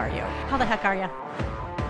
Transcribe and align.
are 0.00 0.08
you? 0.08 0.22
How 0.48 0.56
the 0.56 0.64
heck 0.64 0.84
are 0.86 0.96
you? 0.96 1.08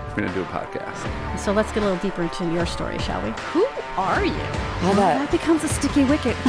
We're 0.09 0.27
gonna 0.27 0.33
do 0.33 0.41
a 0.41 0.45
podcast. 0.45 1.39
So 1.39 1.53
let's 1.53 1.71
get 1.71 1.83
a 1.83 1.85
little 1.85 2.01
deeper 2.01 2.23
into 2.23 2.51
your 2.51 2.65
story, 2.65 2.97
shall 2.99 3.21
we? 3.23 3.31
Who 3.53 3.65
are 3.95 4.25
you? 4.25 4.45
Well, 4.83 4.95
that 4.95 5.31
becomes 5.31 5.63
a 5.63 5.69
sticky 5.69 6.03
wicket. 6.03 6.35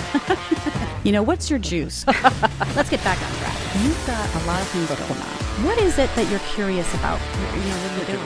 You 1.03 1.11
know, 1.11 1.25
what's 1.25 1.51
your 1.51 1.59
juice? 1.59 2.07
let's 2.79 2.89
get 2.89 3.03
back 3.03 3.19
on 3.19 3.33
track. 3.43 3.59
You've 3.83 4.07
got 4.07 4.23
a 4.23 4.47
lot 4.47 4.63
of 4.63 4.69
things 4.69 4.87
going 4.87 5.19
on. 5.19 5.67
What 5.67 5.77
is 5.79 5.99
it 5.99 6.09
that 6.15 6.31
you're 6.31 6.47
curious 6.55 6.87
about? 6.95 7.19
You 7.59 7.67
know, 7.67 7.79
what 7.83 7.91
you're 7.99 8.15
doing? 8.15 8.23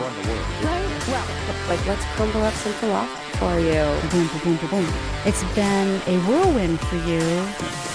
Right? 0.61 0.85
Well, 1.09 1.25
like, 1.73 1.81
let's 1.89 2.05
crumble 2.21 2.43
up 2.43 2.53
some 2.53 2.73
philosophy 2.75 3.39
for 3.41 3.57
you. 3.57 3.81
boom, 4.13 4.29
boom, 4.29 4.41
boom, 4.45 4.57
boom, 4.61 4.85
boom. 4.85 4.95
It's 5.25 5.41
been 5.57 5.89
a 6.05 6.21
whirlwind 6.29 6.79
for 6.81 6.97
you. 7.09 7.25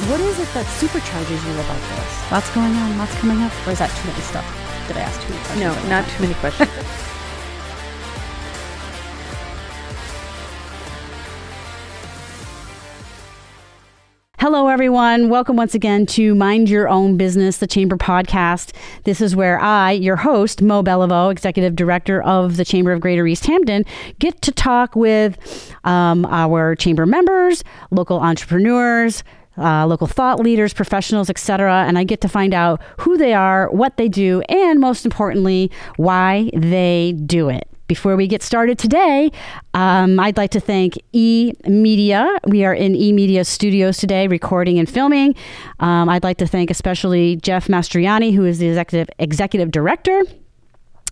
What 0.09 0.19
is 0.21 0.39
it 0.41 0.49
that 0.57 0.65
supercharges 0.81 1.37
you 1.45 1.53
about 1.61 1.77
this? 1.93 2.31
Lots 2.31 2.49
going 2.57 2.73
on, 2.73 2.97
lots 2.97 3.13
coming 3.21 3.37
up. 3.45 3.53
Or 3.67 3.73
is 3.73 3.79
that 3.85 3.93
too 4.01 4.07
much 4.09 4.17
stuff? 4.25 4.60
Did 4.91 4.99
I 4.99 5.03
ask 5.03 5.21
too 5.21 5.29
many 5.29 5.41
questions? 5.45 5.61
No, 5.61 5.89
not 5.89 6.05
too 6.09 6.21
many 6.21 6.33
questions. 6.33 6.69
Hello, 14.37 14.67
everyone. 14.67 15.29
Welcome 15.29 15.55
once 15.55 15.73
again 15.73 16.05
to 16.07 16.35
Mind 16.35 16.69
Your 16.69 16.89
Own 16.89 17.15
Business, 17.15 17.59
the 17.59 17.67
Chamber 17.67 17.95
podcast. 17.95 18.73
This 19.05 19.21
is 19.21 19.33
where 19.33 19.57
I, 19.61 19.91
your 19.91 20.17
host, 20.17 20.61
Mo 20.61 20.83
Beliveau, 20.83 21.31
Executive 21.31 21.73
Director 21.73 22.21
of 22.23 22.57
the 22.57 22.65
Chamber 22.65 22.91
of 22.91 22.99
Greater 22.99 23.25
Easthampton, 23.25 23.85
get 24.19 24.41
to 24.41 24.51
talk 24.51 24.93
with 24.97 25.73
um, 25.85 26.25
our 26.25 26.75
chamber 26.75 27.05
members, 27.05 27.63
local 27.91 28.19
entrepreneurs, 28.19 29.23
uh, 29.57 29.85
local 29.85 30.07
thought 30.07 30.39
leaders, 30.39 30.73
professionals, 30.73 31.29
etc. 31.29 31.85
And 31.87 31.97
I 31.97 32.03
get 32.03 32.21
to 32.21 32.29
find 32.29 32.53
out 32.53 32.81
who 32.99 33.17
they 33.17 33.33
are, 33.33 33.69
what 33.71 33.97
they 33.97 34.07
do, 34.07 34.41
and 34.49 34.79
most 34.79 35.05
importantly, 35.05 35.71
why 35.97 36.49
they 36.53 37.13
do 37.25 37.49
it. 37.49 37.67
Before 37.87 38.15
we 38.15 38.25
get 38.25 38.41
started 38.41 38.79
today, 38.79 39.31
um, 39.73 40.17
I'd 40.17 40.37
like 40.37 40.51
to 40.51 40.61
thank 40.61 40.97
E 41.11 41.51
Media. 41.67 42.39
We 42.47 42.63
are 42.63 42.73
in 42.73 42.95
E 42.95 43.11
Media 43.11 43.43
studios 43.43 43.97
today, 43.97 44.27
recording 44.27 44.79
and 44.79 44.89
filming. 44.89 45.35
Um, 45.81 46.07
I'd 46.07 46.23
like 46.23 46.37
to 46.37 46.47
thank 46.47 46.71
especially 46.71 47.35
Jeff 47.35 47.67
Mastriani, 47.67 48.33
who 48.33 48.45
is 48.45 48.59
the 48.59 48.67
executive 48.69 49.09
executive 49.19 49.71
director 49.71 50.23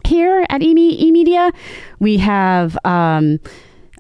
here 0.06 0.46
at 0.48 0.62
E 0.62 0.74
Media. 0.74 1.52
We 2.00 2.18
have. 2.18 2.78
Um, 2.86 3.40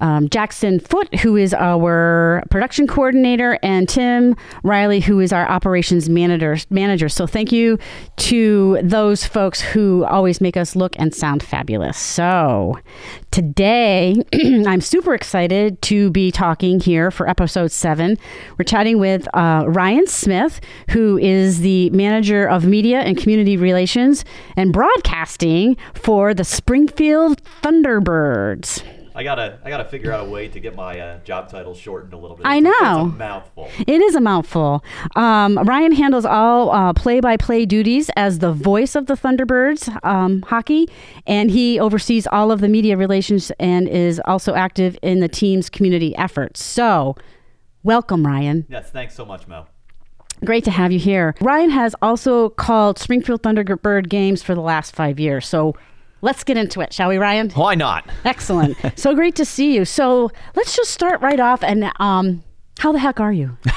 um, 0.01 0.29
Jackson 0.29 0.79
Foot, 0.79 1.13
who 1.19 1.35
is 1.35 1.53
our 1.53 2.43
production 2.49 2.87
coordinator, 2.87 3.59
and 3.63 3.87
Tim 3.87 4.35
Riley, 4.63 4.99
who 4.99 5.19
is 5.19 5.33
our 5.33 5.47
operations 5.47 6.09
manager. 6.09 6.57
Manager. 6.69 7.09
So 7.09 7.27
thank 7.27 7.51
you 7.51 7.77
to 8.17 8.79
those 8.81 9.25
folks 9.25 9.61
who 9.61 10.05
always 10.05 10.41
make 10.41 10.57
us 10.57 10.75
look 10.75 10.93
and 10.97 11.13
sound 11.13 11.43
fabulous. 11.43 11.97
So 11.97 12.79
today, 13.31 14.23
I'm 14.67 14.81
super 14.81 15.13
excited 15.13 15.81
to 15.83 16.09
be 16.11 16.31
talking 16.31 16.79
here 16.79 17.11
for 17.11 17.29
episode 17.29 17.71
seven. 17.71 18.17
We're 18.57 18.65
chatting 18.65 18.99
with 18.99 19.27
uh, 19.33 19.65
Ryan 19.67 20.07
Smith, 20.07 20.61
who 20.89 21.17
is 21.17 21.61
the 21.61 21.89
manager 21.91 22.47
of 22.47 22.65
media 22.65 22.99
and 22.99 23.17
community 23.17 23.57
relations 23.57 24.25
and 24.55 24.73
broadcasting 24.73 25.77
for 25.93 26.33
the 26.33 26.43
Springfield 26.43 27.41
Thunderbirds. 27.61 28.83
I 29.19 29.23
gotta, 29.23 29.59
I 29.65 29.69
gotta 29.69 29.83
figure 29.83 30.13
out 30.13 30.25
a 30.27 30.29
way 30.29 30.47
to 30.47 30.61
get 30.61 30.77
my 30.77 30.97
uh, 30.97 31.19
job 31.25 31.49
title 31.49 31.73
shortened 31.75 32.13
a 32.13 32.17
little 32.17 32.37
bit. 32.37 32.45
I 32.45 32.55
It's 32.59 32.65
a- 32.65 32.69
know. 32.69 33.05
It's 33.07 33.15
a 33.15 33.17
mouthful. 33.17 33.69
It 33.85 34.01
is 34.01 34.15
a 34.15 34.21
mouthful. 34.21 34.81
Um, 35.17 35.57
Ryan 35.57 35.91
handles 35.91 36.23
all 36.23 36.71
uh, 36.71 36.93
play-by-play 36.93 37.65
duties 37.65 38.09
as 38.15 38.39
the 38.39 38.53
voice 38.53 38.95
of 38.95 39.07
the 39.07 39.15
Thunderbirds 39.15 39.89
um, 40.05 40.43
hockey, 40.43 40.87
and 41.27 41.51
he 41.51 41.77
oversees 41.81 42.27
all 42.31 42.49
of 42.49 42.61
the 42.61 42.69
media 42.69 42.95
relations 42.95 43.51
and 43.59 43.89
is 43.89 44.21
also 44.23 44.53
active 44.55 44.97
in 45.01 45.19
the 45.19 45.27
team's 45.27 45.69
community 45.69 46.15
efforts. 46.15 46.63
So, 46.63 47.17
welcome, 47.83 48.25
Ryan. 48.25 48.67
Yes, 48.69 48.89
thanks 48.89 49.15
so 49.15 49.25
much, 49.25 49.47
Mo. 49.49 49.65
Great 50.45 50.63
to 50.63 50.71
have 50.71 50.93
you 50.93 50.99
here. 50.99 51.35
Ryan 51.41 51.71
has 51.71 51.93
also 52.01 52.47
called 52.51 52.97
Springfield 52.97 53.43
Thunderbird 53.43 54.07
games 54.07 54.41
for 54.41 54.55
the 54.55 54.61
last 54.61 54.95
five 54.95 55.19
years. 55.19 55.45
So, 55.45 55.75
let's 56.21 56.43
get 56.43 56.57
into 56.57 56.81
it, 56.81 56.93
shall 56.93 57.09
we, 57.09 57.17
Ryan? 57.17 57.49
Why 57.51 57.75
not? 57.75 58.09
Excellent. 58.25 58.77
so 58.95 59.15
great 59.15 59.35
to 59.35 59.45
see 59.45 59.75
you. 59.75 59.85
So, 59.85 60.31
let's 60.55 60.75
just 60.75 60.91
start 60.91 61.21
right 61.21 61.39
off. 61.39 61.63
And 61.63 61.91
um, 61.99 62.43
how 62.79 62.93
the 62.93 62.99
heck 62.99 63.19
are 63.19 63.33
you? 63.33 63.57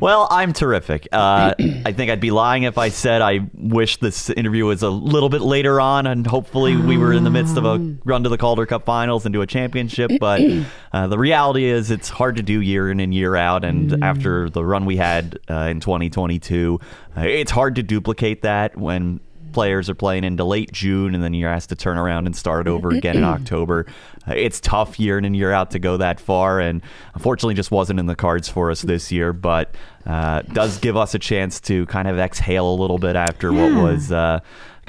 Well, 0.00 0.28
I'm 0.30 0.52
terrific. 0.52 1.08
Uh, 1.10 1.54
I 1.84 1.92
think 1.92 2.10
I'd 2.10 2.20
be 2.20 2.30
lying 2.30 2.62
if 2.62 2.78
I 2.78 2.90
said 2.90 3.22
I 3.22 3.40
wish 3.54 3.96
this 3.96 4.30
interview 4.30 4.64
was 4.64 4.82
a 4.82 4.88
little 4.88 5.28
bit 5.28 5.40
later 5.40 5.80
on, 5.80 6.06
and 6.06 6.26
hopefully 6.26 6.76
we 6.76 6.96
were 6.96 7.12
in 7.12 7.24
the 7.24 7.30
midst 7.30 7.56
of 7.56 7.64
a 7.64 7.96
run 8.04 8.22
to 8.22 8.28
the 8.28 8.38
Calder 8.38 8.66
Cup 8.66 8.84
Finals 8.84 9.26
and 9.26 9.32
to 9.32 9.42
a 9.42 9.46
championship. 9.46 10.12
But 10.20 10.40
uh, 10.92 11.08
the 11.08 11.18
reality 11.18 11.64
is, 11.64 11.90
it's 11.90 12.08
hard 12.08 12.36
to 12.36 12.42
do 12.42 12.60
year 12.60 12.90
in 12.90 13.00
and 13.00 13.12
year 13.12 13.34
out. 13.34 13.64
And 13.64 14.02
after 14.02 14.48
the 14.48 14.64
run 14.64 14.84
we 14.84 14.96
had 14.96 15.38
uh, 15.50 15.68
in 15.70 15.80
2022, 15.80 16.78
uh, 17.16 17.20
it's 17.22 17.50
hard 17.50 17.74
to 17.74 17.82
duplicate 17.82 18.42
that 18.42 18.76
when 18.76 19.20
players 19.52 19.90
are 19.90 19.94
playing 19.94 20.24
into 20.24 20.44
late 20.44 20.72
June 20.72 21.14
and 21.14 21.22
then 21.22 21.34
you're 21.34 21.50
asked 21.50 21.68
to 21.70 21.76
turn 21.76 21.98
around 21.98 22.26
and 22.26 22.36
start 22.36 22.66
over 22.68 22.90
again 22.90 23.16
in 23.16 23.24
October. 23.24 23.86
Uh, 24.28 24.34
it's 24.34 24.60
tough 24.60 25.00
year 25.00 25.18
in 25.18 25.24
and 25.24 25.36
year 25.36 25.52
out 25.52 25.70
to 25.70 25.78
go 25.78 25.96
that 25.96 26.20
far, 26.20 26.60
and 26.60 26.82
unfortunately, 27.14 27.54
just 27.54 27.70
wasn't 27.70 27.98
in 27.98 28.06
the 28.06 28.16
cards 28.16 28.48
for 28.48 28.70
us 28.70 28.82
this 28.82 29.10
year. 29.10 29.32
But 29.32 29.74
uh, 30.06 30.42
does 30.42 30.78
give 30.78 30.96
us 30.96 31.14
a 31.14 31.18
chance 31.18 31.60
to 31.62 31.86
kind 31.86 32.06
of 32.08 32.18
exhale 32.18 32.72
a 32.72 32.76
little 32.76 32.98
bit 32.98 33.16
after 33.16 33.52
what 33.52 33.72
was. 33.72 34.12
Uh, 34.12 34.40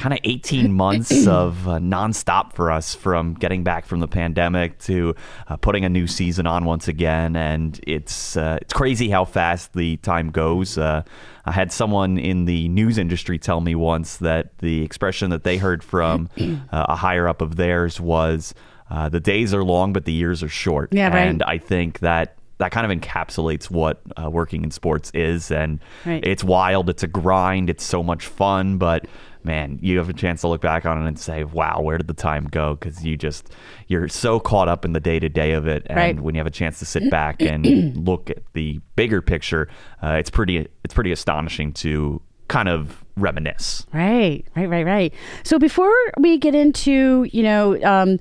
Kind 0.01 0.13
of 0.13 0.19
18 0.23 0.73
months 0.73 1.11
of 1.27 1.67
uh, 1.67 1.77
nonstop 1.77 2.53
for 2.53 2.71
us 2.71 2.95
from 2.95 3.35
getting 3.35 3.63
back 3.63 3.85
from 3.85 3.99
the 3.99 4.07
pandemic 4.07 4.79
to 4.79 5.13
uh, 5.47 5.57
putting 5.57 5.85
a 5.85 5.89
new 5.89 6.07
season 6.07 6.47
on 6.47 6.65
once 6.65 6.87
again, 6.87 7.35
and 7.35 7.79
it's 7.85 8.35
uh, 8.35 8.57
it's 8.59 8.73
crazy 8.73 9.11
how 9.11 9.25
fast 9.25 9.73
the 9.73 9.97
time 9.97 10.31
goes. 10.31 10.75
Uh, 10.75 11.03
I 11.45 11.51
had 11.51 11.71
someone 11.71 12.17
in 12.17 12.45
the 12.45 12.67
news 12.69 12.97
industry 12.97 13.37
tell 13.37 13.61
me 13.61 13.75
once 13.75 14.17
that 14.17 14.57
the 14.57 14.81
expression 14.81 15.29
that 15.29 15.43
they 15.43 15.57
heard 15.57 15.83
from 15.83 16.29
uh, 16.39 16.55
a 16.71 16.95
higher 16.95 17.27
up 17.27 17.39
of 17.39 17.55
theirs 17.55 18.01
was, 18.01 18.55
uh, 18.89 19.07
"The 19.07 19.19
days 19.19 19.53
are 19.53 19.63
long, 19.63 19.93
but 19.93 20.05
the 20.05 20.13
years 20.13 20.41
are 20.41 20.49
short." 20.49 20.95
Yeah, 20.95 21.09
right. 21.09 21.27
And 21.27 21.43
I 21.43 21.59
think 21.59 21.99
that 21.99 22.39
that 22.61 22.71
kind 22.71 22.89
of 22.89 22.97
encapsulates 22.97 23.69
what 23.69 24.01
uh, 24.23 24.29
working 24.29 24.63
in 24.63 24.71
sports 24.71 25.11
is, 25.13 25.51
and 25.51 25.79
Right. 26.05 26.23
it's 26.25 26.43
wild. 26.43 26.89
It's 26.89 27.03
a 27.03 27.07
grind. 27.07 27.69
It's 27.69 27.83
so 27.83 28.01
much 28.03 28.25
fun, 28.27 28.77
but 28.77 29.05
man, 29.43 29.79
you 29.81 29.97
have 29.97 30.07
a 30.07 30.13
chance 30.13 30.41
to 30.41 30.47
look 30.47 30.61
back 30.61 30.85
on 30.85 31.01
it 31.03 31.07
and 31.07 31.17
say, 31.19 31.43
"Wow, 31.43 31.81
where 31.81 31.97
did 31.97 32.07
the 32.07 32.13
time 32.13 32.45
go?" 32.45 32.75
Because 32.75 33.03
you 33.03 33.17
just 33.17 33.51
you're 33.87 34.07
so 34.07 34.39
caught 34.39 34.67
up 34.67 34.85
in 34.85 34.93
the 34.93 34.99
day 34.99 35.19
to 35.19 35.27
day 35.27 35.53
of 35.53 35.67
it, 35.67 35.83
and 35.87 35.97
Right. 35.97 36.19
when 36.19 36.35
you 36.35 36.39
have 36.39 36.47
a 36.47 36.51
chance 36.51 36.77
to 36.79 36.85
sit 36.85 37.09
back 37.09 37.41
and 37.41 37.97
look 38.07 38.29
at 38.29 38.43
the 38.53 38.79
bigger 38.95 39.21
picture, 39.21 39.67
uh, 40.03 40.11
it's 40.19 40.29
pretty 40.29 40.67
it's 40.83 40.93
pretty 40.93 41.11
astonishing 41.11 41.73
to 41.73 42.21
kind 42.47 42.69
of 42.69 43.03
reminisce. 43.17 43.87
Right, 43.93 44.45
right, 44.55 44.69
right, 44.69 44.85
right. 44.85 45.13
So 45.43 45.57
before 45.57 45.93
we 46.19 46.37
get 46.37 46.53
into, 46.53 47.25
you 47.31 47.43
know, 47.43 47.81
um, 47.83 48.19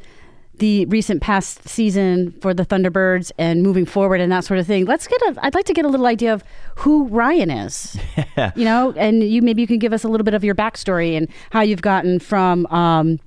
the 0.60 0.86
recent 0.86 1.20
past 1.20 1.68
season 1.68 2.32
for 2.40 2.54
the 2.54 2.64
Thunderbirds 2.64 3.32
and 3.38 3.62
moving 3.62 3.84
forward 3.84 4.20
and 4.20 4.30
that 4.30 4.44
sort 4.44 4.60
of 4.60 4.66
thing, 4.66 4.84
let's 4.84 5.08
get 5.08 5.20
a. 5.22 5.34
I'd 5.42 5.54
like 5.54 5.64
to 5.66 5.72
get 5.72 5.84
a 5.84 5.88
little 5.88 6.06
idea 6.06 6.32
of 6.32 6.44
who 6.76 7.08
Ryan 7.08 7.50
is. 7.50 7.98
you 8.54 8.64
know, 8.64 8.92
and 8.96 9.24
you 9.24 9.42
maybe 9.42 9.62
you 9.62 9.66
can 9.66 9.78
give 9.78 9.92
us 9.92 10.04
a 10.04 10.08
little 10.08 10.24
bit 10.24 10.34
of 10.34 10.44
your 10.44 10.54
backstory 10.54 11.16
and 11.16 11.28
how 11.50 11.62
you've 11.62 11.82
gotten 11.82 12.20
from 12.20 12.66
um, 12.66 13.18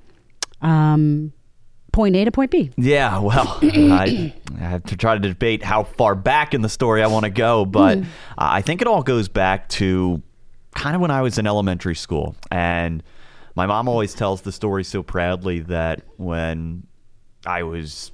um, 0.62 1.34
point 1.92 2.16
A 2.16 2.24
to 2.24 2.32
point 2.32 2.52
B. 2.52 2.72
Yeah, 2.78 3.18
well, 3.20 3.60
I, 3.64 4.34
I 4.56 4.60
have 4.60 4.84
to 4.86 4.96
try 4.96 5.18
to 5.18 5.20
debate 5.20 5.64
how 5.64 5.84
far 5.84 6.16
back 6.16 6.54
in 6.54 6.62
the 6.62 6.70
story 6.70 7.04
I 7.04 7.08
want 7.08 7.26
to 7.26 7.32
go, 7.32 7.66
but 7.66 7.98
uh, 7.98 8.04
I 8.38 8.62
think 8.62 8.82
it 8.82 8.88
all 8.88 9.04
goes 9.04 9.28
back 9.28 9.70
to 9.70 10.22
kind 10.76 10.96
of 10.96 11.02
when 11.02 11.12
I 11.12 11.22
was 11.22 11.38
in 11.38 11.48
elementary 11.48 11.96
school. 11.96 12.36
And 12.52 13.02
my 13.56 13.66
mom 13.66 13.88
always 13.88 14.14
tells 14.14 14.42
the 14.42 14.52
story 14.52 14.84
so 14.84 15.04
proudly 15.04 15.60
that 15.62 16.02
when 16.18 16.88
I 17.46 17.64
was, 17.64 18.12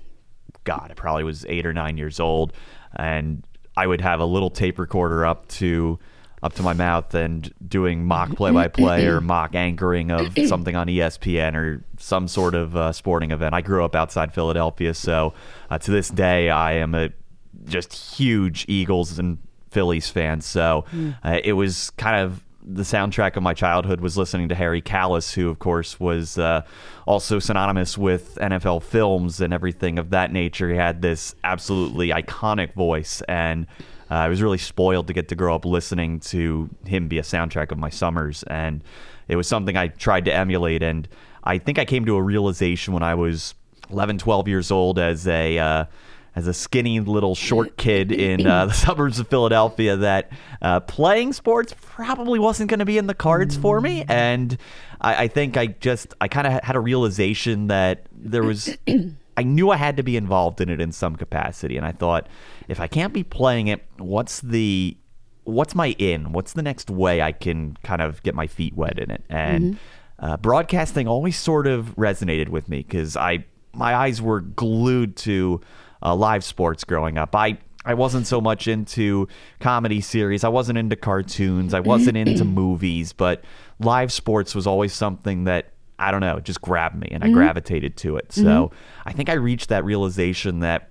God, 0.63 0.87
I 0.91 0.93
probably 0.93 1.23
was 1.23 1.45
eight 1.47 1.65
or 1.65 1.73
nine 1.73 1.97
years 1.97 2.19
old, 2.19 2.53
and 2.95 3.43
I 3.75 3.87
would 3.87 4.01
have 4.01 4.19
a 4.19 4.25
little 4.25 4.49
tape 4.49 4.79
recorder 4.79 5.25
up 5.25 5.47
to 5.49 5.99
up 6.41 6.53
to 6.53 6.63
my 6.63 6.71
mouth 6.71 7.13
and 7.13 7.53
doing 7.67 8.05
mock 8.05 8.33
play-by-play 8.35 9.05
or 9.05 9.19
mock 9.21 9.55
anchoring 9.55 10.09
of 10.09 10.33
something 10.47 10.73
on 10.75 10.87
ESPN 10.87 11.53
or 11.53 11.83
some 11.97 12.29
sort 12.29 12.55
of 12.55 12.77
uh, 12.77 12.93
sporting 12.93 13.31
event. 13.31 13.53
I 13.53 13.59
grew 13.61 13.83
up 13.83 13.93
outside 13.93 14.33
Philadelphia, 14.33 14.93
so 14.93 15.33
uh, 15.69 15.77
to 15.79 15.91
this 15.91 16.07
day 16.09 16.49
I 16.49 16.73
am 16.73 16.95
a 16.95 17.09
just 17.65 17.93
huge 17.93 18.65
Eagles 18.69 19.19
and 19.19 19.37
Phillies 19.69 20.09
fan. 20.09 20.39
So 20.41 20.85
uh, 21.23 21.39
it 21.43 21.53
was 21.53 21.89
kind 21.91 22.25
of 22.25 22.43
the 22.71 22.83
soundtrack 22.83 23.35
of 23.35 23.43
my 23.43 23.53
childhood 23.53 23.99
was 23.99 24.15
listening 24.17 24.49
to 24.49 24.55
Harry 24.55 24.81
Kalas, 24.81 25.33
who 25.33 25.49
of 25.49 25.59
course 25.59 25.99
was 25.99 26.37
uh, 26.37 26.61
also 27.07 27.39
synonymous 27.39 27.97
with 27.97 28.35
NFL 28.35 28.83
films 28.83 29.41
and 29.41 29.53
everything 29.53 29.97
of 29.97 30.11
that 30.11 30.31
nature. 30.31 30.69
He 30.69 30.75
had 30.75 31.01
this 31.01 31.33
absolutely 31.43 32.09
iconic 32.09 32.73
voice, 32.73 33.21
and 33.27 33.65
uh, 34.11 34.15
I 34.15 34.27
was 34.29 34.41
really 34.41 34.57
spoiled 34.59 35.07
to 35.07 35.13
get 35.13 35.29
to 35.29 35.35
grow 35.35 35.55
up 35.55 35.65
listening 35.65 36.19
to 36.21 36.69
him 36.85 37.07
be 37.07 37.17
a 37.17 37.23
soundtrack 37.23 37.71
of 37.71 37.79
my 37.79 37.89
summers, 37.89 38.43
and 38.43 38.83
it 39.27 39.35
was 39.35 39.47
something 39.47 39.75
I 39.75 39.87
tried 39.87 40.25
to 40.25 40.33
emulate. 40.33 40.83
And 40.83 41.07
I 41.43 41.57
think 41.57 41.79
I 41.79 41.85
came 41.85 42.05
to 42.05 42.15
a 42.15 42.21
realization 42.21 42.93
when 42.93 43.03
I 43.03 43.15
was 43.15 43.55
11, 43.89 44.19
12 44.19 44.47
years 44.47 44.69
old 44.69 44.99
as 44.99 45.27
a 45.27 45.57
uh, 45.57 45.85
as 46.35 46.47
a 46.47 46.53
skinny 46.53 46.99
little 46.99 47.35
short 47.35 47.77
kid 47.77 48.11
in 48.11 48.45
uh, 48.45 48.65
the 48.67 48.73
suburbs 48.85 49.19
of 49.19 49.27
Philadelphia 49.27 49.97
that 49.97 50.31
uh, 50.61 50.79
playing 50.81 51.33
sports 51.33 51.75
probably 51.81 52.39
wasn't 52.39 52.69
going 52.69 52.79
to 52.79 52.85
be 52.85 52.97
in 52.97 53.07
the 53.07 53.13
cards 53.13 53.57
for 53.57 53.81
me. 53.81 54.05
And 54.07 54.57
I, 55.01 55.23
I 55.23 55.27
think 55.27 55.57
I 55.57 55.67
just, 55.67 56.13
I 56.21 56.27
kind 56.27 56.47
of 56.47 56.63
had 56.63 56.75
a 56.75 56.79
realization 56.79 57.67
that 57.67 58.05
there 58.11 58.43
was, 58.43 58.75
I 59.37 59.43
knew 59.43 59.69
I 59.69 59.77
had 59.77 59.97
to 59.97 60.03
be 60.03 60.17
involved 60.17 60.61
in 60.61 60.69
it 60.69 60.79
in 60.79 60.91
some 60.91 61.15
capacity. 61.15 61.77
And 61.77 61.85
I 61.85 61.91
thought, 61.91 62.27
if 62.67 62.79
I 62.79 62.87
can't 62.87 63.13
be 63.13 63.23
playing 63.23 63.67
it, 63.67 63.85
what's 63.97 64.41
the, 64.41 64.97
what's 65.43 65.73
my 65.73 65.95
in? 65.97 66.31
What's 66.31 66.53
the 66.53 66.61
next 66.61 66.89
way 66.89 67.21
I 67.21 67.31
can 67.31 67.77
kind 67.83 68.01
of 68.01 68.21
get 68.23 68.35
my 68.35 68.47
feet 68.47 68.75
wet 68.75 68.99
in 68.99 69.11
it? 69.11 69.23
And 69.29 69.79
uh, 70.19 70.37
broadcasting 70.37 71.07
always 71.07 71.37
sort 71.37 71.65
of 71.65 71.95
resonated 71.95 72.49
with 72.49 72.67
me 72.69 72.77
because 72.77 73.15
I, 73.17 73.45
my 73.73 73.95
eyes 73.95 74.21
were 74.21 74.41
glued 74.41 75.15
to 75.17 75.61
uh, 76.03 76.15
live 76.15 76.43
sports 76.43 76.83
growing 76.83 77.17
up. 77.17 77.35
I 77.35 77.57
I 77.85 77.93
wasn't 77.93 78.27
so 78.27 78.41
much 78.41 78.67
into 78.67 79.27
comedy 79.59 80.01
series. 80.01 80.43
I 80.43 80.49
wasn't 80.49 80.77
into 80.77 80.95
cartoons. 80.95 81.73
I 81.73 81.79
wasn't 81.79 82.17
into 82.17 82.43
movies, 82.61 83.13
but 83.13 83.43
live 83.79 84.11
sports 84.11 84.53
was 84.53 84.67
always 84.67 84.93
something 84.93 85.45
that 85.45 85.71
I 85.97 86.11
don't 86.11 86.21
know, 86.21 86.39
just 86.39 86.61
grabbed 86.61 86.95
me 86.95 87.09
and 87.11 87.23
I 87.25 87.29
gravitated 87.29 87.97
to 87.97 88.15
it. 88.17 88.31
So 88.31 88.71
I 89.05 89.11
think 89.11 89.27
I 89.29 89.33
reached 89.33 89.67
that 89.69 89.83
realization 89.83 90.59
that 90.59 90.89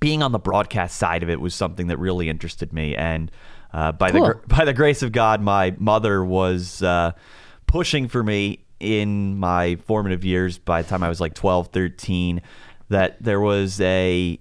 being 0.00 0.22
on 0.22 0.32
the 0.32 0.38
broadcast 0.38 0.96
side 0.98 1.22
of 1.22 1.30
it 1.30 1.40
was 1.40 1.54
something 1.54 1.86
that 1.86 1.98
really 1.98 2.28
interested 2.28 2.70
me. 2.72 2.94
And 2.96 3.30
uh, 3.72 3.92
by 3.92 4.10
Cool. 4.10 4.26
the 4.26 4.34
gr- 4.34 4.46
by 4.46 4.64
the 4.66 4.74
grace 4.74 5.02
of 5.02 5.12
God, 5.12 5.40
my 5.40 5.74
mother 5.78 6.22
was 6.24 6.82
uh, 6.82 7.12
pushing 7.66 8.08
for 8.08 8.22
me 8.22 8.64
in 8.78 9.38
my 9.38 9.76
formative 9.76 10.22
years. 10.24 10.58
By 10.58 10.82
the 10.82 10.88
time 10.88 11.02
I 11.02 11.08
was 11.08 11.20
like 11.20 11.32
12, 11.34 11.68
13, 11.68 12.42
that 12.88 13.22
there 13.22 13.40
was 13.40 13.80
a 13.80 14.38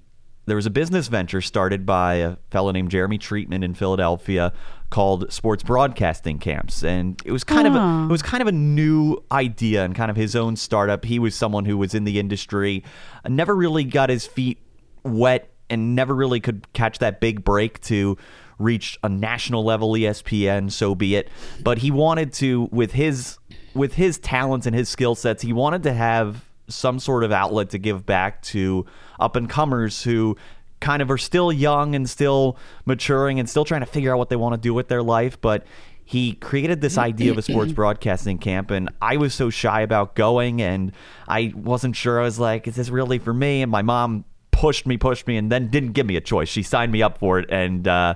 there 0.48 0.56
was 0.56 0.66
a 0.66 0.70
business 0.70 1.08
venture 1.08 1.42
started 1.42 1.86
by 1.86 2.16
a 2.16 2.38
fellow 2.52 2.72
named 2.72 2.92
Jeremy 2.92 3.18
Treatman 3.18 3.64
in 3.64 3.74
Philadelphia 3.74 4.54
called 4.92 5.32
Sports 5.34 5.64
Broadcasting 5.64 6.38
Camps, 6.38 6.84
and 6.84 7.20
it 7.26 7.32
was 7.32 7.44
kind 7.44 7.68
of 7.68 7.74
a, 7.74 8.06
it 8.08 8.12
was 8.12 8.22
kind 8.22 8.42
of 8.42 8.48
a 8.48 8.52
new 8.52 9.18
idea 9.32 9.84
and 9.84 9.96
kind 9.96 10.12
of 10.12 10.18
his 10.18 10.36
own 10.36 10.56
startup. 10.56 11.04
He 11.04 11.18
was 11.18 11.36
someone 11.36 11.66
who 11.66 11.78
was 11.78 11.96
in 11.96 12.04
the 12.04 12.20
industry, 12.20 12.84
never 13.28 13.56
really 13.56 13.84
got 13.84 14.10
his 14.10 14.28
feet 14.28 14.60
wet, 15.04 15.50
and 15.70 15.96
never 15.96 16.14
really 16.14 16.40
could 16.40 16.72
catch 16.74 17.00
that 17.00 17.20
big 17.20 17.44
break 17.44 17.82
to 17.82 18.18
reach 18.60 18.98
a 19.04 19.10
national 19.10 19.64
level 19.64 19.94
ESPN. 19.94 20.72
So 20.72 20.96
be 20.96 21.16
it. 21.16 21.30
But 21.64 21.80
he 21.80 21.92
wanted 21.92 22.34
to 22.34 22.70
with 22.72 22.92
his 22.92 23.38
with 23.74 23.96
his 23.96 24.18
talents 24.20 24.66
and 24.66 24.76
his 24.76 24.88
skill 24.88 25.16
sets, 25.16 25.42
he 25.42 25.52
wanted 25.52 25.84
to 25.84 25.94
have 25.94 26.45
some 26.68 27.00
sort 27.00 27.24
of 27.24 27.32
outlet 27.32 27.70
to 27.72 27.78
give 27.78 28.06
back 28.06 28.42
to 28.44 28.86
up 29.20 29.36
and 29.36 29.50
comers 29.50 30.04
who 30.04 30.36
kind 30.80 31.02
of 31.02 31.10
are 31.10 31.18
still 31.18 31.52
young 31.52 31.96
and 31.96 32.10
still 32.10 32.58
maturing 32.86 33.40
and 33.40 33.50
still 33.50 33.66
trying 33.66 33.82
to 33.82 33.86
figure 33.88 34.14
out 34.14 34.18
what 34.18 34.30
they 34.30 34.36
want 34.36 34.54
to 34.54 34.60
do 34.60 34.74
with 34.74 34.88
their 34.88 35.02
life. 35.04 35.40
But 35.40 35.66
he 36.04 36.34
created 36.34 36.82
this 36.82 36.98
idea 36.98 37.32
of 37.32 37.38
a 37.38 37.42
sports 37.42 37.72
broadcasting 37.82 38.38
camp, 38.38 38.70
and 38.72 38.90
I 39.02 39.18
was 39.18 39.34
so 39.34 39.50
shy 39.50 39.82
about 39.82 40.16
going, 40.16 40.62
and 40.62 40.92
I 41.28 41.52
wasn't 41.56 41.96
sure. 41.96 42.20
I 42.20 42.24
was 42.24 42.40
like, 42.40 42.68
"Is 42.68 42.76
this 42.76 42.90
really 42.90 43.18
for 43.18 43.34
me?" 43.34 43.62
And 43.64 43.72
my 43.72 43.82
mom 43.82 44.26
pushed 44.52 44.86
me, 44.86 44.98
pushed 44.98 45.26
me, 45.28 45.38
and 45.38 45.52
then 45.52 45.70
didn't 45.70 45.94
give 45.94 46.06
me 46.06 46.16
a 46.16 46.22
choice. 46.22 46.48
She 46.48 46.62
signed 46.64 46.92
me 46.92 47.02
up 47.02 47.18
for 47.18 47.40
it, 47.40 47.50
and 47.50 47.88
uh, 47.88 48.14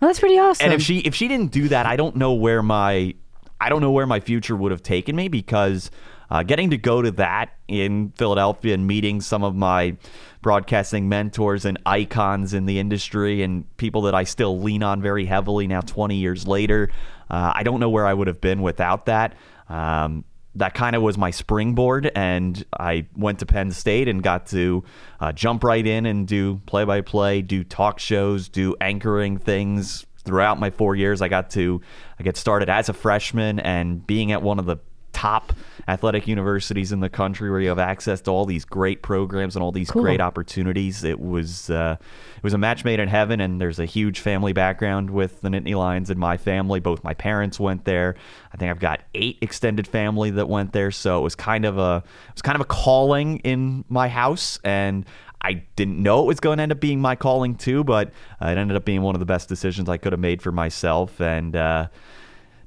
Well, 0.00 0.08
that's 0.10 0.20
pretty 0.20 0.38
awesome. 0.38 0.64
and 0.64 0.74
if 0.74 0.82
she 0.82 0.98
if 0.98 1.14
she 1.14 1.26
didn't 1.28 1.52
do 1.52 1.68
that, 1.68 1.86
I 1.86 1.96
don't 1.96 2.16
know 2.16 2.34
where 2.34 2.62
my 2.62 3.14
I 3.60 3.68
don't 3.70 3.80
know 3.80 3.90
where 3.92 4.06
my 4.06 4.20
future 4.20 4.56
would 4.56 4.70
have 4.70 4.82
taken 4.82 5.16
me 5.16 5.28
because 5.28 5.90
uh, 6.30 6.42
getting 6.42 6.70
to 6.70 6.78
go 6.78 7.02
to 7.02 7.10
that 7.12 7.54
in 7.68 8.12
Philadelphia 8.16 8.74
and 8.74 8.86
meeting 8.86 9.20
some 9.20 9.42
of 9.42 9.54
my 9.54 9.96
broadcasting 10.42 11.08
mentors 11.08 11.64
and 11.64 11.78
icons 11.84 12.54
in 12.54 12.66
the 12.66 12.78
industry 12.78 13.42
and 13.42 13.64
people 13.76 14.02
that 14.02 14.14
I 14.14 14.24
still 14.24 14.60
lean 14.60 14.82
on 14.82 15.02
very 15.02 15.26
heavily 15.26 15.66
now 15.66 15.80
20 15.80 16.16
years 16.16 16.46
later, 16.46 16.90
uh, 17.28 17.52
I 17.54 17.62
don't 17.62 17.80
know 17.80 17.90
where 17.90 18.06
I 18.06 18.14
would 18.14 18.26
have 18.26 18.40
been 18.40 18.62
without 18.62 19.06
that. 19.06 19.34
Um, 19.68 20.24
that 20.56 20.74
kind 20.74 20.96
of 20.96 21.02
was 21.02 21.16
my 21.16 21.30
springboard, 21.30 22.10
and 22.14 22.64
I 22.76 23.06
went 23.16 23.38
to 23.38 23.46
Penn 23.46 23.70
State 23.70 24.08
and 24.08 24.20
got 24.20 24.46
to 24.46 24.82
uh, 25.20 25.30
jump 25.32 25.62
right 25.62 25.86
in 25.86 26.06
and 26.06 26.26
do 26.26 26.60
play 26.66 26.84
by 26.84 27.02
play, 27.02 27.40
do 27.40 27.62
talk 27.62 28.00
shows, 28.00 28.48
do 28.48 28.74
anchoring 28.80 29.38
things 29.38 30.06
throughout 30.24 30.58
my 30.58 30.70
four 30.70 30.96
years. 30.96 31.22
I 31.22 31.28
got 31.28 31.50
to 31.50 31.80
I 32.18 32.24
get 32.24 32.36
started 32.36 32.68
as 32.68 32.88
a 32.88 32.92
freshman 32.92 33.60
and 33.60 34.04
being 34.04 34.32
at 34.32 34.42
one 34.42 34.58
of 34.58 34.66
the 34.66 34.78
top 35.12 35.52
athletic 35.88 36.28
universities 36.28 36.92
in 36.92 37.00
the 37.00 37.08
country 37.08 37.50
where 37.50 37.60
you 37.60 37.68
have 37.68 37.78
access 37.78 38.20
to 38.22 38.30
all 38.30 38.44
these 38.44 38.64
great 38.64 39.02
programs 39.02 39.56
and 39.56 39.62
all 39.62 39.72
these 39.72 39.90
Cool. 39.90 40.02
great 40.02 40.20
opportunities. 40.20 41.04
It 41.04 41.20
was 41.20 41.70
uh, 41.70 41.96
it 42.36 42.42
was 42.42 42.54
a 42.54 42.58
match 42.58 42.84
made 42.84 43.00
in 43.00 43.08
heaven, 43.08 43.40
and 43.40 43.60
there's 43.60 43.78
a 43.78 43.84
huge 43.84 44.20
family 44.20 44.52
background 44.52 45.10
with 45.10 45.40
the 45.40 45.48
Nittany 45.48 45.74
Lions 45.74 46.10
in 46.10 46.18
my 46.18 46.36
family. 46.36 46.80
Both 46.80 47.02
my 47.04 47.14
parents 47.14 47.58
went 47.58 47.84
there. 47.84 48.14
I 48.52 48.56
think 48.56 48.70
I've 48.70 48.78
got 48.80 49.00
eight 49.14 49.38
extended 49.40 49.86
family 49.86 50.30
that 50.30 50.48
went 50.48 50.72
there, 50.72 50.90
so 50.90 51.18
it 51.18 51.22
was 51.22 51.34
kind 51.34 51.64
of 51.64 51.78
a 51.78 52.02
it 52.28 52.34
was 52.34 52.42
kind 52.42 52.56
of 52.56 52.60
a 52.62 52.66
calling 52.66 53.38
in 53.38 53.84
my 53.88 54.08
house, 54.08 54.58
and 54.64 55.04
I 55.42 55.64
didn't 55.74 56.02
know 56.02 56.22
it 56.22 56.26
was 56.26 56.40
going 56.40 56.58
to 56.58 56.62
end 56.62 56.72
up 56.72 56.80
being 56.80 57.00
my 57.00 57.16
calling 57.16 57.54
too, 57.56 57.82
but 57.82 58.12
uh, 58.42 58.48
it 58.48 58.58
ended 58.58 58.76
up 58.76 58.84
being 58.84 59.02
one 59.02 59.14
of 59.14 59.20
the 59.20 59.26
best 59.26 59.48
decisions 59.48 59.88
I 59.88 59.96
could 59.96 60.12
have 60.12 60.20
made 60.20 60.40
for 60.42 60.52
myself, 60.52 61.20
and. 61.20 61.56
Uh, 61.56 61.88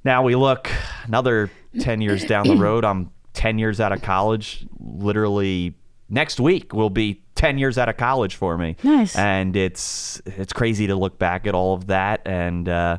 now 0.06 0.22
we 0.22 0.36
look 0.36 0.70
another 1.06 1.50
10 1.80 2.02
years 2.02 2.26
down 2.26 2.48
the 2.48 2.56
road. 2.56 2.86
I'm 2.86 3.12
10 3.34 3.60
years 3.60 3.80
out 3.80 3.92
of 3.92 4.02
college. 4.02 4.66
Literally 4.80 5.76
next 6.10 6.40
week 6.40 6.74
will 6.74 6.90
be 6.90 7.24
10 7.36 7.58
years 7.58 7.78
out 7.78 7.90
of 7.90 7.98
college 7.98 8.36
for 8.36 8.58
me. 8.58 8.76
Nice. 8.84 9.16
And 9.16 9.56
it's 9.56 10.22
it's 10.26 10.54
crazy 10.54 10.88
to 10.88 10.96
look 10.96 11.18
back 11.18 11.48
at 11.48 11.56
all 11.56 11.74
of 11.74 11.88
that 11.88 12.22
and 12.26 12.70
uh 12.70 12.98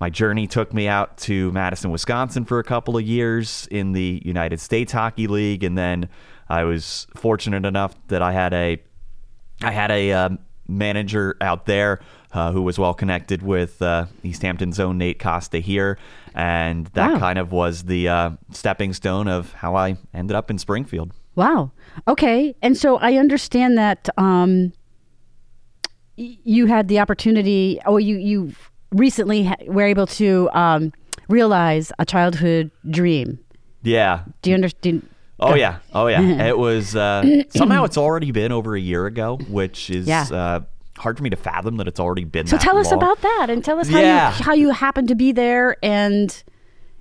my 0.00 0.10
journey 0.10 0.46
took 0.46 0.72
me 0.72 0.86
out 0.86 1.16
to 1.18 1.50
Madison, 1.50 1.90
Wisconsin 1.90 2.44
for 2.44 2.60
a 2.60 2.64
couple 2.64 2.96
of 2.96 3.02
years 3.02 3.66
in 3.68 3.92
the 3.92 4.22
United 4.24 4.60
States 4.60 4.92
Hockey 4.92 5.26
League 5.26 5.64
and 5.64 5.76
then 5.76 6.08
I 6.48 6.64
was 6.64 7.06
fortunate 7.14 7.66
enough 7.66 7.94
that 8.08 8.22
I 8.22 8.32
had 8.32 8.54
a 8.54 8.80
I 9.62 9.72
had 9.72 9.90
a 9.90 10.12
uh, 10.12 10.28
manager 10.68 11.36
out 11.40 11.66
there 11.66 12.00
uh, 12.32 12.52
who 12.52 12.62
was 12.62 12.78
well 12.78 12.94
connected 12.94 13.42
with 13.42 13.80
uh, 13.82 14.06
Easthampton's 14.22 14.78
own 14.78 14.98
Nate 14.98 15.18
Costa 15.18 15.58
here, 15.58 15.98
and 16.34 16.86
that 16.88 17.14
Wow. 17.14 17.18
kind 17.18 17.38
of 17.38 17.50
was 17.52 17.84
the 17.84 18.08
uh, 18.08 18.30
stepping 18.52 18.92
stone 18.92 19.28
of 19.28 19.52
how 19.54 19.74
I 19.76 19.96
ended 20.12 20.36
up 20.36 20.50
in 20.50 20.58
Springfield. 20.58 21.12
Wow. 21.36 21.70
Okay. 22.06 22.54
And 22.62 22.76
so 22.76 22.98
I 22.98 23.14
understand 23.16 23.78
that 23.78 24.08
um, 24.18 24.72
y- 26.16 26.36
you 26.44 26.66
had 26.66 26.88
the 26.88 26.98
opportunity, 27.00 27.80
or 27.86 27.98
you 28.00 28.16
you 28.16 28.52
recently 28.92 29.44
ha- 29.44 29.56
were 29.66 29.82
able 29.86 30.06
to 30.06 30.48
um, 30.52 30.92
realize 31.28 31.92
a 31.98 32.04
childhood 32.04 32.70
dream. 32.90 33.38
Yeah. 33.82 34.24
Do 34.42 34.50
you 34.50 34.54
understand? 34.54 35.08
Oh 35.40 35.54
yeah. 35.54 35.78
Oh 35.94 36.06
yeah. 36.08 36.20
it 36.48 36.58
was 36.58 36.96
uh, 36.96 37.42
somehow 37.50 37.84
it's 37.84 37.96
already 37.98 38.32
been 38.32 38.52
over 38.52 38.74
a 38.76 38.80
year 38.80 39.06
ago, 39.06 39.38
which 39.48 39.90
is 39.90 40.06
Yeah. 40.08 40.22
uh, 40.30 40.60
hard 40.98 41.16
for 41.16 41.22
me 41.22 41.30
to 41.30 41.36
fathom 41.36 41.76
that 41.76 41.86
it's 41.88 42.00
already 42.00 42.24
been. 42.24 42.46
So 42.46 42.58
tell 42.58 42.76
us 42.76 42.90
about 42.90 43.20
that, 43.22 43.46
and 43.50 43.64
tell 43.64 43.78
us 43.78 43.88
how 43.88 44.00
Yeah. 44.00 44.36
you 44.36 44.44
how 44.44 44.52
you 44.54 44.70
happened 44.70 45.08
to 45.08 45.14
be 45.14 45.30
there, 45.32 45.76
and 45.82 46.42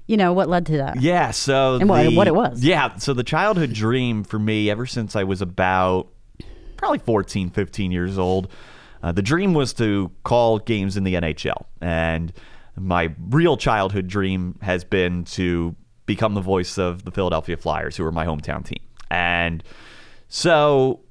you 0.06 0.18
know 0.18 0.34
what 0.34 0.48
led 0.50 0.66
to 0.68 0.78
that. 0.78 1.02
Yeah, 1.02 1.32
so 1.32 1.76
And 1.76 1.90
what- 1.90 2.04
the- 2.04 2.16
what 2.16 2.28
it 2.28 2.36
was. 2.36 2.64
Yeah, 2.64 2.96
so 2.98 3.14
the 3.14 3.24
childhood 3.24 3.74
dream 3.74 4.24
for 4.24 4.40
me 4.40 4.70
ever 4.70 4.86
since 4.86 5.16
I 5.16 5.24
was 5.24 5.42
about 5.42 6.08
probably 6.78 7.00
14, 7.00 7.50
15 7.50 7.92
years 7.92 8.18
old, 8.20 8.50
uh, 9.04 9.12
the 9.12 9.22
dream 9.24 9.54
was 9.56 9.74
to 9.74 10.12
call 10.24 10.60
games 10.60 10.96
in 10.96 11.04
the 11.04 11.16
NHL. 11.16 11.66
And 11.82 12.32
my 12.80 13.14
real 13.32 13.58
childhood 13.58 14.08
dream 14.08 14.60
has 14.62 14.84
been 14.84 15.24
to 15.26 15.76
become 16.08 16.34
the 16.34 16.42
voice 16.42 16.80
of 16.80 17.06
the 17.06 17.12
Philadelphia 17.12 17.56
Flyers, 17.58 17.96
who 17.98 18.04
are 18.06 18.12
my 18.12 18.26
hometown 18.26 18.66
team. 18.66 18.80
And 19.12 19.64
so 20.28 21.02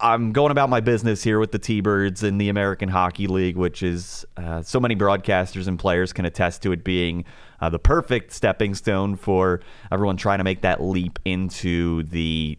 I'm 0.00 0.32
going 0.32 0.50
about 0.50 0.68
my 0.68 0.80
business 0.80 1.22
here 1.22 1.38
with 1.38 1.52
the 1.52 1.58
T-Birds 1.58 2.22
in 2.22 2.38
the 2.38 2.48
American 2.48 2.88
Hockey 2.88 3.26
League, 3.26 3.56
which 3.56 3.82
is 3.82 4.24
uh, 4.36 4.62
so 4.62 4.78
many 4.80 4.94
broadcasters 4.96 5.66
and 5.68 5.78
players 5.78 6.12
can 6.12 6.24
attest 6.24 6.62
to 6.62 6.72
it 6.72 6.84
being 6.84 7.24
uh, 7.60 7.68
the 7.68 7.78
perfect 7.78 8.32
stepping 8.32 8.74
stone 8.74 9.16
for 9.16 9.60
everyone 9.90 10.16
trying 10.16 10.38
to 10.38 10.44
make 10.44 10.60
that 10.62 10.82
leap 10.82 11.18
into 11.24 12.02
the 12.04 12.58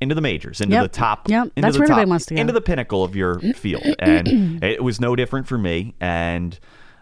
into 0.00 0.14
the 0.14 0.22
majors, 0.22 0.62
into 0.62 0.72
Yep. 0.76 0.82
the 0.84 0.88
top, 0.88 1.28
Yep. 1.28 1.42
into 1.56 1.60
That's 1.60 1.74
the 1.74 1.80
where 1.80 1.86
top, 1.88 1.92
everybody 1.98 2.08
wants 2.10 2.24
to 2.26 2.34
go. 2.34 2.40
into 2.40 2.54
the 2.54 2.62
pinnacle 2.62 3.04
of 3.04 3.14
your 3.14 3.38
field. 3.54 3.82
And 3.98 4.64
it 4.64 4.82
was 4.82 4.98
no 4.98 5.14
different 5.14 5.46
for 5.46 5.58
me. 5.58 5.94
And 6.00 6.58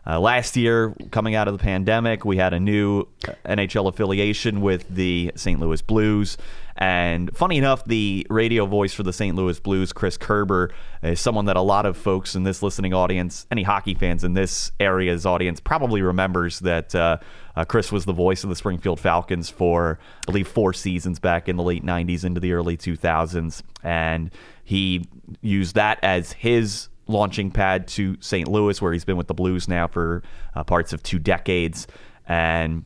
Uh, 0.08 0.18
last 0.18 0.56
year, 0.56 0.94
coming 1.10 1.34
out 1.34 1.48
of 1.48 1.58
the 1.58 1.62
pandemic, 1.62 2.24
we 2.24 2.38
had 2.38 2.54
a 2.54 2.60
new 2.60 3.06
uh, 3.28 3.32
NHL 3.44 3.88
affiliation 3.88 4.62
with 4.62 4.88
the 4.88 5.30
St. 5.36 5.60
Louis 5.60 5.82
Blues. 5.82 6.38
And 6.78 7.36
funny 7.36 7.58
enough, 7.58 7.84
the 7.84 8.26
radio 8.30 8.64
voice 8.64 8.94
for 8.94 9.02
the 9.02 9.12
St. 9.12 9.36
Louis 9.36 9.58
Blues, 9.60 9.92
Chris 9.92 10.16
Kerber, 10.16 10.72
is 11.02 11.20
someone 11.20 11.44
that 11.46 11.56
a 11.56 11.60
lot 11.60 11.84
of 11.84 11.96
folks 11.96 12.36
in 12.36 12.44
this 12.44 12.62
listening 12.62 12.94
audience, 12.94 13.46
any 13.50 13.64
hockey 13.64 13.94
fans 13.94 14.24
in 14.24 14.32
this 14.32 14.70
area's 14.80 15.26
audience, 15.26 15.60
probably 15.60 16.00
remembers 16.00 16.60
that 16.60 16.94
uh, 16.94 17.18
uh, 17.56 17.64
Chris 17.64 17.92
was 17.92 18.04
the 18.04 18.12
voice 18.12 18.44
of 18.44 18.48
the 18.48 18.56
Springfield 18.56 19.00
Falcons 19.00 19.50
for, 19.50 19.98
I 20.22 20.26
believe, 20.26 20.48
four 20.48 20.72
seasons 20.72 21.18
back 21.18 21.48
in 21.48 21.56
the 21.56 21.64
late 21.64 21.84
90s 21.84 22.24
into 22.24 22.40
the 22.40 22.52
early 22.52 22.76
2000s. 22.76 23.62
And 23.82 24.30
he 24.64 25.04
used 25.42 25.74
that 25.74 25.98
as 26.02 26.32
his 26.32 26.88
launching 27.08 27.50
pad 27.50 27.88
to 27.88 28.16
St. 28.20 28.46
Louis, 28.46 28.80
where 28.80 28.92
he's 28.92 29.04
been 29.04 29.16
with 29.16 29.26
the 29.26 29.34
Blues 29.34 29.66
now 29.66 29.88
for 29.88 30.22
uh, 30.54 30.62
parts 30.62 30.92
of 30.92 31.02
two 31.02 31.18
decades. 31.18 31.86
And 32.26 32.84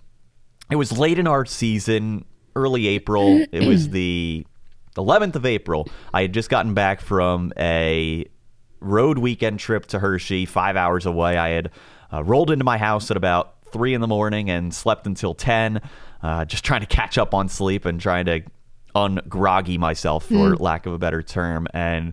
it 0.70 0.76
was 0.76 0.96
late 0.96 1.18
in 1.18 1.26
our 1.26 1.44
season, 1.44 2.24
early 2.56 2.86
April. 2.86 3.44
It 3.52 3.66
was 3.66 3.88
the 3.90 4.46
11th 4.96 5.34
of 5.34 5.44
April. 5.44 5.88
I 6.14 6.22
had 6.22 6.32
just 6.32 6.48
gotten 6.48 6.74
back 6.74 7.00
from 7.00 7.52
a 7.58 8.26
road 8.80 9.18
weekend 9.18 9.58
trip 9.58 9.86
to 9.86 9.98
Hershey, 9.98 10.46
five 10.46 10.76
hours 10.76 11.06
away. 11.06 11.36
I 11.36 11.50
had 11.50 11.70
uh, 12.12 12.22
rolled 12.24 12.50
into 12.50 12.64
my 12.64 12.78
house 12.78 13.10
at 13.10 13.16
about 13.16 13.54
three 13.72 13.94
in 13.94 14.00
the 14.00 14.06
morning 14.06 14.50
and 14.50 14.72
slept 14.72 15.06
until 15.06 15.34
10, 15.34 15.80
uh, 16.22 16.44
just 16.44 16.64
trying 16.64 16.80
to 16.80 16.86
catch 16.86 17.18
up 17.18 17.34
on 17.34 17.48
sleep 17.48 17.84
and 17.84 18.00
trying 18.00 18.26
to 18.26 18.42
ungroggy 18.94 19.78
myself, 19.78 20.26
for 20.26 20.54
lack 20.56 20.84
of 20.84 20.92
a 20.92 20.98
better 20.98 21.22
term. 21.22 21.66
And 21.72 22.12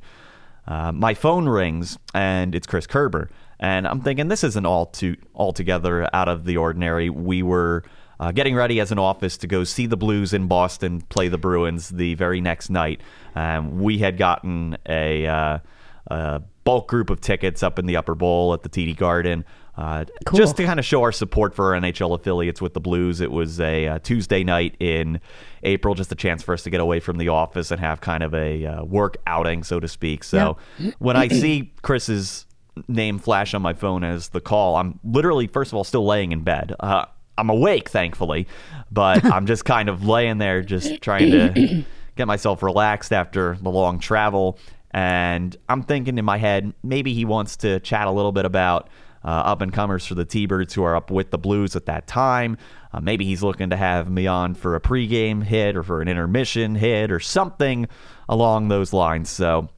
uh, 0.69 0.91
my 0.91 1.15
phone 1.15 1.49
rings 1.49 1.97
and 2.13 2.53
it's 2.53 2.67
Chris 2.67 2.87
Kerber. 2.87 3.29
And 3.59 3.87
I'm 3.87 4.01
thinking 4.01 4.29
this 4.29 4.43
isn't 4.43 4.65
all 4.65 4.85
too 4.85 5.17
altogether 5.35 6.07
out 6.13 6.29
of 6.29 6.45
the 6.45 6.57
ordinary. 6.57 7.09
We 7.09 7.43
were 7.43 7.83
uh, 8.19 8.31
getting 8.31 8.55
ready 8.55 8.79
as 8.79 8.91
an 8.91 8.99
office 8.99 9.35
to 9.37 9.47
go 9.47 9.63
see 9.63 9.87
the 9.87 9.97
Blues 9.97 10.31
in 10.31 10.47
Boston 10.47 11.01
play 11.01 11.27
the 11.27 11.37
Bruins 11.37 11.89
the 11.89 12.13
very 12.13 12.39
next 12.39 12.69
night. 12.69 13.01
Um, 13.35 13.79
we 13.79 13.97
had 13.97 14.17
gotten 14.17 14.77
a, 14.87 15.25
uh, 15.25 15.59
a 16.07 16.41
bulk 16.63 16.87
group 16.87 17.09
of 17.09 17.19
tickets 17.19 17.63
up 17.63 17.79
in 17.79 17.85
the 17.85 17.97
Upper 17.97 18.15
Bowl 18.15 18.53
at 18.53 18.61
the 18.61 18.69
TD 18.69 18.95
Garden. 18.95 19.45
Uh, 19.79 20.03
Cool. 20.25 20.37
Just 20.37 20.57
to 20.57 20.65
kind 20.65 20.77
of 20.77 20.85
show 20.85 21.01
our 21.03 21.11
support 21.13 21.55
for 21.55 21.73
our 21.73 21.79
NHL 21.79 22.13
affiliates 22.13 22.61
with 22.61 22.73
the 22.73 22.81
Blues. 22.81 23.21
It 23.21 23.31
was 23.31 23.61
a 23.61 23.87
uh, 23.87 23.99
Tuesday 23.99 24.43
night 24.43 24.75
in 24.79 25.21
April, 25.63 25.95
just 25.95 26.11
a 26.11 26.15
chance 26.15 26.43
for 26.43 26.53
us 26.53 26.63
to 26.63 26.69
get 26.69 26.81
away 26.81 26.99
from 26.99 27.17
the 27.17 27.29
office 27.29 27.71
and 27.71 27.79
have 27.79 28.01
kind 28.01 28.21
of 28.21 28.33
a 28.33 28.65
uh, 28.65 28.83
work 28.83 29.15
outing, 29.25 29.63
so 29.63 29.79
to 29.79 29.87
speak. 29.87 30.25
So 30.25 30.57
when 30.99 31.15
I 31.15 31.29
see 31.29 31.71
Chris's 31.81 32.45
name 32.89 33.19
flash 33.19 33.53
on 33.53 33.61
my 33.61 33.71
phone 33.73 34.03
as 34.03 34.29
the 34.29 34.41
call, 34.41 34.75
I'm 34.75 34.99
literally, 35.05 35.47
first 35.47 35.71
of 35.71 35.77
all, 35.77 35.85
still 35.85 36.05
laying 36.05 36.33
in 36.33 36.41
bed. 36.43 36.75
Uh, 36.81 37.05
I'm 37.37 37.49
awake, 37.49 37.87
thankfully, 37.87 38.47
but 38.91 39.23
I'm 39.33 39.45
just 39.45 39.63
kind 39.63 39.87
of 39.87 40.05
laying 40.05 40.39
there, 40.39 40.61
just 40.61 41.01
trying 41.01 41.31
to 41.31 41.85
get 42.17 42.27
myself 42.27 42.61
relaxed 42.61 43.13
after 43.13 43.57
the 43.61 43.69
long 43.69 43.99
travel. 43.99 44.59
And 44.91 45.55
I'm 45.69 45.83
thinking 45.83 46.17
in 46.17 46.25
my 46.25 46.37
head, 46.37 46.73
maybe 46.83 47.13
he 47.13 47.23
wants 47.23 47.55
to 47.57 47.79
chat 47.79 48.07
a 48.07 48.11
little 48.11 48.33
bit 48.33 48.43
about 48.43 48.89
up 49.27 49.61
and 49.61 49.73
comers 49.73 50.05
for 50.05 50.15
the 50.15 50.25
T 50.25 50.45
Birds 50.45 50.73
who 50.73 50.83
are 50.83 50.95
up 50.95 51.11
with 51.11 51.31
the 51.31 51.37
Blues 51.37 51.75
at 51.75 51.85
that 51.87 52.07
time. 52.07 52.57
Uh, 52.93 52.99
maybe 53.01 53.25
he's 53.25 53.43
looking 53.43 53.69
to 53.69 53.75
have 53.75 54.09
me 54.09 54.27
on 54.27 54.55
for 54.55 54.75
a 54.75 54.81
pregame 54.81 55.43
hit 55.43 55.75
or 55.75 55.83
for 55.83 56.01
an 56.01 56.07
intermission 56.07 56.75
hit 56.75 57.11
or 57.11 57.19
something 57.19 57.87
along 58.27 58.67
those 58.69 58.93
lines. 58.93 59.29
So 59.29 59.69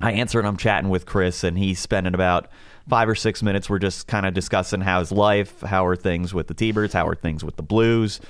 I 0.00 0.12
answer 0.12 0.38
and 0.38 0.48
I'm 0.48 0.56
chatting 0.56 0.88
with 0.88 1.04
Chris, 1.06 1.44
and 1.44 1.58
he's 1.58 1.78
spending 1.78 2.14
about 2.14 2.48
five 2.88 3.08
or 3.08 3.14
six 3.14 3.42
minutes. 3.42 3.68
We're 3.68 3.78
just 3.78 4.06
kind 4.06 4.26
of 4.26 4.34
discussing 4.34 4.80
how's 4.80 5.12
life, 5.12 5.60
how 5.60 5.86
are 5.86 5.96
things 5.96 6.32
with 6.32 6.48
the 6.48 6.54
T 6.54 6.72
Birds, 6.72 6.94
how 6.94 7.06
are 7.06 7.14
things 7.14 7.44
with 7.44 7.56
the 7.56 7.62
Blues. 7.62 8.20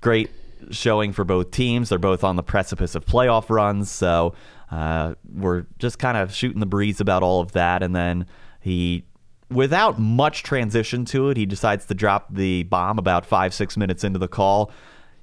Great 0.00 0.30
showing 0.70 1.12
for 1.12 1.24
both 1.24 1.50
teams. 1.50 1.88
They're 1.88 1.98
both 1.98 2.22
on 2.22 2.36
the 2.36 2.42
precipice 2.42 2.94
of 2.94 3.04
playoff 3.04 3.50
runs, 3.50 3.90
so 3.90 4.34
uh, 4.70 5.14
we're 5.34 5.66
just 5.78 5.98
kind 5.98 6.16
of 6.16 6.34
shooting 6.34 6.60
the 6.60 6.66
breeze 6.66 7.00
about 7.00 7.22
all 7.22 7.40
of 7.40 7.52
that. 7.52 7.82
And 7.82 7.94
then 7.94 8.26
he, 8.60 9.04
without 9.50 9.98
much 9.98 10.42
transition 10.42 11.04
to 11.06 11.30
it, 11.30 11.36
he 11.36 11.46
decides 11.46 11.86
to 11.86 11.94
drop 11.94 12.32
the 12.32 12.62
bomb 12.64 12.98
about 12.98 13.26
five, 13.26 13.52
six 13.54 13.76
minutes 13.76 14.04
into 14.04 14.18
the 14.18 14.28
call. 14.28 14.70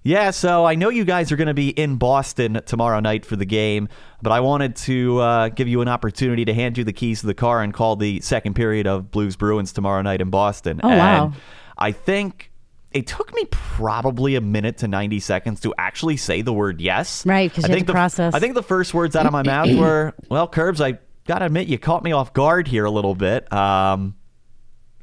Yeah, 0.03 0.31
so 0.31 0.63
I 0.65 0.75
know 0.75 0.89
you 0.89 1.03
guys 1.03 1.31
are 1.33 1.35
going 1.35 1.47
to 1.49 1.53
be 1.53 1.69
in 1.69 1.97
Boston 1.97 2.61
tomorrow 2.65 2.99
night 3.01 3.25
for 3.25 3.35
the 3.35 3.45
game, 3.45 3.89
but 4.21 4.31
I 4.31 4.39
wanted 4.39 4.77
to 4.77 5.19
uh, 5.19 5.49
give 5.49 5.67
you 5.67 5.81
an 5.81 5.89
opportunity 5.89 6.45
to 6.45 6.53
hand 6.53 6.77
you 6.77 6.85
the 6.85 6.93
keys 6.93 7.21
to 7.21 7.27
the 7.27 7.33
car 7.33 7.61
and 7.61 7.73
call 7.73 7.97
the 7.97 8.21
second 8.21 8.53
period 8.53 8.87
of 8.87 9.11
Blues 9.11 9.35
Bruins 9.35 9.73
tomorrow 9.73 10.01
night 10.01 10.21
in 10.21 10.29
Boston. 10.29 10.79
Oh, 10.81 10.87
wow. 10.87 11.33
I 11.77 11.91
think 11.91 12.51
it 12.93 13.05
took 13.05 13.33
me 13.35 13.45
probably 13.51 14.35
a 14.35 14.41
minute 14.41 14.77
to 14.77 14.87
90 14.87 15.19
seconds 15.19 15.59
to 15.61 15.73
actually 15.77 16.15
say 16.15 16.41
the 16.41 16.53
word 16.53 16.79
yes. 16.79 17.25
Right, 17.25 17.53
'cause 17.53 17.65
I 17.65 17.67
you 17.67 17.73
think 17.73 17.87
the, 17.87 17.93
process. 17.93 18.33
I 18.33 18.39
think 18.39 18.55
the 18.55 18.63
first 18.63 18.93
words 18.93 19.15
out 19.15 19.25
of 19.25 19.33
my 19.33 19.43
mouth 19.43 19.75
were, 19.75 20.13
well, 20.29 20.47
Curbs, 20.47 20.79
I 20.79 20.99
got 21.25 21.39
to 21.39 21.45
admit, 21.45 21.67
you 21.67 21.77
caught 21.77 22.03
me 22.03 22.13
off 22.13 22.31
guard 22.33 22.67
here 22.67 22.85
a 22.85 22.91
little 22.91 23.13
bit. 23.13 23.51
Um, 23.51 24.15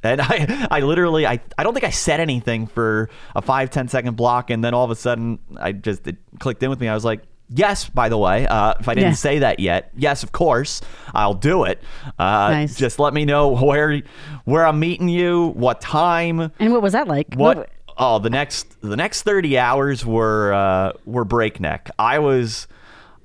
and 0.05 0.21
I, 0.21 0.67
I 0.71 0.81
literally, 0.81 1.27
I, 1.27 1.41
I 1.59 1.63
don't 1.63 1.73
think 1.75 1.85
I 1.85 1.91
said 1.91 2.21
anything 2.21 2.67
for 2.67 3.09
a 3.35 3.43
five 3.43 3.71
ten 3.71 3.89
second 3.89 4.17
block. 4.17 4.51
And 4.51 4.63
then 4.63 4.75
all 4.75 4.85
of 4.85 4.91
a 4.91 4.97
sudden, 4.97 5.39
I 5.57 5.73
just, 5.73 6.07
it 6.07 6.17
clicked 6.39 6.63
in 6.63 6.71
with 6.71 6.81
me. 6.81 6.89
I 6.89 6.95
was 6.95 7.05
like, 7.05 7.23
yes, 7.49 7.89
by 7.89 8.09
the 8.09 8.19
way, 8.19 8.47
uh, 8.47 8.75
if 8.81 8.89
I 8.89 8.95
didn't 8.95 9.11
Yeah. 9.11 9.15
say 9.17 9.39
that 9.41 9.61
yet, 9.61 9.91
yes, 9.97 10.23
of 10.23 10.33
course, 10.33 10.81
I'll 11.15 11.35
do 11.35 11.65
it. 11.65 11.83
Uh, 12.19 12.49
Nice. 12.51 12.77
Just 12.77 12.99
let 12.99 13.13
me 13.15 13.25
know 13.25 13.49
where, 13.49 14.03
where 14.45 14.67
I'm 14.67 14.79
meeting 14.81 15.09
you, 15.09 15.49
what 15.57 15.81
time, 15.81 16.53
And 16.59 16.73
what 16.73 16.83
was 16.83 16.93
that 16.93 17.09
like? 17.09 17.35
what? 17.35 17.71
Oh, 17.97 18.19
the 18.19 18.29
next 18.31 18.81
the 18.81 18.97
next 18.97 19.23
thirty 19.23 19.57
hours 19.57 20.05
were 20.05 20.53
uh, 20.53 20.93
were 21.05 21.25
breakneck. 21.25 21.91
I 21.97 22.19
was 22.19 22.67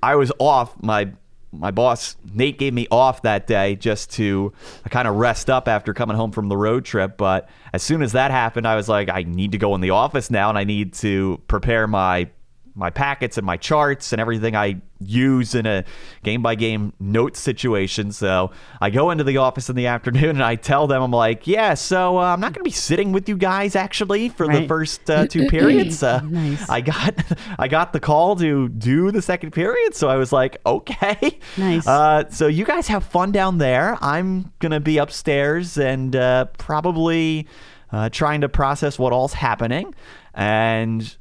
I 0.04 0.16
was 0.16 0.32
off. 0.38 0.76
My 0.84 1.10
my 1.52 1.72
boss 1.72 2.16
Nate 2.34 2.60
gave 2.60 2.74
me 2.74 2.88
off 2.92 3.24
that 3.24 3.48
day 3.48 3.76
just 3.76 4.12
to 4.12 4.54
kind 4.90 5.08
of 5.08 5.16
rest 5.16 5.50
up 5.50 5.68
after 5.68 5.94
coming 5.94 6.16
home 6.16 6.32
from 6.32 6.48
the 6.48 6.58
road 6.58 6.86
trip. 6.86 7.18
But 7.18 7.50
as 7.74 7.84
soon 7.84 8.02
as 8.02 8.12
that 8.12 8.32
happened, 8.32 8.68
I 8.68 8.76
was 8.76 8.88
like, 8.88 9.10
I 9.10 9.24
need 9.24 9.54
to 9.54 9.58
go 9.58 9.76
in 9.76 9.82
the 9.82 9.90
office 9.92 10.30
now, 10.30 10.50
and 10.50 10.58
I 10.58 10.64
need 10.64 10.94
to 10.96 11.42
prepare 11.48 11.88
my 11.88 12.30
my 12.76 12.90
packets 12.90 13.38
and 13.38 13.46
my 13.46 13.58
charts 13.58 14.12
and 14.14 14.20
everything 14.22 14.56
I 14.56 14.82
use 15.02 15.56
in 15.56 15.66
a 15.66 15.86
game 16.24 16.42
by 16.42 16.56
game 16.56 16.92
note 17.00 17.38
situation. 17.38 18.12
So 18.12 18.52
I 18.82 18.90
go 18.90 19.12
into 19.12 19.24
the 19.24 19.38
office 19.38 19.70
in 19.70 19.76
the 19.76 19.88
afternoon 19.96 20.32
and 20.32 20.44
I 20.44 20.56
tell 20.56 20.88
them, 20.88 21.02
I'm 21.02 21.12
like, 21.12 21.48
yeah, 21.48 21.74
so 21.74 22.18
uh, 22.18 22.34
I'm 22.34 22.40
not 22.40 22.54
going 22.54 22.62
to 22.62 22.70
be 22.70 22.72
sitting 22.72 23.12
with 23.12 23.30
you 23.30 23.38
guys 23.38 23.76
actually 23.76 24.30
for 24.30 24.48
the 24.48 24.68
first 24.68 25.10
uh, 25.10 25.26
two 25.28 25.48
periods. 25.50 26.04
Uh, 26.04 26.20
Nice. 26.22 26.70
I 26.70 26.82
got 26.82 27.16
I 27.60 27.68
got 27.68 27.94
the 27.94 28.00
call 28.00 28.36
to 28.38 28.70
do 28.70 29.12
the 29.12 29.22
second 29.22 29.52
period, 29.52 29.96
so 29.96 30.10
I 30.10 30.16
was 30.18 30.32
like, 30.32 30.58
okay, 30.66 31.40
Nice. 31.58 31.88
Uh, 31.88 32.30
so 32.30 32.48
you 32.48 32.66
guys 32.66 32.88
have 32.88 33.04
fun 33.04 33.32
down 33.32 33.58
there. 33.58 33.98
I'm 34.02 34.52
gonna 34.60 34.80
be 34.80 34.98
upstairs 34.98 35.78
and 35.78 36.16
uh, 36.16 36.46
probably 36.58 37.48
uh, 37.92 38.10
trying 38.10 38.42
to 38.42 38.50
process 38.50 39.00
what 39.00 39.14
all's 39.14 39.34
happening, 39.34 39.96
and 40.34 41.16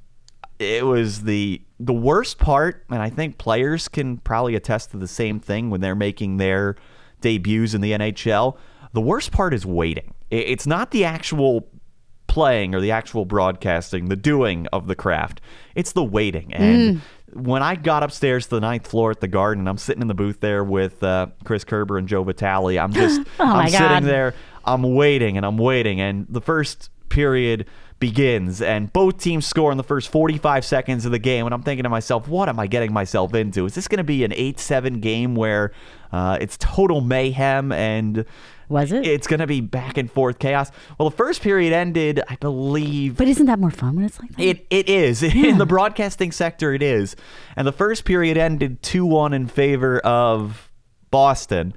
it 0.58 0.84
was 0.84 1.22
the 1.22 1.62
the 1.80 1.94
worst 1.94 2.38
part, 2.38 2.84
and 2.90 3.00
I 3.00 3.10
think 3.10 3.38
players 3.38 3.86
can 3.88 4.18
probably 4.18 4.56
attest 4.56 4.90
to 4.90 4.96
the 4.96 5.06
same 5.06 5.38
thing 5.38 5.70
when 5.70 5.80
they're 5.80 5.94
making 5.94 6.38
their 6.38 6.76
debuts 7.20 7.74
in 7.74 7.80
the 7.80 7.92
NHL. 7.92 8.56
The 8.92 9.00
worst 9.00 9.30
part 9.30 9.54
is 9.54 9.64
waiting. 9.64 10.14
It's 10.30 10.66
not 10.66 10.90
the 10.90 11.04
actual 11.04 11.68
playing 12.26 12.74
or 12.74 12.80
the 12.80 12.90
actual 12.90 13.24
broadcasting, 13.24 14.08
the 14.08 14.16
doing 14.16 14.66
of 14.72 14.86
the 14.86 14.94
craft. 14.94 15.40
It's 15.74 15.92
the 15.92 16.04
waiting. 16.04 16.52
And 16.52 17.00
when 17.32 17.62
I 17.62 17.74
got 17.74 18.02
upstairs 18.02 18.46
to 18.46 18.56
the 18.56 18.60
ninth 18.60 18.86
floor 18.86 19.10
at 19.10 19.20
the 19.20 19.28
Garden, 19.28 19.68
I'm 19.68 19.78
sitting 19.78 20.02
in 20.02 20.08
the 20.08 20.14
booth 20.14 20.40
there 20.40 20.64
with 20.64 21.02
uh, 21.02 21.28
Chris 21.44 21.64
Kerber 21.64 21.98
and 21.98 22.08
Joe 22.08 22.24
Vitale. 22.24 22.78
I'm 22.78 22.92
just, 23.02 23.20
Oh, 23.38 23.44
I'm 23.44 23.68
sitting 23.68 24.04
there, 24.04 24.34
I'm 24.64 24.82
waiting 24.82 25.36
and 25.36 25.46
I'm 25.46 25.58
waiting, 25.58 26.00
and 26.00 26.26
the 26.28 26.40
first 26.40 26.90
period 27.08 27.66
begins 28.00 28.62
and 28.62 28.92
both 28.92 29.18
teams 29.18 29.44
score 29.46 29.72
in 29.72 29.76
the 29.76 29.82
first 29.82 30.08
45 30.10 30.64
seconds 30.64 31.04
of 31.04 31.10
the 31.10 31.18
game 31.18 31.46
and 31.46 31.52
i'm 31.54 31.62
thinking 31.62 31.82
to 31.82 31.88
myself 31.88 32.28
what 32.28 32.48
am 32.48 32.60
i 32.60 32.66
getting 32.68 32.92
myself 32.92 33.34
into 33.34 33.64
is 33.66 33.74
this 33.74 33.88
going 33.88 33.98
to 33.98 34.04
be 34.04 34.22
an 34.22 34.30
8-7 34.30 35.00
game 35.00 35.34
where 35.34 35.72
uh, 36.12 36.38
it's 36.40 36.56
total 36.58 37.00
mayhem 37.00 37.72
and 37.72 38.24
Was 38.68 38.92
it? 38.92 39.04
it's 39.04 39.26
going 39.26 39.40
to 39.40 39.48
be 39.48 39.60
back 39.60 39.98
and 39.98 40.10
forth 40.10 40.38
chaos 40.38 40.70
well 40.96 41.10
the 41.10 41.16
first 41.16 41.42
period 41.42 41.72
ended 41.72 42.20
i 42.28 42.36
believe 42.36 43.16
But 43.16 43.26
isn't 43.26 43.46
that 43.46 43.58
more 43.58 43.72
fun 43.72 43.96
when 43.96 44.04
it's 44.04 44.20
like 44.20 44.30
that? 44.36 44.40
it 44.42 44.64
it 44.70 44.88
is 44.88 45.22
in 45.24 45.58
the 45.58 45.66
broadcasting 45.66 46.30
sector. 46.30 46.72
It 46.72 46.82
is, 46.84 47.16
and 47.56 47.66
the 47.66 47.72
first 47.72 48.04
period 48.04 48.36
ended 48.36 48.80
two 48.82 49.04
one 49.06 49.32
in 49.34 49.48
favor 49.48 49.98
of 50.00 50.70
Boston, 51.10 51.74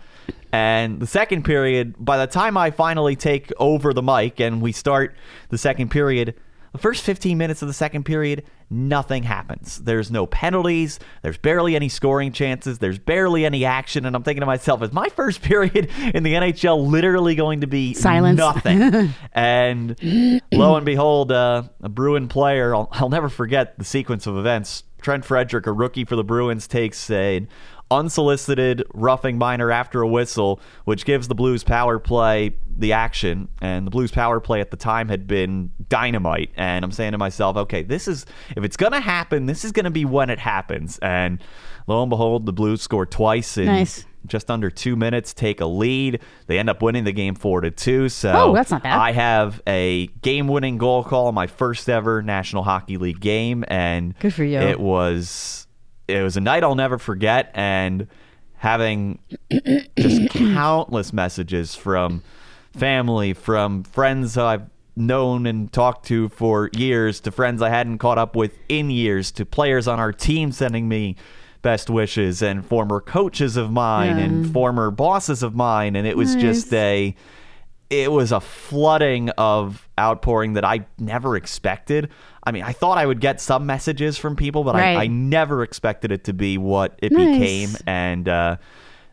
and 0.52 1.00
the 1.00 1.08
second 1.08 1.44
period. 1.44 1.96
By 1.98 2.18
the 2.18 2.28
time 2.28 2.58
I 2.58 2.72
finally 2.72 3.16
take 3.16 3.52
over 3.58 3.94
the 3.94 4.02
mic 4.02 4.40
and 4.40 4.62
we 4.62 4.72
start 4.72 5.16
the 5.50 5.58
second 5.58 5.92
period, 5.92 6.36
The 6.74 6.78
first 6.78 7.04
15 7.04 7.38
minutes 7.38 7.62
of 7.62 7.68
the 7.68 7.74
second 7.74 8.06
period, 8.06 8.44
nothing 8.70 9.24
happens. 9.24 9.80
There's 9.80 10.10
no 10.10 10.26
penalties. 10.26 11.00
There's 11.22 11.38
barely 11.38 11.76
any 11.76 11.90
scoring 11.90 12.32
chances. 12.32 12.80
There's 12.80 12.98
barely 12.98 13.44
any 13.44 13.66
action. 13.66 14.06
And 14.06 14.16
I'm 14.16 14.24
thinking 14.24 14.40
to 14.40 14.46
myself, 14.46 14.82
is 14.82 14.94
my 14.94 15.10
first 15.10 15.42
period 15.52 15.90
in 16.14 16.24
the 16.24 16.34
NHL 16.34 16.88
literally 16.88 17.36
going 17.36 17.60
to 17.60 17.68
be 17.68 17.94
Silence. 17.94 18.38
nothing? 18.38 19.14
and 19.34 19.98
lo 20.54 20.78
and 20.78 20.86
behold, 20.86 21.34
uh, 21.34 21.64
a 21.82 21.90
Bruin 21.90 22.30
player, 22.30 22.74
I'll, 22.74 22.88
I'll 22.94 23.10
never 23.10 23.28
forget 23.28 23.78
the 23.78 23.84
sequence 23.84 24.26
of 24.26 24.38
events. 24.38 24.84
Trent 25.02 25.26
Frederic, 25.26 25.68
a 25.68 25.74
rookie 25.74 26.06
for 26.06 26.16
the 26.16 26.24
Bruins, 26.24 26.68
takes 26.68 27.10
a 27.12 27.46
unsolicited 27.92 28.84
roughing 28.94 29.38
minor 29.38 29.70
after 29.72 30.02
a 30.02 30.08
whistle, 30.08 30.60
which 30.86 31.06
gives 31.06 31.28
the 31.28 31.36
Blues 31.36 31.64
power 31.64 32.00
play 32.00 32.56
the 32.78 32.94
action. 32.94 33.50
And 33.62 33.86
the 33.86 33.92
Blues 33.92 34.12
power 34.12 34.40
play 34.40 34.62
at 34.62 34.72
the 34.72 34.78
time 34.78 35.10
had 35.10 35.28
been 35.28 35.72
dynamite. 35.90 36.50
And 36.56 36.84
I'm 36.84 36.92
saying 36.92 37.12
to 37.12 37.18
myself, 37.18 37.58
okay, 37.58 37.84
this 37.84 38.08
is, 38.08 38.26
if 38.56 38.64
it's 38.64 38.78
going 38.78 38.94
to 38.94 39.00
happen, 39.02 39.46
this 39.46 39.64
is 39.66 39.72
going 39.72 39.86
to 39.86 39.92
be 39.92 40.06
when 40.06 40.30
it 40.30 40.40
happens. 40.40 40.98
And 41.00 41.44
lo 41.88 42.02
and 42.02 42.10
behold, 42.10 42.46
the 42.46 42.54
Blues 42.54 42.82
score 42.82 43.06
twice 43.06 43.58
in 43.58 43.66
Nice. 43.66 44.06
just 44.26 44.50
under 44.50 44.70
two 44.70 44.96
minutes, 44.96 45.34
take 45.34 45.60
a 45.62 45.66
lead. 45.66 46.22
They 46.48 46.58
end 46.60 46.70
up 46.70 46.82
winning 46.82 47.04
the 47.04 47.12
game 47.12 47.36
four 47.36 47.62
to 47.62 47.72
two. 47.72 48.08
So 48.10 48.32
Oh, 48.34 48.54
that's 48.54 48.72
not 48.72 48.84
bad. 48.84 48.98
I 48.98 49.12
have 49.12 49.62
a 49.68 50.08
game-winning 50.22 50.78
goal 50.78 51.04
call 51.04 51.28
in 51.30 51.36
my 51.36 51.48
first 51.48 51.90
ever 51.90 52.22
National 52.22 52.64
Hockey 52.64 52.98
League 52.98 53.20
game, 53.20 53.66
and 53.68 54.18
Good 54.20 54.34
for 54.34 54.44
you. 54.44 54.60
It 54.60 54.80
was 54.80 55.68
it 56.12 56.24
was 56.24 56.38
a 56.38 56.42
night 56.42 56.64
I'll 56.64 56.76
never 56.76 56.98
forget, 56.98 57.52
and 57.54 58.08
having 58.58 59.20
just 59.98 60.30
countless 60.32 61.12
messages 61.14 61.76
from 61.76 62.22
family, 62.74 63.34
from 63.34 63.84
friends 63.84 64.38
I've 64.38 64.70
known 64.96 65.46
and 65.46 65.72
talked 65.72 66.06
to 66.08 66.30
for 66.30 66.70
years, 66.74 67.20
to 67.22 67.32
friends 67.32 67.62
I 67.62 67.70
hadn't 67.70 67.98
caught 67.98 68.18
up 68.18 68.36
with 68.36 68.58
in 68.70 68.90
years, 68.92 69.32
to 69.32 69.46
players 69.46 69.88
on 69.88 70.00
our 70.00 70.12
team 70.12 70.52
sending 70.52 70.88
me 70.88 71.16
best 71.62 71.90
wishes, 71.90 72.42
and 72.42 72.66
former 72.66 73.00
coaches 73.00 73.56
of 73.58 73.72
mine 73.72 74.18
Yeah. 74.18 74.24
and 74.26 74.52
former 74.52 74.90
bosses 74.92 75.44
of 75.44 75.56
mine, 75.56 75.96
and 75.96 76.08
it 76.08 76.18
was 76.18 76.36
just 76.36 76.74
a 76.74 77.16
it 77.90 78.10
was 78.10 78.32
a 78.32 78.40
flooding 78.40 79.30
of 79.32 79.88
outpouring 80.00 80.54
that 80.54 80.64
I 80.64 80.86
never 80.98 81.36
expected. 81.36 82.08
I 82.44 82.52
mean, 82.52 82.64
I 82.64 82.72
thought 82.74 82.98
I 82.98 83.06
would 83.06 83.20
get 83.22 83.40
some 83.40 83.66
messages 83.66 84.18
from 84.18 84.36
people, 84.36 84.64
but 84.64 84.76
Right. 84.76 84.98
I, 84.98 85.04
I 85.04 85.08
never 85.08 85.62
expected 85.64 86.12
it 86.12 86.24
to 86.26 86.34
be 86.34 86.58
what 86.58 86.98
it 87.02 87.12
Nice. 87.12 87.40
became. 87.40 87.70
And 87.86 88.28
uh, 88.28 88.58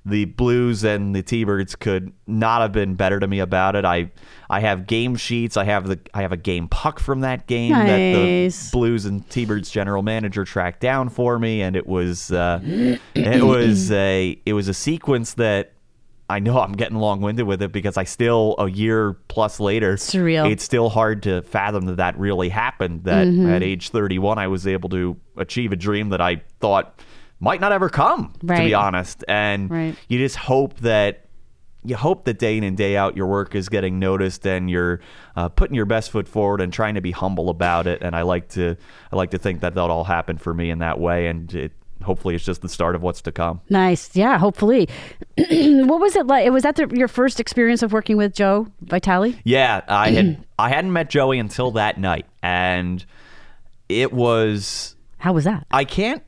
the 0.06 0.24
Blues 0.24 0.82
and 0.84 1.14
the 1.14 1.22
T-Birds 1.22 1.76
could 1.76 2.12
not 2.26 2.62
have 2.62 2.72
been 2.72 2.94
better 2.94 3.20
to 3.20 3.26
me 3.26 3.40
about 3.40 3.76
it. 3.76 3.84
I 3.84 4.10
I 4.48 4.60
have 4.60 4.86
game 4.86 5.16
sheets. 5.16 5.58
I 5.58 5.64
have 5.64 5.86
the 5.86 5.98
I 6.14 6.22
have 6.22 6.32
a 6.32 6.38
game 6.38 6.68
puck 6.68 6.98
from 6.98 7.20
that 7.20 7.46
game 7.46 7.72
that 7.72 7.96
the 8.14 8.68
Blues 8.72 9.04
and 9.04 9.28
T-Birds 9.28 9.70
general 9.70 10.02
manager 10.02 10.46
tracked 10.46 10.80
down 10.80 11.10
for 11.10 11.38
me, 11.38 11.60
and 11.60 11.76
it 11.76 11.86
was 11.86 12.32
uh, 12.32 12.60
it 13.14 13.44
was 13.44 13.92
a 13.92 14.38
it 14.46 14.54
was 14.54 14.68
a 14.68 14.74
sequence 14.74 15.34
that. 15.34 15.72
I 16.30 16.40
know 16.40 16.60
I'm 16.60 16.72
getting 16.72 16.98
long 16.98 17.20
winded 17.22 17.46
with 17.46 17.62
it 17.62 17.72
because 17.72 17.96
I 17.96 18.04
still, 18.04 18.54
a 18.58 18.68
year 18.70 19.14
plus 19.28 19.60
later, 19.60 19.94
Surreal. 19.96 20.50
it's 20.50 20.62
still 20.62 20.90
hard 20.90 21.22
to 21.22 21.40
fathom 21.42 21.86
that 21.86 21.96
that 21.96 22.18
really 22.18 22.50
happened. 22.50 23.04
That 23.04 23.26
Mm-hmm. 23.26 23.48
at 23.48 23.62
age 23.62 23.88
31, 23.90 24.38
I 24.38 24.46
was 24.48 24.66
able 24.66 24.90
to 24.90 25.16
achieve 25.38 25.72
a 25.72 25.76
dream 25.76 26.10
that 26.10 26.20
I 26.20 26.42
thought 26.60 27.00
might 27.40 27.60
not 27.60 27.72
ever 27.72 27.88
come, 27.88 28.34
to 28.40 28.46
be 28.46 28.74
honest. 28.74 29.24
And 29.26 29.70
Right. 29.70 29.96
you 30.08 30.18
just 30.18 30.36
hope 30.36 30.78
that. 30.80 31.24
You 31.84 31.94
hope 31.96 32.24
that 32.24 32.40
day 32.40 32.58
in 32.58 32.64
and 32.64 32.76
day 32.76 32.96
out 32.96 33.16
your 33.16 33.28
work 33.28 33.54
is 33.54 33.68
getting 33.68 34.00
noticed 34.00 34.44
and 34.46 34.68
you're 34.68 35.00
uh, 35.36 35.48
putting 35.48 35.76
your 35.76 35.86
best 35.86 36.10
foot 36.10 36.26
forward 36.28 36.60
and 36.60 36.72
trying 36.72 36.96
to 36.96 37.00
be 37.00 37.12
humble 37.12 37.48
about 37.50 37.86
it. 37.86 38.02
And 38.02 38.16
I 38.16 38.22
like 38.22 38.48
to, 38.50 38.76
I 39.12 39.16
like 39.16 39.30
to 39.30 39.38
think 39.38 39.60
that 39.60 39.74
that 39.76 39.88
all 39.88 40.02
happened 40.04 40.40
for 40.42 40.52
me 40.52 40.70
in 40.70 40.80
that 40.80 40.98
way. 40.98 41.28
And 41.28 41.54
it, 41.54 41.72
hopefully, 42.02 42.34
it's 42.34 42.44
just 42.44 42.62
the 42.62 42.68
start 42.68 42.94
of 42.94 43.02
what's 43.02 43.22
to 43.22 43.32
come. 43.32 43.60
Nice. 43.68 44.14
Yeah, 44.14 44.38
hopefully. 44.38 44.88
what 45.36 46.00
was 46.00 46.16
it 46.16 46.26
like? 46.26 46.50
Was 46.50 46.62
that 46.62 46.76
the, 46.76 46.88
your 46.94 47.08
first 47.08 47.40
experience 47.40 47.82
of 47.82 47.92
working 47.92 48.16
with 48.16 48.34
Joe 48.34 48.68
Vitale? 48.82 49.34
Yeah, 49.44 49.82
I 49.88 50.10
had 50.10 50.44
I 50.58 50.68
hadn't 50.68 50.92
met 50.92 51.10
Joey 51.10 51.38
until 51.38 51.72
that 51.72 51.98
night, 51.98 52.26
and 52.42 53.04
it 53.88 54.12
was 54.12 54.96
How 55.18 55.32
was 55.32 55.44
that? 55.44 55.66
I 55.70 55.84
can't 55.84 56.22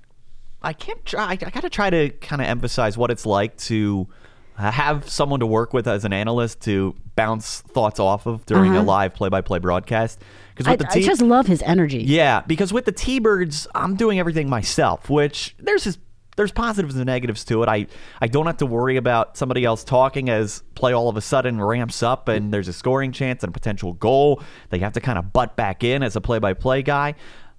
I 0.62 0.72
can't 0.72 1.04
try 1.04 1.30
I 1.30 1.36
got 1.36 1.62
to 1.62 1.70
try 1.70 1.90
to 1.90 2.10
kind 2.10 2.40
of 2.42 2.48
emphasize 2.48 2.96
what 2.96 3.10
it's 3.10 3.26
like 3.26 3.56
to 3.58 4.08
have 4.56 5.08
someone 5.08 5.40
to 5.40 5.46
work 5.46 5.72
with 5.72 5.88
as 5.88 6.04
an 6.04 6.12
analyst 6.12 6.60
to 6.60 6.94
bounce 7.14 7.60
thoughts 7.62 7.98
off 7.98 8.26
of 8.26 8.44
during 8.46 8.72
a 8.72 8.76
uh-huh. 8.76 8.84
live 8.84 9.14
play-by-play 9.14 9.58
broadcast 9.58 10.20
because. 10.64 10.72
I, 10.72 10.76
the 10.76 10.88
I 10.90 10.94
T- 10.94 11.02
just 11.02 11.22
love 11.22 11.46
his 11.46 11.62
energy. 11.62 12.02
yeah, 12.02 12.42
because 12.46 12.72
with 12.72 12.84
the 12.84 12.92
T-Birds, 12.92 13.66
I'm 13.74 13.96
doing 13.96 14.18
everything 14.18 14.48
myself, 14.48 15.10
which 15.10 15.54
there's 15.58 15.84
his, 15.84 15.98
there's 16.36 16.52
positives 16.52 16.96
and 16.96 17.06
negatives 17.06 17.44
to 17.46 17.62
it. 17.62 17.68
I, 17.68 17.86
I 18.20 18.26
don't 18.26 18.46
have 18.46 18.58
to 18.58 18.66
worry 18.66 18.96
about 18.96 19.36
somebody 19.36 19.64
else 19.64 19.84
talking 19.84 20.30
as 20.30 20.62
play 20.74 20.92
all 20.92 21.08
of 21.08 21.16
a 21.16 21.20
sudden 21.20 21.60
ramps 21.60 22.02
up 22.02 22.28
and 22.28 22.52
there's 22.52 22.68
a 22.68 22.72
scoring 22.72 23.12
chance 23.12 23.42
and 23.42 23.50
a 23.50 23.52
potential 23.52 23.92
goal. 23.92 24.42
They 24.70 24.78
have 24.78 24.94
to 24.94 25.00
kind 25.00 25.18
of 25.18 25.32
butt 25.32 25.56
back 25.56 25.84
in 25.84 26.02
as 26.02 26.16
a 26.16 26.20
play-by-play 26.20 26.82
guy. 26.82 27.14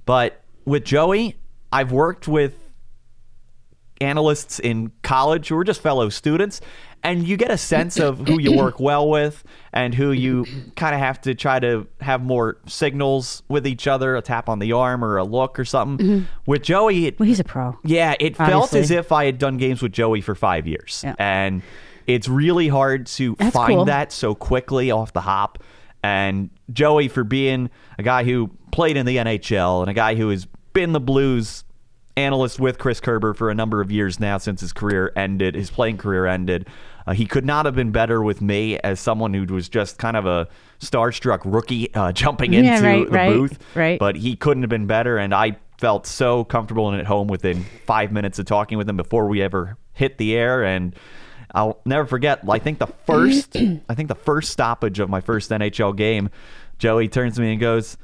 But 0.05 0.41
with 0.65 0.83
Joey, 0.83 1.37
I've 1.71 1.91
worked 1.91 2.27
with 2.27 2.55
analysts 3.99 4.57
in 4.57 4.91
college 5.03 5.49
who 5.49 5.57
are 5.57 5.63
just 5.63 5.79
fellow 5.79 6.09
students 6.09 6.59
and 7.03 7.27
you 7.27 7.37
get 7.37 7.49
a 7.51 7.57
sense 7.57 7.99
of 7.99 8.19
who 8.27 8.39
you 8.39 8.55
work 8.55 8.79
well 8.79 9.09
with 9.09 9.43
and 9.73 9.93
who 9.95 10.11
you 10.11 10.45
kind 10.75 10.93
of 10.93 11.01
have 11.01 11.19
to 11.21 11.33
try 11.33 11.59
to 11.59 11.87
have 11.99 12.21
more 12.21 12.57
signals 12.67 13.43
with 13.49 13.65
each 13.65 13.87
other 13.87 14.15
a 14.15 14.21
tap 14.21 14.49
on 14.49 14.59
the 14.59 14.71
arm 14.71 15.03
or 15.03 15.17
a 15.17 15.23
look 15.23 15.59
or 15.59 15.65
something 15.65 16.05
mm-hmm. 16.05 16.25
with 16.45 16.61
joey 16.61 17.07
it, 17.07 17.19
Well, 17.19 17.27
he's 17.27 17.39
a 17.39 17.43
pro. 17.43 17.77
yeah 17.83 18.15
it 18.19 18.35
felt 18.35 18.73
as 18.73 18.91
if 18.91 19.11
i 19.11 19.25
had 19.25 19.37
done 19.37 19.57
games 19.57 19.81
with 19.81 19.91
joey 19.91 20.21
for 20.21 20.35
five 20.35 20.67
years 20.67 21.01
Yeah. 21.03 21.15
and 21.17 21.61
it's 22.07 22.27
really 22.27 22.67
hard 22.67 23.05
to 23.07 23.35
That's 23.39 23.55
find 23.55 23.73
cool. 23.75 23.85
that 23.85 24.11
so 24.11 24.35
quickly 24.35 24.91
off 24.91 25.13
the 25.13 25.21
hop 25.21 25.63
and 26.03 26.49
joey 26.71 27.07
for 27.07 27.23
being 27.23 27.69
a 27.97 28.03
guy 28.03 28.23
who 28.23 28.49
played 28.71 28.97
in 28.97 29.05
the 29.05 29.17
nhl 29.17 29.81
and 29.81 29.89
a 29.89 29.93
guy 29.93 30.15
who 30.15 30.29
has 30.29 30.47
been 30.73 30.93
the 30.93 30.99
blues 30.99 31.63
analyst 32.17 32.59
with 32.59 32.77
Chris 32.77 32.99
Kerber 32.99 33.33
for 33.33 33.49
a 33.49 33.55
number 33.55 33.81
of 33.81 33.91
years 33.91 34.19
now 34.19 34.37
since 34.37 34.61
his 34.61 34.73
career 34.73 35.11
ended, 35.15 35.55
his 35.55 35.71
playing 35.71 35.97
career 35.97 36.25
ended. 36.25 36.67
Uh, 37.07 37.13
he 37.13 37.25
could 37.25 37.45
not 37.45 37.65
have 37.65 37.75
been 37.75 37.91
better 37.91 38.21
with 38.21 38.41
me 38.41 38.77
as 38.79 38.99
someone 38.99 39.33
who 39.33 39.45
was 39.53 39.67
just 39.69 39.97
kind 39.97 40.15
of 40.17 40.25
a 40.25 40.47
starstruck 40.79 41.41
rookie 41.45 41.93
uh, 41.95 42.11
jumping 42.13 42.53
into 42.53 42.69
Yeah, 42.69 42.81
right, 42.81 43.05
the 43.05 43.11
right, 43.11 43.29
booth. 43.33 43.59
right. 43.75 43.99
But 43.99 44.15
he 44.15 44.35
couldn't 44.35 44.63
have 44.63 44.69
been 44.69 44.87
better, 44.87 45.17
and 45.17 45.33
I 45.33 45.57
felt 45.77 46.05
so 46.05 46.43
comfortable 46.43 46.89
and 46.89 46.99
at 46.99 47.07
home 47.07 47.27
within 47.27 47.65
five 47.85 48.11
minutes 48.11 48.37
of 48.39 48.45
talking 48.45 48.77
with 48.77 48.87
him 48.87 48.97
before 48.97 49.27
we 49.27 49.41
ever 49.41 49.77
hit 49.93 50.17
the 50.19 50.35
air. 50.35 50.63
And 50.63 50.95
I'll 51.55 51.79
never 51.85 52.05
forget. 52.05 52.41
I 52.47 52.59
think 52.59 52.77
the 52.79 52.87
first, 52.87 53.55
I 53.89 53.95
think 53.95 54.07
the 54.07 54.15
first 54.15 54.51
stoppage 54.51 54.99
of 54.99 55.09
my 55.09 55.21
first 55.21 55.49
NHL 55.49 55.95
game, 55.95 56.29
Joey 56.77 57.07
turns 57.07 57.35
to 57.35 57.41
me 57.41 57.51
and 57.51 57.59
goes. 57.59 57.97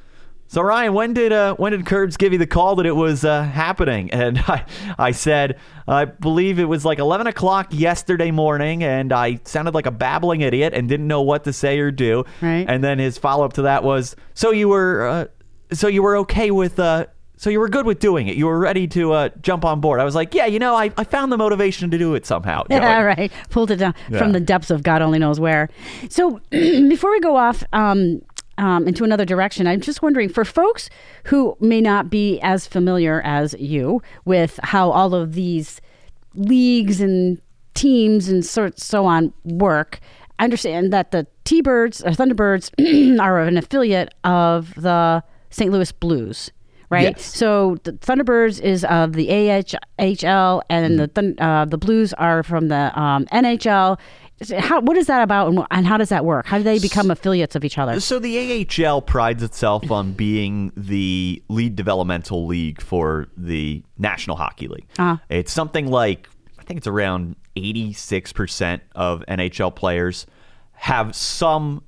So 0.49 0.62
Ryan, 0.62 0.93
when 0.93 1.13
did 1.13 1.33
uh, 1.33 1.55
when 1.55 1.73
did 1.73 1.86
Curbs 1.86 2.15
give 2.15 2.31
you 2.31 2.39
the 2.39 2.47
call 2.47 2.75
that 2.77 2.86
it 2.86 2.95
was 2.95 3.25
uh, 3.25 3.43
happening? 3.43 4.10
And 4.17 4.39
I, 4.39 4.65
I 4.97 5.12
said, 5.12 5.60
I 5.88 6.05
believe 6.05 6.57
it 6.60 6.65
was 6.65 6.83
like 6.86 6.99
11 6.99 7.27
o'clock 7.27 7.67
yesterday 7.71 8.31
morning, 8.31 8.83
and 8.83 9.13
I 9.13 9.39
sounded 9.43 9.73
like 9.75 9.86
a 9.86 9.91
babbling 9.91 10.41
idiot 10.41 10.73
and 10.73 10.88
didn't 10.89 11.07
know 11.07 11.21
what 11.21 11.43
to 11.43 11.53
say 11.53 11.79
or 11.79 11.91
do. 11.91 12.23
Right. 12.41 12.65
And 12.67 12.83
then 12.83 12.97
his 12.99 13.17
follow 13.17 13.45
up 13.45 13.53
to 13.53 13.62
that 13.63 13.83
was, 13.83 14.15
so 14.33 14.51
you 14.51 14.69
were, 14.69 15.07
uh, 15.07 15.25
so 15.75 15.88
you 15.88 16.01
were 16.01 16.17
okay 16.17 16.49
with, 16.51 16.79
uh, 16.79 17.05
so 17.38 17.49
you 17.51 17.60
were 17.60 17.69
good 17.69 17.86
with 17.86 17.99
doing 17.99 18.27
it. 18.27 18.36
You 18.36 18.47
were 18.47 18.57
ready 18.57 18.88
to 18.88 19.12
uh, 19.13 19.29
jump 19.41 19.63
on 19.63 19.79
board. 19.79 19.99
I 19.99 20.03
was 20.05 20.15
like, 20.15 20.33
yeah, 20.33 20.47
you 20.47 20.57
know, 20.60 20.73
I, 20.75 20.91
I 20.97 21.03
found 21.03 21.31
the 21.31 21.38
motivation 21.38 21.91
to 21.91 21.97
do 21.97 22.15
it 22.15 22.25
somehow. 22.25 22.63
Joey." 22.69 22.79
Yeah, 22.81 23.01
right. 23.01 23.31
Pulled 23.51 23.69
it 23.71 23.75
down 23.77 23.93
Yeah. 24.10 24.17
from 24.17 24.31
the 24.31 24.39
depths 24.39 24.71
of 24.71 24.81
God 24.81 25.01
only 25.03 25.19
knows 25.19 25.39
where. 25.39 25.69
So 26.10 26.39
before 26.49 27.12
we 27.12 27.19
go 27.19 27.36
off 27.36 27.63
um, 27.73 28.21
um, 28.57 28.87
into 28.87 29.03
another 29.03 29.25
direction, 29.25 29.67
I'm 29.67 29.81
just 29.81 30.01
wondering 30.01 30.29
for 30.29 30.45
folks 30.45 30.89
who 31.25 31.57
may 31.59 31.81
not 31.81 32.09
be 32.09 32.39
as 32.41 32.67
familiar 32.67 33.21
as 33.23 33.53
you 33.59 34.01
with 34.25 34.59
how 34.63 34.91
all 34.91 35.13
of 35.13 35.33
these 35.33 35.81
leagues 36.33 37.01
and 37.01 37.41
teams 37.73 38.27
and 38.29 38.45
so, 38.45 38.71
so 38.75 39.05
on 39.05 39.33
work. 39.43 39.99
I 40.39 40.43
understand 40.43 40.93
that 40.93 41.11
the 41.11 41.27
T-Birds 41.45 42.03
or 42.03 42.11
Thunderbirds 42.11 43.19
are 43.19 43.41
an 43.41 43.57
affiliate 43.57 44.13
of 44.23 44.73
the 44.75 45.23
St. 45.49 45.71
Louis 45.71 45.91
Blues, 45.91 46.51
right? 46.89 47.15
Yes. 47.17 47.25
So 47.25 47.77
the 47.83 47.93
Thunderbirds 47.93 48.59
is 48.61 48.83
of 48.85 49.13
the 49.13 49.29
AHL, 49.31 50.61
and 50.69 50.99
the 50.99 51.07
Thun- 51.07 51.35
uh, 51.39 51.65
the 51.65 51.77
Blues 51.77 52.13
are 52.13 52.43
from 52.43 52.67
the 52.67 52.99
um, 52.99 53.25
NHL. 53.27 53.97
How, 54.60 54.82
what 54.82 54.97
is 54.97 55.08
that 55.08 55.23
about, 55.23 55.50
and, 55.50 55.65
and 55.71 55.88
how 55.88 55.97
does 55.97 56.10
that 56.10 56.23
work? 56.23 56.45
How 56.45 56.58
do 56.58 56.63
they 56.63 56.80
become 56.80 57.10
affiliates 57.10 57.56
of 57.56 57.65
each 57.65 57.78
other? 57.78 58.00
So 58.00 58.19
the 58.19 58.67
AHL 58.86 59.02
prides 59.02 59.41
itself 59.41 59.89
on 59.89 60.12
being 60.13 60.71
the 60.78 61.41
lead 61.50 61.76
developmental 61.76 62.45
league 62.45 62.82
for 62.82 63.28
the 63.36 63.84
National 63.97 64.36
Hockey 64.38 64.67
League. 64.67 64.88
Uh-huh. 65.00 65.17
It's 65.30 65.52
something 65.52 65.88
like 65.88 66.30
I 66.60 66.63
think 66.63 66.78
it's 66.80 66.88
around 66.88 67.36
86% 67.56 68.82
of 68.93 69.23
NHL 69.28 69.76
players 69.76 70.28
have 70.73 71.15
some 71.15 71.84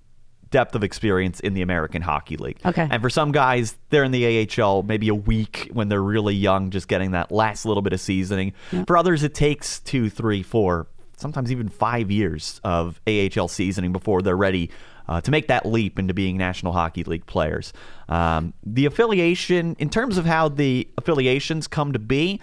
depth 0.50 0.74
of 0.74 0.84
experience 0.84 1.40
in 1.40 1.54
the 1.54 1.62
American 1.62 2.02
Hockey 2.02 2.38
League. 2.38 2.60
Okay. 2.66 2.88
And 2.90 3.02
for 3.02 3.10
some 3.10 3.32
guys, 3.32 3.76
they're 3.90 4.04
in 4.04 4.12
the 4.12 4.50
AHL 4.60 4.84
maybe 4.84 5.10
a 5.10 5.16
week 5.16 5.70
when 5.74 5.90
they're 5.90 6.02
really 6.02 6.34
young, 6.34 6.72
just 6.72 6.88
getting 6.88 7.12
that 7.12 7.32
last 7.32 7.66
little 7.66 7.84
bit 7.84 7.94
of 7.94 8.02
seasoning. 8.02 8.54
For 8.88 8.98
others, 8.98 9.22
it 9.22 9.36
takes 9.36 9.80
two, 9.80 10.10
three, 10.10 10.42
four, 10.42 10.88
sometimes 11.20 11.52
even 11.52 11.70
five 11.70 12.10
years 12.10 12.62
of 12.64 13.02
AHL 13.08 13.48
seasoning 13.48 13.92
before 13.92 14.22
they're 14.22 14.38
ready 14.38 14.72
uh, 15.08 15.20
to 15.22 15.32
make 15.32 15.48
that 15.48 15.66
leap 15.66 16.00
into 16.00 16.14
being 16.14 16.38
National 16.38 16.72
Hockey 16.72 17.04
League 17.04 17.26
players. 17.26 17.74
Um, 18.08 18.54
the 18.64 18.86
affiliation, 18.86 19.76
in 19.80 19.90
terms 19.90 20.18
of 20.18 20.26
how 20.26 20.50
the 20.50 20.88
affiliations 20.98 21.68
come 21.68 21.94
to 21.94 22.00
be, 22.00 22.40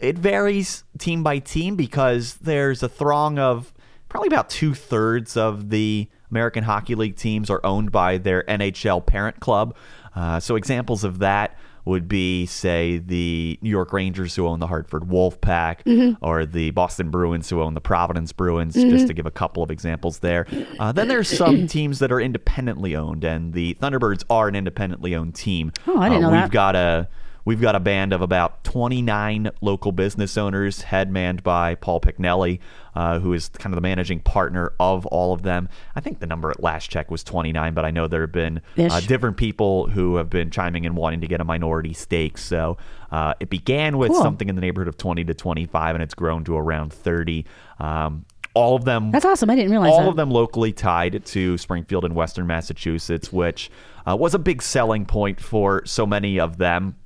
it 0.00 0.18
varies 0.18 0.84
team 0.98 1.22
by 1.22 1.38
team 1.38 1.76
because 1.76 2.34
there's 2.34 2.82
a 2.82 2.88
throng 2.88 3.38
of 3.38 3.72
probably 4.08 4.28
about 4.28 4.50
two 4.50 4.74
thirds 4.74 5.36
of 5.36 5.70
the 5.70 6.08
American 6.30 6.64
Hockey 6.64 6.94
League 6.94 7.16
teams 7.16 7.50
are 7.50 7.60
owned 7.64 7.90
by 7.90 8.18
their 8.18 8.42
NHL 8.44 9.04
parent 9.04 9.40
club. 9.40 9.74
Uh, 10.14 10.40
so 10.40 10.56
examples 10.56 11.04
of 11.04 11.20
that 11.20 11.56
would 11.84 12.08
be, 12.08 12.46
say, 12.46 12.98
the 12.98 13.58
New 13.62 13.70
York 13.70 13.92
Rangers 13.92 14.34
who 14.36 14.46
own 14.46 14.60
the 14.60 14.66
Hartford 14.66 15.04
Wolfpack, 15.04 15.82
Mm-hmm. 15.84 16.24
or 16.24 16.44
the 16.46 16.70
Boston 16.72 17.10
Bruins 17.10 17.48
who 17.50 17.62
own 17.62 17.74
the 17.74 17.80
Providence 17.80 18.32
Bruins, 18.32 18.74
just 18.74 19.06
to 19.06 19.14
give 19.14 19.26
a 19.26 19.30
couple 19.30 19.62
of 19.62 19.70
examples 19.70 20.18
there. 20.20 20.46
Uh, 20.78 20.92
then 20.92 21.08
there's 21.08 21.28
some 21.28 21.66
teams 21.66 21.98
that 22.00 22.12
are 22.12 22.20
independently 22.20 22.94
owned, 22.94 23.24
and 23.24 23.52
the 23.52 23.74
Thunderbirds 23.80 24.24
are 24.30 24.48
an 24.48 24.54
independently 24.56 25.14
owned 25.14 25.34
team. 25.34 25.72
Oh, 25.86 25.98
I 25.98 26.08
didn't 26.08 26.24
Uh, 26.24 26.28
know 26.28 26.32
We've 26.32 26.42
that. 26.42 26.50
got 26.52 26.76
a 26.76 27.08
We've 27.44 27.60
got 27.60 27.74
a 27.74 27.80
band 27.80 28.12
of 28.12 28.20
about 28.22 28.62
29 28.64 29.50
local 29.60 29.92
business 29.92 30.36
owners, 30.36 30.82
head 30.82 31.10
manned 31.10 31.42
by 31.42 31.74
Paul 31.74 32.00
Picknelly, 32.00 32.60
uh, 32.94 33.18
who 33.20 33.32
is 33.32 33.48
kind 33.48 33.72
of 33.72 33.76
the 33.76 33.80
managing 33.80 34.20
partner 34.20 34.72
of 34.78 35.06
all 35.06 35.32
of 35.32 35.42
them. 35.42 35.68
I 35.96 36.00
think 36.00 36.18
the 36.20 36.26
number 36.26 36.50
at 36.50 36.62
last 36.62 36.90
check 36.90 37.10
was 37.10 37.24
29, 37.24 37.72
but 37.74 37.84
I 37.84 37.90
know 37.90 38.06
there 38.08 38.22
have 38.22 38.32
been 38.32 38.60
uh, 38.78 39.00
different 39.00 39.36
people 39.36 39.88
who 39.88 40.16
have 40.16 40.28
been 40.30 40.50
chiming 40.50 40.84
in 40.84 40.94
wanting 40.94 41.20
to 41.22 41.26
get 41.26 41.40
a 41.40 41.44
minority 41.44 41.92
stake. 41.92 42.36
So 42.38 42.76
uh, 43.10 43.34
it 43.40 43.48
began 43.50 43.96
with 43.98 44.10
Cool. 44.12 44.22
something 44.22 44.48
in 44.48 44.54
the 44.54 44.60
neighborhood 44.60 44.88
of 44.88 44.96
20 44.96 45.24
to 45.24 45.34
25, 45.34 45.94
and 45.96 46.02
it's 46.02 46.14
grown 46.14 46.44
to 46.44 46.56
around 46.56 46.92
30. 46.92 47.44
Um, 47.78 48.24
all 48.52 48.74
of 48.74 48.84
them 48.84 49.12
That's 49.12 49.24
awesome. 49.24 49.48
I 49.48 49.54
didn't 49.54 49.70
realize 49.70 49.92
all 49.92 50.00
that. 50.02 50.08
of 50.08 50.16
them 50.16 50.30
locally 50.30 50.72
tied 50.72 51.24
to 51.24 51.56
Springfield 51.56 52.04
in 52.04 52.14
Western 52.14 52.48
Massachusetts, 52.48 53.32
which 53.32 53.70
uh, 54.08 54.16
was 54.16 54.34
a 54.34 54.40
big 54.40 54.60
selling 54.60 55.06
point 55.06 55.40
for 55.40 55.86
so 55.86 56.04
many 56.04 56.40
of 56.40 56.58
them. 56.58 56.96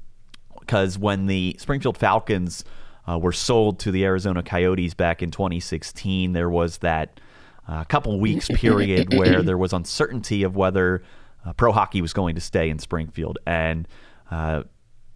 Because 0.64 0.98
when 0.98 1.27
the 1.27 1.57
Springfield 1.59 1.96
Falcons 1.98 2.64
uh, 3.09 3.18
were 3.18 3.33
sold 3.33 3.79
to 3.81 3.90
the 3.90 4.05
Arizona 4.05 4.42
Coyotes 4.42 4.94
back 4.94 5.22
in 5.22 5.31
2016, 5.31 6.33
there 6.33 6.50
was 6.50 6.79
that 6.79 7.20
uh, 7.68 7.85
couple 7.85 8.18
weeks 8.18 8.48
period 8.55 9.14
where 9.14 9.42
there 9.42 9.59
was 9.59 9.72
uncertainty 9.72 10.42
of 10.42 10.57
whether 10.57 11.03
uh, 11.44 11.53
pro 11.55 11.72
hockey 11.72 12.00
was 12.00 12.12
going 12.12 12.35
to 12.35 12.40
stay 12.40 12.70
in 12.70 12.79
Springfield. 12.79 13.38
And 13.46 13.88
uh, 14.31 14.64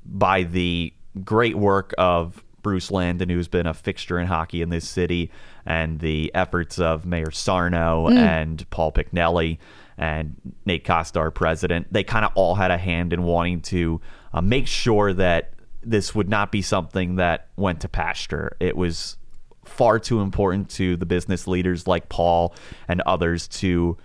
by 0.04 0.42
the 0.44 0.92
great 1.24 1.56
work 1.56 1.94
of 1.98 2.42
Bruce 2.62 2.90
Landon, 2.90 3.28
who's 3.28 3.48
been 3.48 3.66
a 3.66 3.74
fixture 3.74 4.18
in 4.18 4.26
hockey 4.26 4.62
in 4.62 4.68
this 4.68 4.88
city, 4.88 5.30
and 5.64 6.00
the 6.00 6.30
efforts 6.34 6.78
of 6.78 7.06
Mayor 7.06 7.30
Sarno 7.30 8.08
and 8.08 8.68
Paul 8.70 8.92
Picknelly 8.92 9.58
and 9.96 10.36
Nate 10.66 10.84
Costa, 10.84 11.18
our 11.18 11.30
president, 11.30 11.86
they 11.92 12.04
kind 12.04 12.24
of 12.24 12.32
all 12.34 12.54
had 12.54 12.70
a 12.70 12.78
hand 12.78 13.12
in 13.12 13.22
wanting 13.22 13.60
to 13.62 14.00
uh, 14.32 14.40
make 14.40 14.66
sure 14.66 15.12
that 15.12 15.52
this 15.82 16.14
would 16.14 16.28
not 16.28 16.50
be 16.52 16.60
something 16.62 17.16
that 17.16 17.48
went 17.56 17.80
to 17.80 17.88
pasture. 17.88 18.56
It 18.60 18.76
was 18.76 19.16
far 19.64 19.98
too 19.98 20.20
important 20.20 20.70
to 20.70 20.96
the 20.96 21.06
business 21.06 21.46
leaders 21.46 21.86
like 21.86 22.08
Paul 22.08 22.54
and 22.88 23.00
others 23.02 23.46
to 23.48 23.96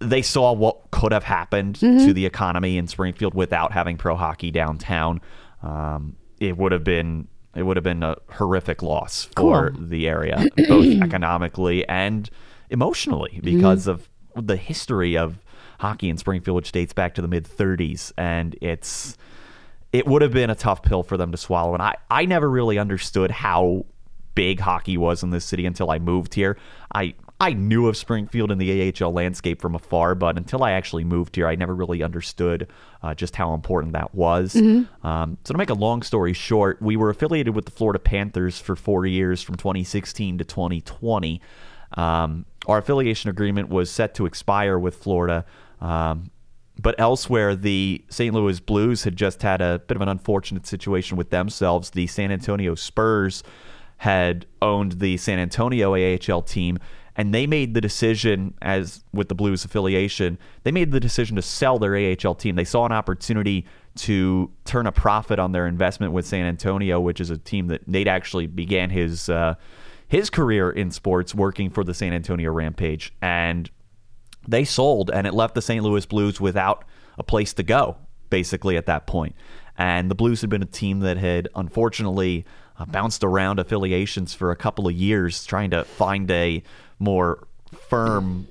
they 0.00 0.22
saw 0.22 0.52
what 0.52 0.90
could 0.90 1.12
have 1.12 1.24
happened 1.24 1.76
Mm-hmm. 1.76 2.06
to 2.06 2.12
the 2.12 2.26
economy 2.26 2.76
in 2.76 2.86
Springfield 2.86 3.32
without 3.34 3.72
having 3.72 3.96
pro 3.96 4.16
hockey 4.16 4.50
downtown. 4.50 5.20
Um, 5.62 6.16
it 6.40 6.56
would 6.58 6.72
have 6.72 6.84
been 6.84 7.28
it 7.54 7.62
would 7.62 7.76
have 7.76 7.84
been 7.84 8.02
a 8.02 8.16
horrific 8.30 8.82
loss 8.82 9.26
for 9.36 9.70
Cool. 9.70 9.86
the 9.86 10.08
area, 10.08 10.44
both 10.68 10.84
economically 11.02 11.86
and 11.88 12.28
emotionally, 12.68 13.40
because 13.44 13.86
of 13.86 14.08
the 14.36 14.56
history 14.56 15.16
of 15.16 15.38
hockey 15.78 16.08
in 16.10 16.18
Springfield, 16.18 16.56
which 16.56 16.72
dates 16.72 16.92
back 16.92 17.14
to 17.14 17.22
the 17.22 17.28
mid 17.28 17.44
30s, 17.44 18.12
and 18.18 18.56
it's 18.60 19.16
it 19.94 20.08
would 20.08 20.22
have 20.22 20.32
been 20.32 20.50
a 20.50 20.56
tough 20.56 20.82
pill 20.82 21.04
for 21.04 21.16
them 21.16 21.30
to 21.30 21.38
swallow. 21.38 21.72
And 21.72 21.80
I, 21.80 21.94
I 22.10 22.26
never 22.26 22.50
really 22.50 22.78
understood 22.80 23.30
how 23.30 23.86
big 24.34 24.58
hockey 24.58 24.96
was 24.96 25.22
in 25.22 25.30
this 25.30 25.44
city 25.44 25.64
until 25.66 25.88
I 25.88 26.00
moved 26.00 26.34
here. 26.34 26.58
I 26.92 27.14
I 27.40 27.52
knew 27.52 27.86
of 27.88 27.96
Springfield 27.96 28.50
and 28.50 28.60
the 28.60 28.92
AHL 28.92 29.12
landscape 29.12 29.60
from 29.60 29.74
afar, 29.74 30.14
but 30.14 30.36
until 30.36 30.64
I 30.64 30.72
actually 30.72 31.04
moved 31.04 31.36
here, 31.36 31.46
I 31.46 31.54
never 31.54 31.74
really 31.74 32.02
understood 32.02 32.68
uh, 33.02 33.14
just 33.14 33.36
how 33.36 33.54
important 33.54 33.92
that 33.92 34.14
was. 34.14 34.54
Um, 35.02 35.38
so 35.44 35.52
to 35.52 35.58
make 35.58 35.70
a 35.70 35.74
long 35.74 36.02
story 36.02 36.32
short, 36.32 36.80
we 36.80 36.96
were 36.96 37.10
affiliated 37.10 37.54
with 37.54 37.64
the 37.64 37.72
Florida 37.72 37.98
Panthers 37.98 38.58
for 38.58 38.76
four 38.76 39.04
years, 39.04 39.42
from 39.42 39.56
2016 39.56 40.38
to 40.38 40.44
2020. 40.44 41.40
Um, 41.96 42.46
our 42.66 42.78
affiliation 42.78 43.30
agreement 43.30 43.68
was 43.68 43.90
set 43.90 44.14
to 44.14 44.26
expire 44.26 44.78
with 44.78 44.96
Florida. 44.96 45.44
Um, 45.80 46.30
but 46.80 46.94
elsewhere, 46.98 47.54
the 47.54 48.04
St. 48.08 48.34
Louis 48.34 48.58
Blues 48.60 49.04
had 49.04 49.16
just 49.16 49.42
had 49.42 49.60
a 49.60 49.78
bit 49.86 49.96
of 49.96 50.02
an 50.02 50.08
unfortunate 50.08 50.66
situation 50.66 51.16
with 51.16 51.30
themselves. 51.30 51.90
The 51.90 52.06
San 52.06 52.32
Antonio 52.32 52.74
Spurs 52.74 53.42
had 53.98 54.46
owned 54.60 54.92
the 54.92 55.16
San 55.16 55.38
Antonio 55.38 55.94
AHL 55.94 56.42
team, 56.42 56.78
and 57.16 57.32
they 57.32 57.46
made 57.46 57.74
the 57.74 57.80
decision, 57.80 58.54
as 58.60 59.04
with 59.12 59.28
the 59.28 59.36
Blues 59.36 59.64
affiliation, 59.64 60.36
they 60.64 60.72
made 60.72 60.90
the 60.90 60.98
decision 60.98 61.36
to 61.36 61.42
sell 61.42 61.78
their 61.78 61.96
AHL 61.96 62.34
team. 62.34 62.56
They 62.56 62.64
saw 62.64 62.86
an 62.86 62.92
opportunity 62.92 63.66
to 63.96 64.50
turn 64.64 64.88
a 64.88 64.92
profit 64.92 65.38
on 65.38 65.52
their 65.52 65.68
investment 65.68 66.12
with 66.12 66.26
San 66.26 66.44
Antonio, 66.44 66.98
which 66.98 67.20
is 67.20 67.30
a 67.30 67.38
team 67.38 67.68
that 67.68 67.86
Nate 67.86 68.08
actually 68.08 68.48
began 68.48 68.90
his 68.90 69.28
uh, 69.28 69.54
his 70.08 70.28
career 70.28 70.70
in 70.70 70.90
sports 70.90 71.34
working 71.34 71.70
for 71.70 71.84
the 71.84 71.94
San 71.94 72.12
Antonio 72.12 72.50
Rampage, 72.50 73.12
and 73.22 73.70
they 74.46 74.64
sold 74.64 75.10
and 75.10 75.26
it 75.26 75.34
left 75.34 75.54
the 75.54 75.62
St. 75.62 75.82
Louis 75.82 76.06
Blues 76.06 76.40
without 76.40 76.84
a 77.18 77.22
place 77.22 77.52
to 77.54 77.62
go 77.62 77.96
basically 78.30 78.76
at 78.76 78.86
that 78.86 79.06
point. 79.06 79.34
And 79.76 80.10
the 80.10 80.14
Blues 80.14 80.40
had 80.40 80.50
been 80.50 80.62
a 80.62 80.66
team 80.66 81.00
that 81.00 81.16
had 81.16 81.48
unfortunately 81.54 82.44
uh, 82.78 82.84
bounced 82.86 83.24
around 83.24 83.58
affiliations 83.58 84.34
for 84.34 84.50
a 84.50 84.56
couple 84.56 84.86
of 84.86 84.94
years 84.94 85.44
trying 85.44 85.70
to 85.70 85.84
find 85.84 86.30
a 86.30 86.62
more 86.98 87.46
firm 87.88 88.46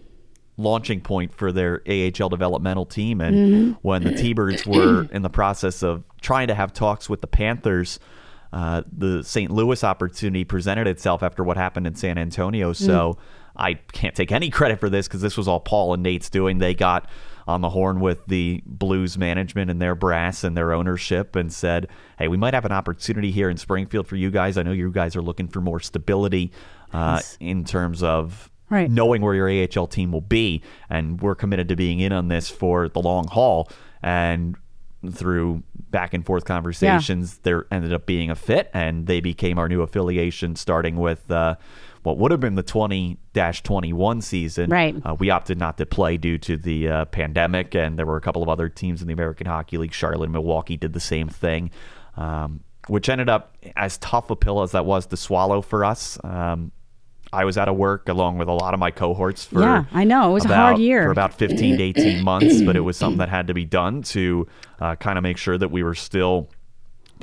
launching 0.57 1.01
point 1.01 1.33
for 1.33 1.51
their 1.51 1.81
AHL 1.87 2.29
developmental 2.29 2.85
team 2.85 3.21
and 3.21 3.75
when 3.81 4.03
the 4.03 4.13
T-Birds 4.13 4.67
were 4.67 5.07
in 5.11 5.23
the 5.23 5.29
process 5.29 5.81
of 5.81 6.03
trying 6.21 6.47
to 6.47 6.53
have 6.53 6.71
talks 6.73 7.09
with 7.09 7.21
the 7.21 7.27
Panthers 7.27 7.99
uh, 8.53 8.83
the 8.95 9.23
St. 9.23 9.49
Louis 9.49 9.83
opportunity 9.83 10.43
presented 10.43 10.85
itself 10.85 11.23
after 11.23 11.43
what 11.43 11.57
happened 11.57 11.87
in 11.87 11.95
San 11.95 12.19
Antonio. 12.19 12.71
So 12.71 13.17
I 13.55 13.75
can't 13.75 14.15
take 14.15 14.31
any 14.31 14.49
credit 14.49 14.79
for 14.79 14.89
this 14.89 15.07
because 15.07 15.21
this 15.21 15.37
was 15.37 15.47
all 15.47 15.59
Paul 15.59 15.93
and 15.93 16.01
Nate's 16.03 16.29
doing. 16.29 16.57
They 16.57 16.73
got 16.73 17.07
on 17.47 17.61
the 17.61 17.69
horn 17.69 17.99
with 17.99 18.25
the 18.27 18.61
Blues 18.65 19.17
management 19.17 19.69
and 19.69 19.81
their 19.81 19.95
brass 19.95 20.43
and 20.43 20.55
their 20.55 20.71
ownership 20.71 21.35
and 21.35 21.51
said, 21.51 21.87
hey, 22.17 22.27
we 22.27 22.37
might 22.37 22.53
have 22.53 22.65
an 22.65 22.71
opportunity 22.71 23.31
here 23.31 23.49
in 23.49 23.57
Springfield 23.57 24.07
for 24.07 24.15
you 24.15 24.31
guys. 24.31 24.57
I 24.57 24.63
know 24.63 24.71
you 24.71 24.89
guys 24.91 25.15
are 25.15 25.21
looking 25.21 25.47
for 25.49 25.59
more 25.59 25.79
stability 25.79 26.51
uh, 26.93 27.21
in 27.39 27.63
terms 27.65 28.01
of 28.03 28.49
Right. 28.69 28.89
knowing 28.89 29.21
where 29.21 29.35
your 29.35 29.49
AHL 29.49 29.85
team 29.87 30.11
will 30.11 30.21
be. 30.21 30.63
And 30.89 31.21
we're 31.21 31.35
committed 31.35 31.67
to 31.69 31.75
being 31.75 31.99
in 31.99 32.11
on 32.11 32.29
this 32.29 32.49
for 32.49 32.89
the 32.89 33.01
long 33.01 33.27
haul. 33.27 33.69
And 34.01 34.55
through 35.11 35.61
back 35.91 36.13
and 36.13 36.25
forth 36.25 36.45
conversations, 36.45 37.37
there 37.39 37.65
ended 37.69 37.93
up 37.93 38.05
being 38.07 38.31
a 38.31 38.35
fit, 38.35 38.71
and 38.73 39.05
they 39.05 39.19
became 39.19 39.59
our 39.59 39.67
new 39.67 39.81
affiliation, 39.81 40.55
starting 40.55 40.95
with 40.95 41.29
uh, 41.29 41.55
what 42.03 42.17
would 42.17 42.31
have 42.31 42.39
been 42.39 42.55
the 42.55 42.63
20 42.63 43.17
21 43.33 44.21
season. 44.21 44.69
Right. 44.69 44.95
Uh, 45.03 45.15
we 45.15 45.29
opted 45.29 45.57
not 45.57 45.77
to 45.77 45.85
play 45.85 46.17
due 46.17 46.37
to 46.39 46.57
the 46.57 46.87
uh, 46.87 47.05
pandemic, 47.05 47.75
and 47.75 47.97
there 47.97 48.05
were 48.05 48.17
a 48.17 48.21
couple 48.21 48.43
of 48.43 48.49
other 48.49 48.69
teams 48.69 49.01
in 49.01 49.07
the 49.07 49.13
American 49.13 49.47
Hockey 49.47 49.77
League. 49.77 49.93
Charlotte 49.93 50.25
and 50.25 50.33
Milwaukee 50.33 50.77
did 50.77 50.93
the 50.93 50.99
same 50.99 51.29
thing, 51.29 51.71
um, 52.17 52.61
which 52.87 53.09
ended 53.09 53.29
up 53.29 53.55
as 53.75 53.97
tough 53.97 54.29
a 54.29 54.35
pill 54.35 54.61
as 54.61 54.71
that 54.71 54.85
was 54.85 55.07
to 55.07 55.17
swallow 55.17 55.61
for 55.61 55.83
us. 55.83 56.19
Um, 56.23 56.71
I 57.31 57.45
was 57.45 57.57
out 57.57 57.67
of 57.67 57.75
work 57.75 58.09
along 58.09 58.37
with 58.37 58.47
a 58.47 58.53
lot 58.53 58.75
of 58.75 58.79
my 58.79 58.91
cohorts 58.91 59.45
for 59.45 59.61
Yeah, 59.61 59.85
I 59.91 60.03
know. 60.03 60.29
It 60.29 60.33
was 60.33 60.45
a 60.45 60.55
hard 60.55 60.77
year. 60.77 61.05
for 61.05 61.11
about 61.11 61.33
15 61.33 61.77
to 61.77 61.83
18 61.83 62.23
months, 62.23 62.61
but 62.61 62.75
it 62.75 62.81
was 62.81 62.95
something 62.95 63.17
that 63.17 63.29
had 63.29 63.47
to 63.47 63.55
be 63.55 63.65
done 63.65 64.03
to 64.03 64.47
uh, 64.79 64.95
kind 64.95 65.17
of 65.17 65.23
make 65.23 65.37
sure 65.37 65.57
that 65.57 65.69
we 65.69 65.81
were 65.81 65.95
still 65.95 66.49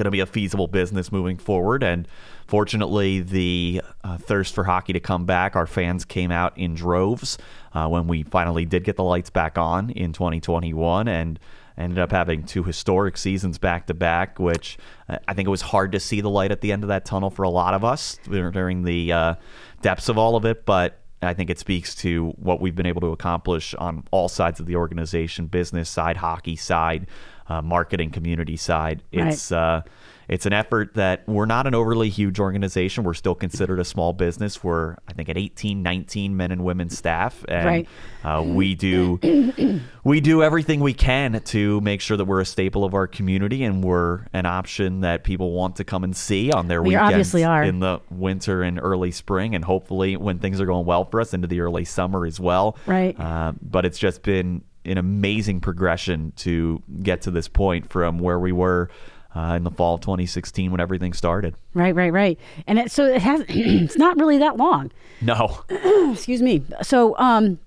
going 0.01 0.07
to 0.07 0.11
be 0.11 0.21
a 0.21 0.27
feasible 0.27 0.67
business 0.67 1.13
moving 1.13 1.37
forward. 1.37 1.83
And 1.83 2.09
fortunately, 2.47 3.21
the 3.21 3.83
uh, 4.03 4.17
thirst 4.17 4.55
for 4.55 4.65
hockey 4.65 4.95
to 4.95 5.01
come 5.01 5.27
back, 5.27 5.57
our 5.57 5.67
fans 5.67 6.07
came 6.07 6.31
out 6.31 6.57
in 6.57 6.75
droves 6.75 7.37
uh, 7.75 7.87
when 7.87 8.07
we 8.07 8.23
finally 8.23 8.65
did 8.65 8.83
get 8.85 8.97
the 8.97 9.05
lights 9.05 9.29
back 9.29 9.59
on 9.59 9.91
in 9.91 10.15
2021 10.15 11.07
and 11.07 11.39
ended 11.77 11.99
up 11.99 12.13
having 12.13 12.45
two 12.45 12.65
historic 12.65 13.19
seasons 13.19 13.59
back 13.59 13.87
to 13.89 13.95
back, 13.95 14.39
which 14.39 14.79
uh, 15.09 15.19
I 15.29 15.35
think 15.35 15.47
it 15.47 15.51
was 15.51 15.63
hard 15.63 15.93
to 15.93 16.01
see 16.01 16.23
the 16.23 16.31
light 16.31 16.51
at 16.51 16.63
the 16.63 16.73
end 16.73 16.83
of 16.83 16.89
that 16.89 17.05
tunnel 17.05 17.29
for 17.29 17.43
a 17.43 17.51
lot 17.51 17.75
of 17.75 17.85
us 17.85 18.19
during 18.25 18.85
the 18.85 19.13
uh, 19.13 19.35
depths 19.83 20.09
of 20.09 20.17
all 20.17 20.37
of 20.37 20.47
it. 20.47 20.65
But 20.65 21.00
I 21.23 21.35
think 21.35 21.51
it 21.51 21.59
speaks 21.59 21.95
to 21.97 22.31
what 22.37 22.61
we've 22.61 22.75
been 22.75 22.87
able 22.87 23.03
to 23.03 23.09
accomplish 23.09 23.75
on 23.75 24.05
all 24.11 24.29
sides 24.29 24.59
of 24.61 24.67
the 24.67 24.77
organization 24.77 25.47
business 25.47 25.89
side, 25.91 26.17
hockey 26.17 26.57
side, 26.57 27.07
uh, 27.49 27.61
marketing, 27.61 28.11
community 28.11 28.57
side. 28.57 29.03
It's, 29.13 29.51
Right. 29.51 29.59
uh, 29.59 29.83
it's 30.31 30.47
an 30.47 30.53
effort 30.53 30.95
that 30.95 31.27
we're 31.27 31.45
not 31.45 31.67
an 31.67 31.75
overly 31.75 32.09
huge 32.09 32.39
organization. 32.39 33.03
We're 33.03 33.15
still 33.15 33.35
considered 33.35 33.81
a 33.81 33.85
small 33.85 34.13
business. 34.13 34.63
We're, 34.63 34.93
I 35.09 35.13
think, 35.13 35.29
at 35.29 35.37
18, 35.37 35.83
19 35.83 36.37
men 36.37 36.53
and 36.53 36.63
women 36.63 36.89
staff. 36.89 37.45
And 37.49 37.67
Right. 37.67 37.89
uh, 38.25 38.41
we 38.47 38.77
do 38.77 39.19
we 40.05 40.21
do 40.21 40.43
everything 40.45 40.79
we 40.79 40.95
can 40.95 41.41
to 41.47 41.81
make 41.81 42.01
sure 42.01 42.17
that 42.17 42.27
we're 42.27 42.41
a 42.41 42.45
staple 42.47 42.85
of 42.85 42.95
our 42.95 43.09
community 43.09 43.65
and 43.65 43.83
we're 43.83 44.21
an 44.33 44.47
option 44.47 45.01
that 45.01 45.25
people 45.25 45.51
want 45.51 45.75
to 45.77 45.85
come 45.85 46.05
and 46.05 46.17
see 46.17 46.53
on 46.53 46.69
their 46.69 46.79
you 46.79 46.91
weekends 46.91 47.11
obviously 47.11 47.43
are. 47.45 47.65
in 47.65 47.81
the 47.81 48.01
winter 48.09 48.63
and 48.63 48.79
early 48.81 49.11
spring, 49.11 49.57
and 49.57 49.65
hopefully 49.65 50.17
when 50.17 50.39
things 50.39 50.61
are 50.61 50.67
going 50.67 50.87
well 50.87 51.05
for 51.07 51.21
us 51.21 51.35
into 51.35 51.49
the 51.49 51.61
early 51.61 51.85
summer 51.85 52.25
as 52.25 52.39
well. 52.39 52.77
Right. 52.87 53.19
Uh, 53.19 53.53
but 53.61 53.85
it's 53.85 53.99
just 53.99 54.23
been 54.23 54.63
an 54.85 54.97
amazing 54.97 55.59
progression 55.61 56.33
to 56.37 56.83
get 57.03 57.23
to 57.23 57.33
this 57.33 57.49
point 57.49 57.91
from 57.91 58.21
where 58.21 58.39
we 58.39 58.53
were. 58.53 58.89
Uh, 59.35 59.55
in 59.57 59.63
the 59.63 59.71
fall 59.71 59.95
of 59.95 60.01
2016, 60.01 60.73
when 60.73 60.81
everything 60.81 61.13
started. 61.13 61.55
Right, 61.73 61.95
right, 61.95 62.13
right. 62.13 62.37
And 62.67 62.81
it, 62.81 62.91
so 62.91 63.07
it 63.07 63.23
has. 63.23 63.45
it's 63.49 63.97
not 63.97 64.19
really 64.19 64.39
that 64.39 64.57
long. 64.57 64.91
No, 65.21 65.63
Excuse 66.13 66.43
me. 66.43 66.65
So, 66.83 67.17
um, 67.17 67.61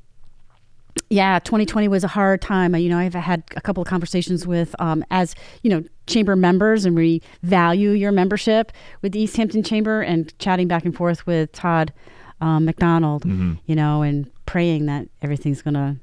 yeah, 1.10 1.40
2020 1.40 1.88
was 1.88 2.04
a 2.04 2.08
hard 2.08 2.42
time. 2.42 2.76
You 2.76 2.90
know, 2.90 2.98
I've 2.98 3.14
had 3.14 3.44
a 3.56 3.62
couple 3.62 3.82
of 3.82 3.88
conversations 3.88 4.46
with, 4.46 4.76
um, 4.80 5.06
as 5.10 5.36
you 5.62 5.70
know, 5.70 5.84
chamber 6.08 6.36
members, 6.36 6.86
and 6.86 6.96
we 6.96 7.22
value 7.44 7.92
your 7.92 8.12
membership 8.12 8.72
with 9.02 9.12
the 9.14 9.20
Easthampton 9.20 9.64
Chamber, 9.64 10.02
and 10.02 10.38
chatting 10.40 10.68
back 10.68 10.86
and 10.86 10.96
forth 10.96 11.26
with 11.26 11.52
Todd 11.52 11.94
um, 12.42 12.66
McDonald. 12.66 13.24
Mm-hmm. 13.24 13.54
You 13.68 13.76
know, 13.76 14.02
and 14.02 14.30
praying 14.46 14.88
that 14.88 15.08
everything's 15.22 15.62
gonna, 15.62 15.98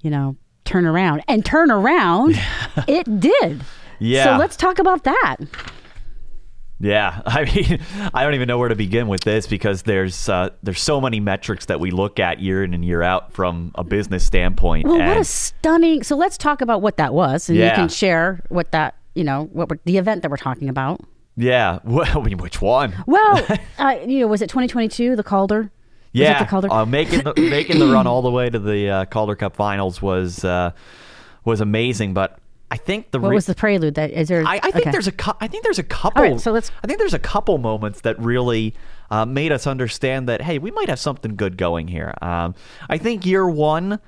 you 0.00 0.10
know, 0.10 0.36
turn 0.64 0.84
around 0.84 1.22
and 1.28 1.44
turn 1.44 1.70
around. 1.70 2.38
it 2.88 3.20
did. 3.20 3.62
Yeah. 3.98 4.24
So 4.24 4.38
let's 4.38 4.56
talk 4.56 4.78
about 4.78 5.04
that. 5.04 5.36
Yeah, 6.78 7.22
I 7.26 7.44
mean, 7.44 7.80
I 8.12 8.22
don't 8.22 8.34
even 8.34 8.48
know 8.48 8.58
where 8.58 8.68
to 8.68 8.74
begin 8.74 9.08
with 9.08 9.22
this 9.22 9.46
because 9.46 9.82
there's 9.82 10.28
uh, 10.28 10.50
there's 10.62 10.80
so 10.80 11.00
many 11.00 11.20
metrics 11.20 11.66
that 11.66 11.80
we 11.80 11.90
look 11.90 12.20
at 12.20 12.40
year 12.40 12.62
in 12.62 12.74
and 12.74 12.84
year 12.84 13.02
out 13.02 13.32
from 13.32 13.72
a 13.76 13.84
business 13.84 14.24
standpoint. 14.24 14.86
Well, 14.86 14.98
what 14.98 15.16
a 15.16 15.24
stunning. 15.24 16.02
So 16.02 16.16
let's 16.16 16.36
talk 16.36 16.60
about 16.60 16.82
what 16.82 16.98
that 16.98 17.14
was, 17.14 17.48
and 17.48 17.56
you 17.58 17.70
can 17.70 17.88
share 17.88 18.42
what 18.50 18.72
that, 18.72 18.94
you 19.14 19.24
know, 19.24 19.48
what 19.52 19.70
we're, 19.70 19.78
the 19.84 19.96
event 19.96 20.22
that 20.22 20.30
we're 20.30 20.36
talking 20.36 20.68
about. 20.68 21.00
yeah, 21.36 21.78
well, 21.84 22.20
I 22.20 22.22
mean, 22.22 22.38
which 22.38 22.60
one? 22.60 22.94
Well, 23.06 23.46
uh, 23.78 23.96
you 24.06 24.20
know, 24.20 24.26
was 24.26 24.42
it 24.42 24.48
2022, 24.50 25.16
the 25.16 25.22
Calder? 25.22 25.58
Was 25.60 25.68
it 25.68 25.70
yeah, 26.12 26.38
the 26.38 26.44
Calder? 26.48 26.70
uh, 26.70 26.84
making 26.84 27.22
the 27.22 27.32
making 27.38 27.78
the 27.78 27.86
run 27.86 28.06
all 28.06 28.20
the 28.20 28.30
way 28.30 28.50
to 28.50 28.58
the 28.58 28.90
uh, 28.90 29.04
Calder 29.06 29.34
Cup 29.34 29.56
Finals 29.56 30.02
was 30.02 30.44
uh, 30.44 30.72
was 31.44 31.62
amazing, 31.62 32.12
but 32.12 32.38
I 32.70 32.76
think 32.76 33.12
the 33.12 33.20
what 33.20 33.28
re- 33.30 33.34
was 33.36 33.46
the 33.46 33.54
prelude? 33.54 33.94
That 33.94 34.10
is 34.10 34.28
there? 34.28 34.44
I, 34.44 34.56
I 34.56 34.60
think 34.70 34.76
okay. 34.76 34.90
there's 34.90 35.06
a 35.06 35.12
cou- 35.12 35.36
I 35.40 35.46
think 35.46 35.62
there's 35.62 35.78
a 35.78 35.84
couple. 35.84 36.22
Right, 36.22 36.40
so 36.40 36.50
let's- 36.52 36.70
I 36.82 36.86
think 36.86 36.98
there's 36.98 37.14
a 37.14 37.18
couple 37.18 37.58
moments 37.58 38.00
that 38.00 38.18
really 38.18 38.74
uh, 39.10 39.24
made 39.24 39.52
us 39.52 39.66
understand 39.68 40.28
that 40.28 40.42
hey, 40.42 40.58
we 40.58 40.70
might 40.72 40.88
have 40.88 40.98
something 40.98 41.36
good 41.36 41.56
going 41.56 41.86
here. 41.88 42.12
Um, 42.22 42.54
I 42.88 42.98
think 42.98 43.24
year 43.24 43.48
one, 43.48 44.00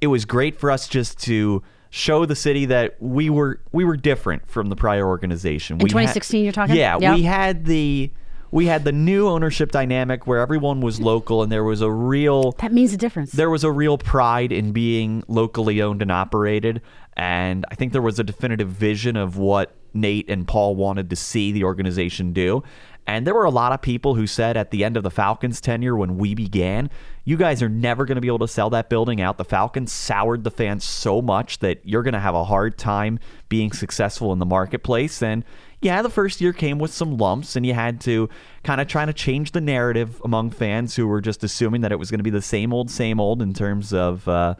it 0.00 0.06
was 0.06 0.24
great 0.24 0.58
for 0.58 0.70
us 0.70 0.88
just 0.88 1.18
to 1.24 1.62
show 1.90 2.24
the 2.26 2.36
city 2.36 2.64
that 2.66 2.96
we 3.00 3.28
were 3.30 3.60
we 3.72 3.84
were 3.84 3.96
different 3.96 4.48
from 4.48 4.68
the 4.70 4.76
prior 4.76 5.06
organization. 5.06 5.74
In 5.74 5.78
We 5.78 5.88
had- 5.90 5.90
2016 5.90 6.42
you're 6.44 6.52
talking? 6.52 6.74
Yeah, 6.76 6.96
Yeah. 6.98 7.14
we 7.14 7.22
had 7.22 7.66
the 7.66 8.10
we 8.50 8.66
had 8.66 8.84
the 8.84 8.92
new 8.92 9.28
ownership 9.28 9.72
dynamic 9.72 10.26
where 10.26 10.38
everyone 10.38 10.80
was 10.80 11.00
local 11.00 11.42
and 11.42 11.50
there 11.52 11.64
was 11.64 11.80
a 11.82 11.90
real 11.90 12.52
that 12.52 12.72
means 12.72 12.94
a 12.94 12.96
difference. 12.96 13.32
there 13.32 13.50
was 13.50 13.64
a 13.64 13.70
real 13.70 13.98
pride 13.98 14.52
in 14.52 14.72
being 14.72 15.22
locally 15.28 15.82
owned 15.82 16.00
and 16.00 16.10
operated. 16.10 16.80
And 17.16 17.64
I 17.70 17.74
think 17.74 17.92
there 17.92 18.02
was 18.02 18.18
a 18.18 18.24
definitive 18.24 18.68
vision 18.68 19.16
of 19.16 19.36
what 19.38 19.74
Nate 19.94 20.28
and 20.28 20.46
Paul 20.46 20.76
wanted 20.76 21.10
to 21.10 21.16
see 21.16 21.52
the 21.52 21.64
organization 21.64 22.32
do. 22.32 22.62
And 23.06 23.26
there 23.26 23.34
were 23.34 23.44
a 23.44 23.50
lot 23.50 23.72
of 23.72 23.80
people 23.80 24.16
who 24.16 24.26
said 24.26 24.56
at 24.56 24.72
the 24.72 24.84
end 24.84 24.96
of 24.96 25.04
the 25.04 25.10
Falcons' 25.10 25.60
tenure 25.60 25.96
when 25.96 26.18
we 26.18 26.34
began, 26.34 26.90
you 27.24 27.36
guys 27.36 27.62
are 27.62 27.68
never 27.68 28.04
going 28.04 28.16
to 28.16 28.20
be 28.20 28.26
able 28.26 28.40
to 28.40 28.48
sell 28.48 28.68
that 28.70 28.90
building 28.90 29.20
out. 29.20 29.38
The 29.38 29.44
Falcons 29.44 29.92
soured 29.92 30.42
the 30.42 30.50
fans 30.50 30.84
so 30.84 31.22
much 31.22 31.60
that 31.60 31.80
you're 31.84 32.02
going 32.02 32.14
to 32.14 32.20
have 32.20 32.34
a 32.34 32.44
hard 32.44 32.76
time 32.76 33.20
being 33.48 33.70
successful 33.70 34.32
in 34.32 34.40
the 34.40 34.46
marketplace. 34.46 35.22
And 35.22 35.44
yeah, 35.80 36.02
the 36.02 36.10
first 36.10 36.40
year 36.40 36.52
came 36.52 36.78
with 36.80 36.92
some 36.92 37.16
lumps, 37.16 37.54
and 37.54 37.64
you 37.64 37.74
had 37.74 38.00
to 38.02 38.28
kind 38.64 38.80
of 38.80 38.88
try 38.88 39.04
to 39.04 39.12
change 39.12 39.52
the 39.52 39.60
narrative 39.60 40.20
among 40.24 40.50
fans 40.50 40.96
who 40.96 41.06
were 41.06 41.20
just 41.20 41.44
assuming 41.44 41.82
that 41.82 41.92
it 41.92 41.98
was 41.98 42.10
going 42.10 42.18
to 42.18 42.24
be 42.24 42.30
the 42.30 42.42
same 42.42 42.72
old, 42.72 42.90
same 42.90 43.20
old 43.20 43.40
in 43.40 43.54
terms 43.54 43.92
of 43.92 44.26
uh, 44.26 44.54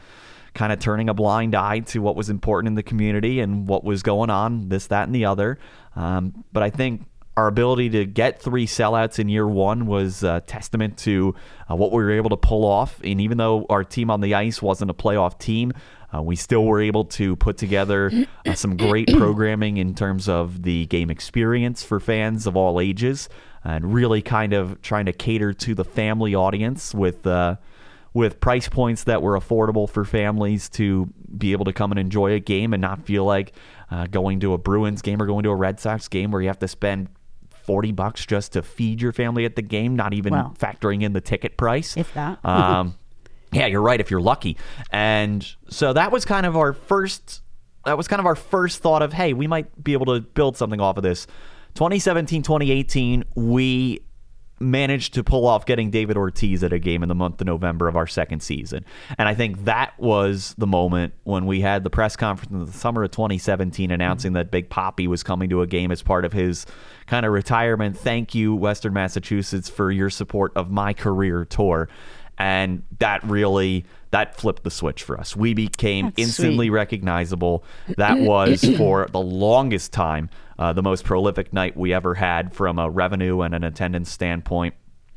kind 0.56 0.72
of 0.72 0.80
turning 0.80 1.08
a 1.08 1.14
blind 1.14 1.54
eye 1.54 1.80
to 1.80 2.00
what 2.00 2.16
was 2.16 2.28
important 2.30 2.68
in 2.68 2.74
the 2.74 2.82
community 2.82 3.40
and 3.40 3.68
what 3.68 3.84
was 3.84 4.02
going 4.02 4.30
on, 4.30 4.68
this, 4.68 4.88
that, 4.88 5.04
and 5.06 5.14
the 5.14 5.26
other. 5.26 5.58
Um, 5.94 6.44
but 6.52 6.62
I 6.62 6.70
think 6.70 7.02
our 7.36 7.46
ability 7.46 7.90
to 7.90 8.06
get 8.06 8.40
three 8.40 8.66
sellouts 8.66 9.18
in 9.18 9.28
year 9.28 9.46
one 9.46 9.86
was 9.86 10.22
a 10.22 10.40
testament 10.40 10.96
to 10.96 11.34
uh, 11.70 11.76
what 11.76 11.92
we 11.92 12.02
were 12.02 12.10
able 12.10 12.30
to 12.30 12.36
pull 12.36 12.64
off. 12.64 12.98
And 13.04 13.20
even 13.20 13.36
though 13.36 13.66
our 13.68 13.84
team 13.84 14.10
on 14.10 14.22
the 14.22 14.34
ice 14.34 14.62
wasn't 14.62 14.90
a 14.90 14.94
playoff 14.94 15.38
team, 15.38 15.74
uh, 16.14 16.22
we 16.22 16.34
still 16.34 16.64
were 16.64 16.80
able 16.80 17.04
to 17.04 17.36
put 17.36 17.58
together 17.58 18.10
uh, 18.46 18.54
some 18.54 18.76
great 18.78 19.08
programming 19.08 19.76
in 19.76 19.94
terms 19.94 20.28
of 20.28 20.62
the 20.62 20.86
game 20.86 21.10
experience 21.10 21.82
for 21.82 22.00
fans 22.00 22.46
of 22.46 22.56
all 22.56 22.80
ages 22.80 23.28
and 23.64 23.92
really 23.92 24.22
kind 24.22 24.54
of 24.54 24.80
trying 24.80 25.04
to 25.04 25.12
cater 25.12 25.52
to 25.52 25.74
the 25.74 25.84
family 25.84 26.34
audience 26.34 26.94
with. 26.94 27.26
With 28.16 28.40
price 28.40 28.68
points 28.68 29.04
that 29.04 29.20
were 29.20 29.38
affordable 29.38 29.88
for 29.88 30.04
families 30.04 30.70
to 30.70 31.12
be 31.36 31.52
able 31.52 31.66
to 31.66 31.72
come 31.72 31.92
and 31.92 31.98
enjoy 31.98 32.32
a 32.32 32.40
game 32.40 32.72
and 32.72 32.80
not 32.80 33.04
feel 33.04 33.24
like 33.24 33.52
uh, 33.90 34.06
going 34.06 34.40
to 34.40 34.54
a 34.54 34.58
Bruins 34.58 35.02
game 35.02 35.20
or 35.20 35.26
going 35.26 35.42
to 35.42 35.50
a 35.50 35.54
Red 35.54 35.78
Sox 35.78 36.08
game 36.08 36.30
where 36.30 36.40
you 36.40 36.48
have 36.48 36.58
to 36.60 36.68
spend 36.68 37.08
40 37.50 37.92
bucks 37.92 38.24
just 38.24 38.54
to 38.54 38.62
feed 38.62 39.02
your 39.02 39.12
family 39.12 39.44
at 39.44 39.54
the 39.54 39.62
game, 39.62 39.96
not 39.96 40.14
even 40.14 40.32
factoring 40.32 41.02
in 41.02 41.12
the 41.12 41.20
ticket 41.20 41.58
price. 41.58 41.96
If 41.96 42.14
that. 42.14 42.42
um, 42.44 42.94
yeah, 43.52 43.66
you're 43.66 43.82
right 43.82 44.00
if 44.00 44.10
you're 44.10 44.20
lucky. 44.20 44.56
And 44.90 45.46
so 45.68 45.92
that 45.92 46.10
was 46.10 46.24
kind 46.24 46.46
of 46.46 46.56
our 46.56 46.72
first 46.72 47.42
that 47.84 47.96
was 47.96 48.08
kind 48.08 48.20
of 48.20 48.26
our 48.26 48.34
first 48.34 48.82
thought 48.82 49.02
of, 49.02 49.12
hey, 49.12 49.32
we 49.32 49.46
might 49.46 49.82
be 49.82 49.92
able 49.92 50.06
to 50.06 50.20
build 50.20 50.56
something 50.56 50.80
off 50.80 50.96
of 50.96 51.02
this. 51.02 51.26
2017, 51.74 52.42
2018, 52.42 53.24
we 53.34 54.00
managed 54.58 55.14
to 55.14 55.22
pull 55.22 55.46
off 55.46 55.66
getting 55.66 55.90
David 55.90 56.16
Ortiz 56.16 56.64
at 56.64 56.72
a 56.72 56.78
game 56.78 57.02
in 57.02 57.08
the 57.08 57.14
month 57.14 57.40
of 57.40 57.46
November 57.46 57.88
of 57.88 57.96
our 57.96 58.06
second 58.06 58.40
season. 58.40 58.84
And 59.18 59.28
I 59.28 59.34
think 59.34 59.64
that 59.64 59.98
was 59.98 60.54
the 60.56 60.66
moment 60.66 61.12
when 61.24 61.46
we 61.46 61.60
had 61.60 61.84
the 61.84 61.90
press 61.90 62.16
conference 62.16 62.50
in 62.50 62.64
the 62.64 62.72
summer 62.72 63.04
of 63.04 63.10
2017 63.10 63.90
announcing 63.90 64.32
that 64.32 64.50
Big 64.50 64.70
Poppy 64.70 65.06
was 65.06 65.22
coming 65.22 65.50
to 65.50 65.62
a 65.62 65.66
game 65.66 65.90
as 65.90 66.02
part 66.02 66.24
of 66.24 66.32
his 66.32 66.64
kind 67.06 67.26
of 67.26 67.32
retirement. 67.32 67.98
Thank 67.98 68.34
you, 68.34 68.54
Western 68.54 68.94
Massachusetts, 68.94 69.68
for 69.68 69.90
your 69.90 70.08
support 70.10 70.52
of 70.56 70.70
my 70.70 70.92
career 70.94 71.44
tour. 71.44 71.88
And 72.38 72.82
that 72.98 73.24
really 73.24 73.84
that 74.10 74.36
flipped 74.36 74.62
the 74.62 74.70
switch 74.70 75.02
for 75.02 75.18
us. 75.18 75.36
We 75.36 75.52
became 75.54 76.06
That's 76.06 76.18
instantly 76.18 76.66
sweet. 76.66 76.70
recognizable. 76.70 77.64
That 77.96 78.18
was 78.18 78.64
for 78.76 79.06
the 79.10 79.20
longest 79.20 79.92
time 79.92 80.30
uh, 80.58 80.72
the 80.72 80.82
most 80.82 81.04
prolific 81.04 81.52
night 81.52 81.76
we 81.76 81.92
ever 81.92 82.14
had 82.14 82.54
from 82.54 82.78
a 82.78 82.88
revenue 82.90 83.40
and 83.42 83.54
an 83.54 83.64
attendance 83.64 84.10
standpoint. 84.10 84.74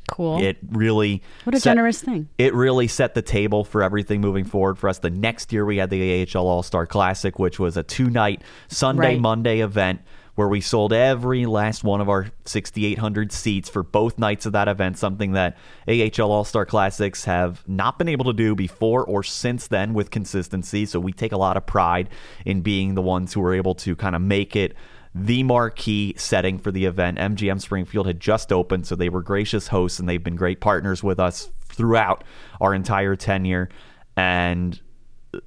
cool. 0.08 0.40
It 0.42 0.58
really 0.70 1.22
what 1.44 1.54
a 1.54 1.60
set- 1.60 1.70
generous 1.70 2.02
thing. 2.02 2.28
It 2.38 2.52
really 2.54 2.88
set 2.88 3.14
the 3.14 3.22
table 3.22 3.64
for 3.64 3.82
everything 3.82 4.20
moving 4.20 4.44
forward 4.44 4.78
for 4.78 4.88
us. 4.88 4.98
The 4.98 5.10
next 5.10 5.52
year 5.52 5.64
we 5.64 5.76
had 5.76 5.88
the 5.90 6.26
AHL 6.34 6.46
All 6.46 6.62
Star 6.62 6.86
Classic, 6.86 7.38
which 7.38 7.58
was 7.58 7.76
a 7.76 7.82
two 7.82 8.10
night 8.10 8.42
Sunday 8.68 9.00
Right. 9.14 9.20
Monday 9.20 9.60
event 9.60 10.00
where 10.36 10.48
we 10.48 10.60
sold 10.60 10.92
every 10.92 11.44
last 11.44 11.84
one 11.84 12.00
of 12.00 12.08
our 12.08 12.30
6,800 12.46 13.30
seats 13.30 13.68
for 13.68 13.82
both 13.82 14.18
nights 14.18 14.46
of 14.46 14.52
that 14.52 14.68
event. 14.68 14.96
Something 14.96 15.32
that 15.32 15.56
AHL 15.86 16.30
All 16.32 16.44
Star 16.44 16.64
Classics 16.64 17.24
have 17.26 17.62
not 17.68 17.98
been 17.98 18.08
able 18.08 18.24
to 18.26 18.32
do 18.32 18.54
before 18.54 19.04
or 19.04 19.22
since 19.22 19.66
then 19.66 19.92
with 19.92 20.10
consistency. 20.10 20.86
So 20.86 20.98
we 20.98 21.12
take 21.12 21.32
a 21.32 21.36
lot 21.36 21.56
of 21.56 21.66
pride 21.66 22.08
in 22.46 22.62
being 22.62 22.94
the 22.94 23.02
ones 23.02 23.34
who 23.34 23.40
were 23.40 23.54
able 23.54 23.74
to 23.76 23.94
kind 23.96 24.16
of 24.16 24.22
make 24.22 24.56
it 24.56 24.74
the 25.14 25.42
marquee 25.42 26.14
setting 26.16 26.58
for 26.58 26.70
the 26.70 26.84
event. 26.84 27.18
MGM 27.18 27.60
Springfield 27.60 28.06
had 28.06 28.20
just 28.20 28.52
opened, 28.52 28.86
so 28.86 28.94
they 28.94 29.08
were 29.08 29.22
gracious 29.22 29.68
hosts 29.68 29.98
and 29.98 30.08
they've 30.08 30.22
been 30.22 30.36
great 30.36 30.60
partners 30.60 31.02
with 31.02 31.18
us 31.18 31.50
throughout 31.64 32.24
our 32.60 32.74
entire 32.74 33.16
tenure. 33.16 33.68
And 34.16 34.80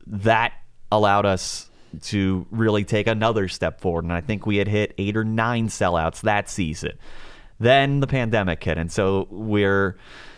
that 0.07 0.53
allowed 0.91 1.25
us 1.25 1.69
to 2.01 2.45
really 2.51 2.83
take 2.83 3.07
another 3.07 3.47
step 3.47 3.79
forward. 3.79 4.03
And 4.03 4.13
I 4.13 4.21
think 4.21 4.45
we 4.45 4.57
had 4.57 4.67
hit 4.67 4.93
eight 4.97 5.15
or 5.15 5.23
nine 5.23 5.67
sellouts 5.67 6.21
that 6.21 6.49
season. 6.49 6.93
Then 7.59 7.99
the 7.99 8.07
pandemic 8.07 8.63
hit, 8.63 8.77
and 8.77 8.91
so 8.91 9.27
we're 9.29 9.95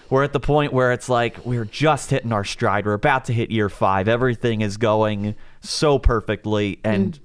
we're 0.10 0.24
at 0.24 0.34
the 0.34 0.40
point 0.40 0.74
where 0.74 0.92
it's 0.92 1.10
like 1.10 1.44
we're 1.46 1.66
just 1.66 2.12
hitting 2.12 2.32
our 2.32 2.44
stride. 2.44 2.86
We're 2.86 2.94
about 2.94 3.26
to 3.26 3.34
hit 3.34 3.50
year 3.50 3.70
five. 3.70 4.08
Everything 4.08 4.62
is 4.62 4.78
going 4.78 5.36
so 5.62 5.98
perfectly, 5.98 6.80
and 6.84 7.14
mm. 7.14 7.20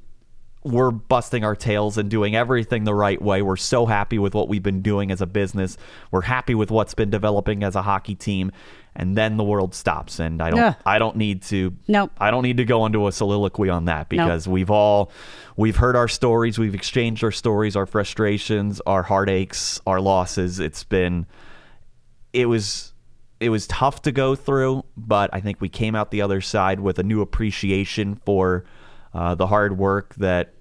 We're 0.62 0.90
busting 0.90 1.42
our 1.42 1.57
tails 1.57 1.96
and 1.96 2.11
doing 2.11 2.37
everything 2.37 2.85
the 2.85 2.94
right 2.94 3.20
way. 3.20 3.40
We're 3.40 3.57
so 3.57 3.87
happy 3.87 4.18
with 4.18 4.35
what 4.35 4.49
we've 4.49 4.62
been 4.62 4.83
doing 4.83 5.11
as 5.11 5.23
a 5.23 5.27
business. 5.27 5.79
We're 6.11 6.20
happy 6.23 6.55
with 6.55 6.70
what's 6.70 6.92
been 6.92 7.09
developing 7.09 7.62
as 7.62 7.77
a 7.77 7.83
hockey 7.83 8.14
team. 8.14 8.53
And 8.94 9.16
then 9.16 9.37
the 9.37 9.44
world 9.44 9.73
stops, 9.75 10.18
and 10.18 10.42
I 10.42 10.51
don't. 10.51 10.59
Yeah. 10.59 10.75
I 10.85 10.99
don't 10.99 11.14
need 11.14 11.42
to. 11.42 11.77
Nope. 11.87 12.11
I 12.18 12.33
don't 12.33 12.42
need 12.42 12.57
to 12.57 12.64
go 12.64 12.87
into 12.87 13.07
a 13.07 13.12
soliloquy 13.12 13.68
on 13.68 13.85
that 13.85 14.09
because 14.09 14.49
we've 14.49 14.70
all 14.70 15.12
we've 15.57 15.77
heard 15.77 15.94
our 15.94 16.09
stories, 16.09 16.59
we've 16.59 16.75
exchanged 16.75 17.23
our 17.23 17.31
stories, 17.31 17.77
our 17.77 17.87
frustrations, 17.87 18.81
our 18.87 19.05
heartaches, 19.05 19.81
our 19.87 20.01
losses. 20.01 20.59
It's 20.59 20.83
been 20.83 21.27
it 22.33 22.46
was 22.46 22.92
it 23.38 23.49
was 23.49 23.68
tough 23.68 24.03
to 24.03 24.12
go 24.12 24.35
through, 24.35 24.85
but 24.96 25.31
I 25.33 25.40
think 25.40 25.61
we 25.61 25.68
came 25.68 25.94
out 25.94 26.11
the 26.11 26.23
other 26.23 26.40
side 26.40 26.81
with 26.81 26.99
a 26.99 27.05
new 27.05 27.23
appreciation 27.23 28.16
for 28.16 28.64
uh, 29.14 29.35
the 29.35 29.46
hard 29.46 29.79
work 29.79 30.14
that 30.16 30.55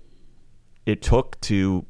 it 0.85 1.01
took 1.01 1.39
to 1.41 1.85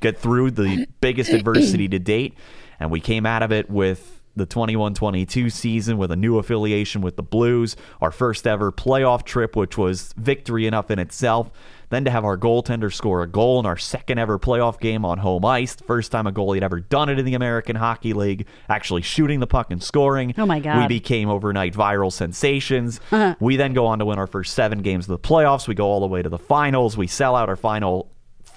get 0.00 0.18
through 0.18 0.50
the 0.50 0.86
biggest 1.00 1.32
adversity 1.32 1.88
to 1.88 1.98
date, 1.98 2.34
and 2.80 2.90
we 2.90 3.00
came 3.00 3.26
out 3.26 3.42
of 3.42 3.52
it 3.52 3.70
with 3.70 4.22
the 4.36 4.46
21-22 4.46 5.52
season 5.52 5.96
with 5.96 6.10
a 6.10 6.16
new 6.16 6.38
affiliation 6.38 7.00
with 7.02 7.16
the 7.16 7.22
Blues, 7.22 7.76
our 8.00 8.10
first 8.10 8.46
ever 8.46 8.72
playoff 8.72 9.24
trip, 9.24 9.54
which 9.54 9.78
was 9.78 10.12
victory 10.16 10.66
enough 10.66 10.90
in 10.90 10.98
itself. 10.98 11.50
Then 11.94 12.06
to 12.06 12.10
have 12.10 12.24
our 12.24 12.36
goaltender 12.36 12.92
score 12.92 13.22
a 13.22 13.28
goal 13.28 13.60
in 13.60 13.66
our 13.66 13.76
second 13.76 14.18
ever 14.18 14.36
playoff 14.36 14.80
game 14.80 15.04
on 15.04 15.18
home 15.18 15.44
ice, 15.44 15.76
the 15.76 15.84
first 15.84 16.10
time 16.10 16.26
a 16.26 16.32
goalie 16.32 16.56
had 16.56 16.64
ever 16.64 16.80
done 16.80 17.08
it 17.08 17.20
in 17.20 17.24
the 17.24 17.34
American 17.34 17.76
Hockey 17.76 18.12
League, 18.12 18.46
actually 18.68 19.02
shooting 19.02 19.38
the 19.38 19.46
puck 19.46 19.70
and 19.70 19.80
scoring. 19.80 20.34
Oh 20.36 20.44
my 20.44 20.58
God. 20.58 20.82
We 20.82 20.88
became 20.88 21.30
overnight 21.30 21.72
viral 21.72 22.12
sensations. 22.12 22.98
Uh-huh. 23.12 23.36
We 23.38 23.54
then 23.54 23.74
go 23.74 23.86
on 23.86 24.00
to 24.00 24.06
win 24.06 24.18
our 24.18 24.26
first 24.26 24.54
seven 24.54 24.82
games 24.82 25.04
of 25.04 25.10
the 25.10 25.28
playoffs. 25.28 25.68
We 25.68 25.76
go 25.76 25.86
all 25.86 26.00
the 26.00 26.08
way 26.08 26.20
to 26.20 26.28
the 26.28 26.36
finals. 26.36 26.96
We 26.96 27.06
sell 27.06 27.36
out 27.36 27.48
our 27.48 27.54
final 27.54 28.10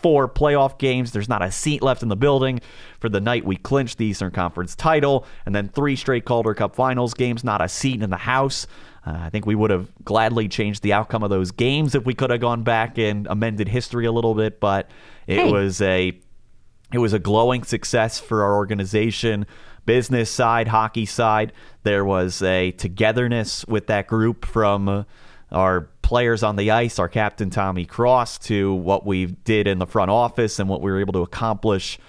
four 0.08 0.30
playoff 0.30 0.78
games. 0.78 1.12
There's 1.12 1.28
not 1.28 1.41
a 1.41 1.52
seat 1.52 1.84
left 1.84 2.02
in 2.02 2.08
the 2.08 2.15
building 2.15 2.62
for 3.02 3.10
the 3.10 3.20
night 3.20 3.43
we 3.43 3.58
clinched 3.58 3.98
the 3.98 4.06
Eastern 4.06 4.32
Conference 4.32 4.74
title, 4.74 5.26
and 5.46 5.54
then 5.54 5.67
three 5.67 5.98
straight 5.98 6.24
Calder 6.24 6.54
Cup 6.54 6.74
Finals 6.78 7.13
games, 7.13 7.43
not 7.43 7.62
a 7.62 7.67
seat 7.67 8.02
in 8.02 8.10
the 8.10 8.15
house. 8.15 8.67
Uh, 9.06 9.17
I 9.24 9.30
think 9.30 9.46
we 9.46 9.54
would 9.54 9.70
have 9.70 9.89
gladly 10.06 10.48
changed 10.48 10.82
the 10.82 10.93
outcome 10.93 11.24
of 11.24 11.30
those 11.30 11.52
games 11.52 11.93
if 11.93 12.06
we 12.06 12.13
could 12.13 12.30
have 12.30 12.39
gone 12.39 12.63
back 12.63 12.98
and 12.98 13.28
amended 13.28 13.67
history 13.67 14.06
a 14.06 14.12
little 14.13 14.34
bit, 14.34 14.62
but 14.62 14.89
it 15.28 15.39
Hey. 15.39 15.52
was 15.52 15.82
a 15.82 16.17
it 16.93 17.00
was 17.00 17.12
a 17.12 17.20
glowing 17.20 17.65
success 17.65 18.17
for 18.17 18.46
our 18.46 18.56
organization, 18.56 19.46
business 19.86 20.32
side, 20.32 20.70
hockey 20.70 21.06
side. 21.06 21.52
There 21.84 22.06
was 22.06 22.41
a 22.41 22.72
togetherness 22.72 23.65
with 23.65 23.88
that 23.88 24.08
group 24.08 24.46
from 24.46 24.88
uh, 24.88 25.04
our 25.51 25.89
players 26.01 26.43
on 26.43 26.55
the 26.55 26.71
ice, 26.71 26.99
our 26.99 27.10
captain 27.10 27.49
Tommy 27.49 27.86
Cross, 27.86 28.39
to 28.39 28.73
what 28.73 29.05
we 29.05 29.25
did 29.25 29.67
in 29.67 29.79
the 29.79 29.88
front 29.88 30.12
office 30.12 30.60
and 30.60 30.69
what 30.69 30.81
we 30.81 30.91
were 30.91 30.99
able 30.99 31.13
to 31.13 31.21
accomplish 31.21 31.99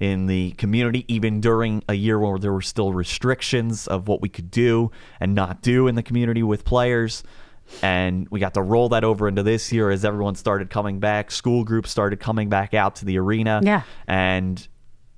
in 0.00 0.26
the 0.26 0.50
community, 0.52 1.04
even 1.06 1.40
during 1.40 1.82
a 1.88 1.94
year 1.94 2.18
where 2.18 2.38
there 2.38 2.52
were 2.52 2.60
still 2.60 2.92
restrictions 2.92 3.86
of 3.86 4.08
what 4.08 4.20
we 4.20 4.28
could 4.28 4.50
do 4.50 4.90
and 5.20 5.34
not 5.34 5.62
do 5.62 5.86
in 5.86 5.94
the 5.94 6.02
community 6.02 6.42
with 6.42 6.64
players. 6.64 7.22
And 7.80 8.28
we 8.28 8.40
got 8.40 8.54
to 8.54 8.62
roll 8.62 8.90
that 8.90 9.04
over 9.04 9.28
into 9.28 9.42
this 9.42 9.72
year 9.72 9.90
as 9.90 10.04
everyone 10.04 10.34
started 10.34 10.68
coming 10.68 10.98
back. 10.98 11.30
School 11.30 11.64
groups 11.64 11.90
started 11.90 12.20
coming 12.20 12.48
back 12.48 12.74
out 12.74 12.96
to 12.96 13.04
the 13.04 13.18
arena. 13.18 13.60
Yeah. 13.62 13.82
And 14.06 14.66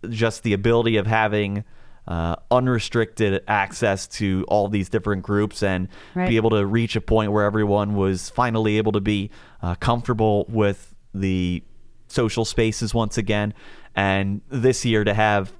just 0.09 0.43
the 0.43 0.53
ability 0.53 0.99
of 0.99 1.07
having 1.07 1.65
uh, 2.09 2.37
unrestricted 2.51 3.43
access 3.49 4.07
to 4.07 4.45
all 4.49 4.69
these 4.69 4.89
different 4.89 5.23
groups 5.23 5.63
and 5.63 5.89
Right. 6.15 6.29
be 6.29 6.37
able 6.37 6.51
to 6.51 6.65
reach 6.65 6.95
a 6.97 7.01
point 7.01 7.33
where 7.33 7.45
everyone 7.45 7.95
was 7.97 8.31
finally 8.31 8.79
able 8.79 8.93
to 8.93 9.01
be 9.01 9.31
uh, 9.63 9.75
comfortable 9.77 10.47
with 10.49 10.95
the 11.15 11.63
social 12.09 12.45
spaces 12.45 12.95
once 12.95 13.19
again. 13.19 13.53
And 13.95 14.41
this 14.49 14.85
year 14.85 15.03
to 15.05 15.13
have, 15.15 15.53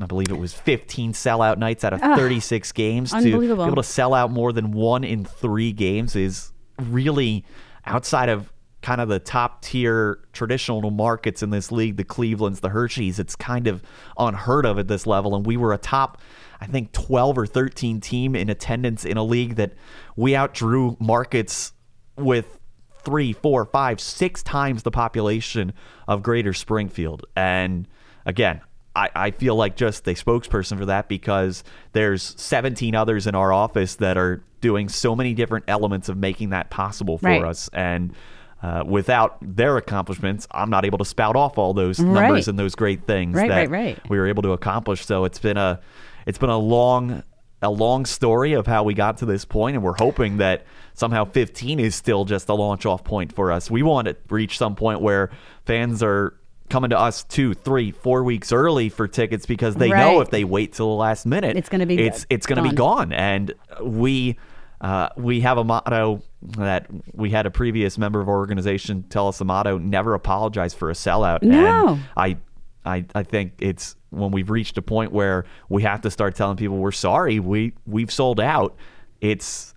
I 0.00 0.06
believe 0.06 0.30
it 0.30 0.38
was 0.38 0.54
15 0.54 1.12
sellout 1.12 1.58
nights 1.58 1.84
out 1.84 1.92
of 1.92 2.00
36 2.00 2.72
games 2.72 3.10
to 3.10 3.16
be 3.40 3.46
able 3.68 3.76
to 3.76 3.82
sell 3.82 4.14
out 4.14 4.30
more 4.30 4.52
than 4.52 4.72
one 4.72 5.04
in 5.04 5.24
three 5.24 5.72
games 5.72 6.16
is 6.16 6.52
really 6.78 7.44
outside 7.84 8.28
of 8.30 8.50
kind 8.82 9.00
of 9.00 9.08
the 9.08 9.18
top 9.18 9.62
tier 9.62 10.20
traditional 10.32 10.90
markets 10.90 11.42
in 11.42 11.50
this 11.50 11.70
league, 11.70 11.96
the 11.96 12.04
Clevelands, 12.04 12.60
the 12.60 12.70
Hershey's. 12.70 13.18
It's 13.18 13.36
kind 13.36 13.66
of 13.66 13.82
unheard 14.18 14.64
of 14.64 14.78
at 14.78 14.88
this 14.88 15.06
level. 15.06 15.34
And 15.34 15.44
we 15.44 15.56
were 15.56 15.72
a 15.72 15.78
top, 15.78 16.18
I 16.60 16.66
think, 16.66 16.92
12 16.92 17.38
or 17.38 17.46
13 17.46 18.00
team 18.00 18.34
in 18.34 18.48
attendance 18.48 19.04
in 19.04 19.16
a 19.16 19.24
league 19.24 19.56
that 19.56 19.72
we 20.16 20.34
outdrew 20.34 20.96
markets 20.98 21.72
with 22.16 22.58
three, 23.02 23.32
four, 23.32 23.64
five, 23.66 24.00
six 24.00 24.42
times 24.42 24.82
the 24.82 24.90
population 24.90 25.72
of 26.08 26.22
Greater 26.22 26.52
Springfield. 26.52 27.26
And 27.36 27.86
again, 28.26 28.60
I, 28.96 29.08
I 29.14 29.30
feel 29.30 29.54
like 29.56 29.76
just 29.76 30.06
a 30.08 30.12
spokesperson 30.14 30.76
for 30.78 30.86
that 30.86 31.08
because 31.08 31.64
there's 31.92 32.34
17 32.40 32.94
others 32.94 33.26
in 33.26 33.34
our 33.34 33.52
office 33.52 33.94
that 33.96 34.16
are 34.18 34.42
doing 34.60 34.88
so 34.88 35.14
many 35.16 35.32
different 35.32 35.64
elements 35.68 36.08
of 36.08 36.16
making 36.16 36.50
that 36.50 36.70
possible 36.70 37.16
for 37.16 37.28
Right. 37.28 37.44
us. 37.44 37.70
And 37.72 38.12
uh, 38.62 38.84
without 38.86 39.36
their 39.40 39.76
accomplishments, 39.76 40.46
I'm 40.50 40.70
not 40.70 40.84
able 40.84 40.98
to 40.98 41.04
spout 41.04 41.36
off 41.36 41.56
all 41.58 41.72
those 41.74 41.98
Right. 41.98 42.12
numbers 42.12 42.48
and 42.48 42.58
those 42.58 42.74
great 42.74 43.06
things 43.06 43.36
Right, 43.36 43.48
that 43.48 43.70
right, 43.70 43.98
we 44.08 44.18
were 44.18 44.26
able 44.28 44.42
to 44.42 44.52
accomplish. 44.52 45.04
So 45.06 45.24
it's 45.24 45.38
been 45.38 45.56
a 45.56 45.80
it's 46.26 46.38
been 46.38 46.50
a 46.50 46.58
long 46.58 47.22
a 47.62 47.70
long 47.70 48.06
story 48.06 48.54
of 48.54 48.66
how 48.66 48.82
we 48.84 48.94
got 48.94 49.18
to 49.18 49.26
this 49.26 49.44
point, 49.44 49.76
and 49.76 49.84
we're 49.84 49.96
hoping 49.98 50.38
that 50.38 50.64
somehow 50.94 51.24
15 51.26 51.78
is 51.78 51.94
still 51.94 52.24
just 52.24 52.48
a 52.48 52.54
launch 52.54 52.86
off 52.86 53.04
point 53.04 53.34
for 53.34 53.52
us. 53.52 53.70
We 53.70 53.82
want 53.82 54.08
to 54.08 54.16
reach 54.30 54.56
some 54.56 54.74
point 54.76 55.00
where 55.02 55.30
fans 55.66 56.02
are 56.02 56.34
coming 56.70 56.88
to 56.90 56.98
us 56.98 57.24
two, 57.24 57.52
three, 57.52 57.90
four 57.90 58.22
weeks 58.24 58.52
early 58.52 58.88
for 58.88 59.08
tickets 59.08 59.44
because 59.44 59.74
they 59.74 59.88
know 59.90 60.20
if 60.20 60.30
they 60.30 60.44
wait 60.44 60.72
till 60.72 60.88
the 60.88 60.94
last 60.94 61.26
minute, 61.26 61.56
It's 61.56 61.68
gonna 61.68 61.84
be 61.84 61.98
it's 61.98 62.24
it's 62.30 62.46
going 62.46 62.62
to 62.62 62.68
be 62.68 62.74
gone. 62.74 63.12
And 63.12 63.52
we 63.82 64.38
uh, 64.80 65.08
we 65.16 65.40
have 65.40 65.58
a 65.58 65.64
motto 65.64 66.22
that 66.56 66.86
we 67.12 67.30
had 67.30 67.46
a 67.46 67.50
previous 67.50 67.98
member 67.98 68.20
of 68.20 68.28
our 68.28 68.36
organization 68.36 69.02
tell 69.10 69.28
us 69.28 69.38
the 69.38 69.44
motto: 69.44 69.78
never 69.78 70.14
apologize 70.14 70.72
for 70.74 70.90
a 70.90 70.94
sellout. 70.94 71.42
No. 71.42 71.88
And 71.94 72.02
I 72.16 72.36
I 72.84 73.04
I 73.14 73.22
think 73.22 73.52
it's 73.58 73.96
when 74.10 74.30
we've 74.30 74.50
reached 74.50 74.76
a 74.78 74.82
point 74.82 75.12
where 75.12 75.44
we 75.68 75.82
have 75.82 76.00
to 76.02 76.10
start 76.10 76.34
telling 76.34 76.56
people 76.56 76.78
we're 76.78 76.92
sorry, 76.92 77.38
we 77.40 77.74
we've 77.86 78.10
sold 78.10 78.40
out. 78.40 78.74
It's 79.20 79.74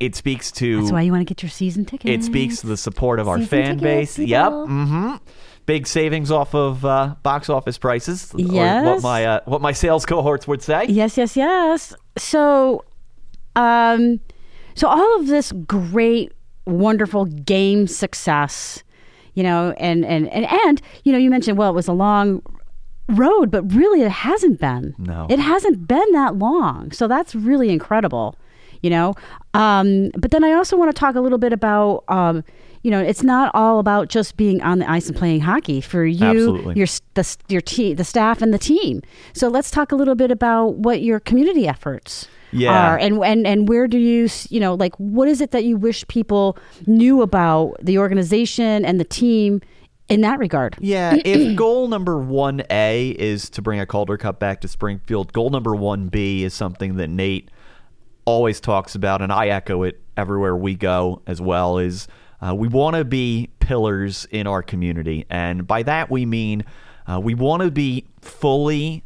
it 0.00 0.14
speaks 0.14 0.50
to 0.52 0.80
That's 0.80 0.92
why 0.92 1.02
you 1.02 1.12
want 1.12 1.20
to 1.26 1.34
get 1.34 1.42
your 1.42 1.50
season 1.50 1.84
ticket. 1.84 2.10
it 2.10 2.22
speaks 2.24 2.60
to 2.60 2.68
the 2.68 2.76
support 2.76 3.18
of 3.18 3.28
our 3.28 3.38
Season 3.38 3.48
fan 3.48 3.78
tickets, 3.78 4.16
base. 4.16 4.18
Yep. 4.18 4.44
people. 4.44 4.66
hmm 4.66 5.16
Big 5.66 5.86
savings 5.86 6.30
off 6.30 6.54
of 6.54 6.82
uh, 6.86 7.14
box 7.22 7.50
office 7.50 7.76
prices. 7.76 8.32
Or 8.32 8.38
what 8.40 9.02
my 9.02 9.26
uh, 9.26 9.40
what 9.44 9.60
my 9.60 9.72
sales 9.72 10.06
cohorts 10.06 10.48
would 10.48 10.62
say. 10.62 10.86
Yes, 10.88 11.18
yes, 11.18 11.36
yes. 11.36 11.92
So, 12.16 12.86
um, 13.54 14.18
so 14.78 14.88
all 14.88 15.20
of 15.20 15.26
this 15.26 15.52
great, 15.66 16.32
wonderful 16.66 17.24
game 17.24 17.86
success, 17.86 18.82
you 19.34 19.42
know, 19.42 19.74
and 19.78 20.04
and 20.04 20.28
and 20.28 20.44
and 20.46 20.82
you 21.04 21.12
know, 21.12 21.18
you 21.18 21.30
mentioned 21.30 21.58
well, 21.58 21.70
it 21.70 21.74
was 21.74 21.88
a 21.88 21.92
long 21.92 22.42
road, 23.08 23.50
but 23.50 23.72
really, 23.72 24.02
it 24.02 24.10
hasn't 24.10 24.60
been. 24.60 24.94
No. 24.98 25.26
it 25.28 25.38
hasn't 25.38 25.88
been 25.88 26.12
that 26.12 26.36
long. 26.36 26.92
So 26.92 27.08
that's 27.08 27.34
really 27.34 27.70
incredible, 27.70 28.36
you 28.82 28.90
know. 28.90 29.14
Um, 29.54 30.10
but 30.16 30.30
then 30.30 30.44
I 30.44 30.52
also 30.52 30.76
want 30.76 30.94
to 30.94 30.98
talk 30.98 31.14
a 31.14 31.20
little 31.20 31.38
bit 31.38 31.52
about. 31.52 32.04
Um, 32.08 32.44
you 32.88 32.92
know, 32.92 33.00
it's 33.00 33.22
not 33.22 33.50
all 33.52 33.80
about 33.80 34.08
just 34.08 34.38
being 34.38 34.62
on 34.62 34.78
the 34.78 34.90
ice 34.90 35.08
and 35.08 35.16
playing 35.16 35.40
hockey. 35.40 35.82
For 35.82 36.06
you, 36.06 36.24
Absolutely. 36.24 36.74
your 36.76 36.86
the 37.12 37.36
your 37.50 37.60
te- 37.60 37.92
the 37.92 38.02
staff 38.02 38.40
and 38.40 38.54
the 38.54 38.58
team. 38.58 39.02
So 39.34 39.48
let's 39.48 39.70
talk 39.70 39.92
a 39.92 39.94
little 39.94 40.14
bit 40.14 40.30
about 40.30 40.76
what 40.78 41.02
your 41.02 41.20
community 41.20 41.68
efforts 41.68 42.28
Yeah. 42.50 42.70
are, 42.92 42.96
and 42.96 43.22
and 43.22 43.46
and 43.46 43.68
where 43.68 43.86
do 43.88 43.98
you 43.98 44.26
you 44.48 44.58
know 44.58 44.72
like 44.74 44.94
what 44.96 45.28
is 45.28 45.42
it 45.42 45.50
that 45.50 45.64
you 45.64 45.76
wish 45.76 46.08
people 46.08 46.56
knew 46.86 47.20
about 47.20 47.76
the 47.82 47.98
organization 47.98 48.86
and 48.86 48.98
the 48.98 49.04
team 49.04 49.60
in 50.08 50.22
that 50.22 50.38
regard? 50.38 50.74
Yeah, 50.80 51.14
if 51.22 51.54
goal 51.64 51.88
number 51.88 52.14
1A 52.16 53.14
is 53.16 53.50
to 53.50 53.60
bring 53.60 53.80
a 53.80 53.84
Calder 53.84 54.16
Cup 54.16 54.38
back 54.40 54.62
to 54.62 54.68
Springfield, 54.68 55.34
goal 55.34 55.50
number 55.50 55.72
1B 55.72 56.40
is 56.40 56.54
something 56.54 56.96
that 56.96 57.08
Nate 57.08 57.50
always 58.24 58.60
talks 58.60 58.94
about, 58.94 59.20
and 59.20 59.30
I 59.30 59.48
echo 59.48 59.82
it 59.82 60.00
everywhere 60.16 60.56
we 60.56 60.74
go 60.74 61.20
as 61.26 61.38
well, 61.42 61.76
is 61.76 62.08
uh, 62.40 62.54
we 62.54 62.68
want 62.68 62.96
to 62.96 63.04
be 63.04 63.50
pillars 63.60 64.26
in 64.30 64.46
our 64.46 64.62
community. 64.62 65.26
And 65.28 65.66
by 65.66 65.82
that 65.82 66.10
we 66.10 66.26
mean 66.26 66.64
uh, 67.06 67.20
we 67.20 67.34
want 67.34 67.62
to 67.62 67.70
be 67.70 68.06
fully 68.20 69.04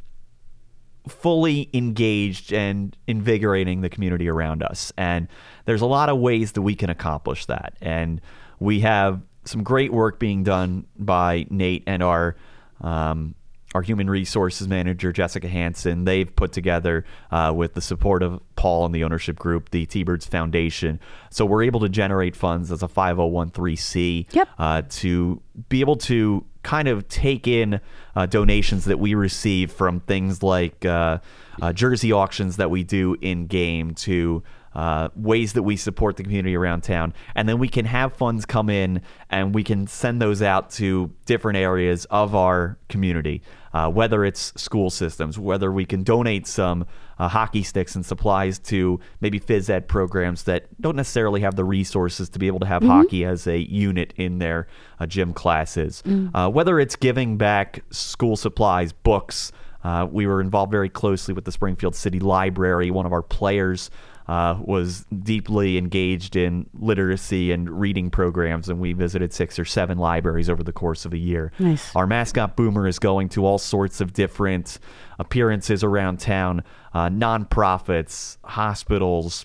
fully 1.08 1.68
engaged 1.74 2.52
and 2.52 2.96
invigorating 3.08 3.80
the 3.80 3.88
community 3.88 4.28
around 4.28 4.62
us. 4.62 4.92
And 4.96 5.26
there's 5.64 5.80
a 5.80 5.86
lot 5.86 6.08
of 6.08 6.18
ways 6.18 6.52
that 6.52 6.62
we 6.62 6.76
can 6.76 6.90
accomplish 6.90 7.46
that. 7.46 7.74
And 7.80 8.20
we 8.60 8.80
have 8.80 9.20
some 9.44 9.64
great 9.64 9.92
work 9.92 10.20
being 10.20 10.44
done 10.44 10.86
by 10.96 11.46
Nate 11.50 11.82
and 11.88 12.02
our 12.02 12.36
um, 12.80 13.34
our 13.74 13.82
human 13.82 14.08
resources 14.10 14.68
manager, 14.68 15.12
Jessica 15.12 15.48
Hanson, 15.48 16.04
they've 16.04 16.34
put 16.34 16.52
together 16.52 17.04
uh, 17.30 17.52
with 17.54 17.74
the 17.74 17.80
support 17.80 18.22
of 18.22 18.40
Paul 18.54 18.84
and 18.84 18.94
the 18.94 19.04
ownership 19.04 19.38
group, 19.38 19.70
the 19.70 19.86
T 19.86 20.02
Birds 20.02 20.26
Foundation. 20.26 21.00
So 21.30 21.46
we're 21.46 21.62
able 21.62 21.80
to 21.80 21.88
generate 21.88 22.36
funds 22.36 22.70
as 22.70 22.82
a 22.82 22.88
5013C 22.88 24.26
Yep. 24.32 24.48
uh, 24.58 24.82
to 24.88 25.40
be 25.68 25.80
able 25.80 25.96
to 25.96 26.44
kind 26.62 26.86
of 26.88 27.08
take 27.08 27.48
in 27.48 27.80
uh, 28.14 28.26
donations 28.26 28.84
that 28.84 28.98
we 28.98 29.14
receive 29.14 29.72
from 29.72 30.00
things 30.00 30.42
like 30.42 30.84
uh, 30.84 31.18
uh, 31.60 31.72
jersey 31.72 32.12
auctions 32.12 32.56
that 32.56 32.70
we 32.70 32.84
do 32.84 33.16
in 33.20 33.46
game 33.46 33.94
to 33.94 34.42
uh, 34.74 35.08
ways 35.14 35.52
that 35.52 35.62
we 35.62 35.76
support 35.76 36.16
the 36.16 36.22
community 36.22 36.56
around 36.56 36.82
town. 36.82 37.12
And 37.34 37.48
then 37.48 37.58
we 37.58 37.68
can 37.68 37.84
have 37.84 38.14
funds 38.14 38.46
come 38.46 38.70
in 38.70 39.02
and 39.30 39.54
we 39.54 39.64
can 39.64 39.86
send 39.86 40.20
those 40.20 40.42
out 40.42 40.70
to 40.72 41.12
different 41.26 41.58
areas 41.58 42.04
of 42.06 42.34
our 42.34 42.78
community, 42.88 43.42
uh, 43.72 43.90
whether 43.90 44.24
it's 44.24 44.52
school 44.60 44.90
systems, 44.90 45.38
whether 45.38 45.70
we 45.70 45.84
can 45.84 46.02
donate 46.02 46.46
some 46.46 46.86
uh, 47.18 47.28
hockey 47.28 47.62
sticks 47.62 47.94
and 47.94 48.04
supplies 48.04 48.58
to 48.58 48.98
maybe 49.20 49.38
phys 49.38 49.70
ed 49.70 49.86
programs 49.88 50.44
that 50.44 50.66
don't 50.80 50.96
necessarily 50.96 51.40
have 51.40 51.54
the 51.54 51.64
resources 51.64 52.28
to 52.28 52.38
be 52.38 52.46
able 52.46 52.58
to 52.58 52.66
have 52.66 52.82
hockey 52.82 53.24
as 53.24 53.46
a 53.46 53.58
unit 53.58 54.12
in 54.16 54.38
their 54.38 54.66
uh, 54.98 55.06
gym 55.06 55.32
classes. 55.32 56.02
Uh, 56.34 56.50
whether 56.50 56.80
it's 56.80 56.96
giving 56.96 57.36
back 57.36 57.84
school 57.90 58.36
supplies, 58.36 58.92
books, 58.92 59.52
uh, 59.84 60.06
we 60.10 60.26
were 60.26 60.40
involved 60.40 60.70
very 60.70 60.88
closely 60.88 61.34
with 61.34 61.44
the 61.44 61.52
Springfield 61.52 61.94
City 61.94 62.20
Library. 62.20 62.90
One 62.90 63.06
of 63.06 63.12
our 63.12 63.22
players 63.22 63.90
uh, 64.28 64.58
was 64.60 65.04
deeply 65.22 65.78
engaged 65.78 66.36
in 66.36 66.68
literacy 66.74 67.52
and 67.52 67.68
reading 67.68 68.10
programs, 68.10 68.68
and 68.68 68.80
we 68.80 68.92
visited 68.92 69.32
six 69.32 69.58
or 69.58 69.64
seven 69.64 69.98
libraries 69.98 70.48
over 70.48 70.62
the 70.62 70.72
course 70.72 71.04
of 71.04 71.12
a 71.12 71.18
year. 71.18 71.52
Nice. 71.58 71.94
Our 71.96 72.06
mascot 72.06 72.56
Boomer 72.56 72.86
is 72.86 72.98
going 72.98 73.28
to 73.30 73.44
all 73.44 73.58
sorts 73.58 74.00
of 74.00 74.12
different 74.12 74.78
appearances 75.18 75.82
around 75.82 76.20
town, 76.20 76.62
uh, 76.94 77.08
nonprofits, 77.08 78.38
hospitals, 78.44 79.44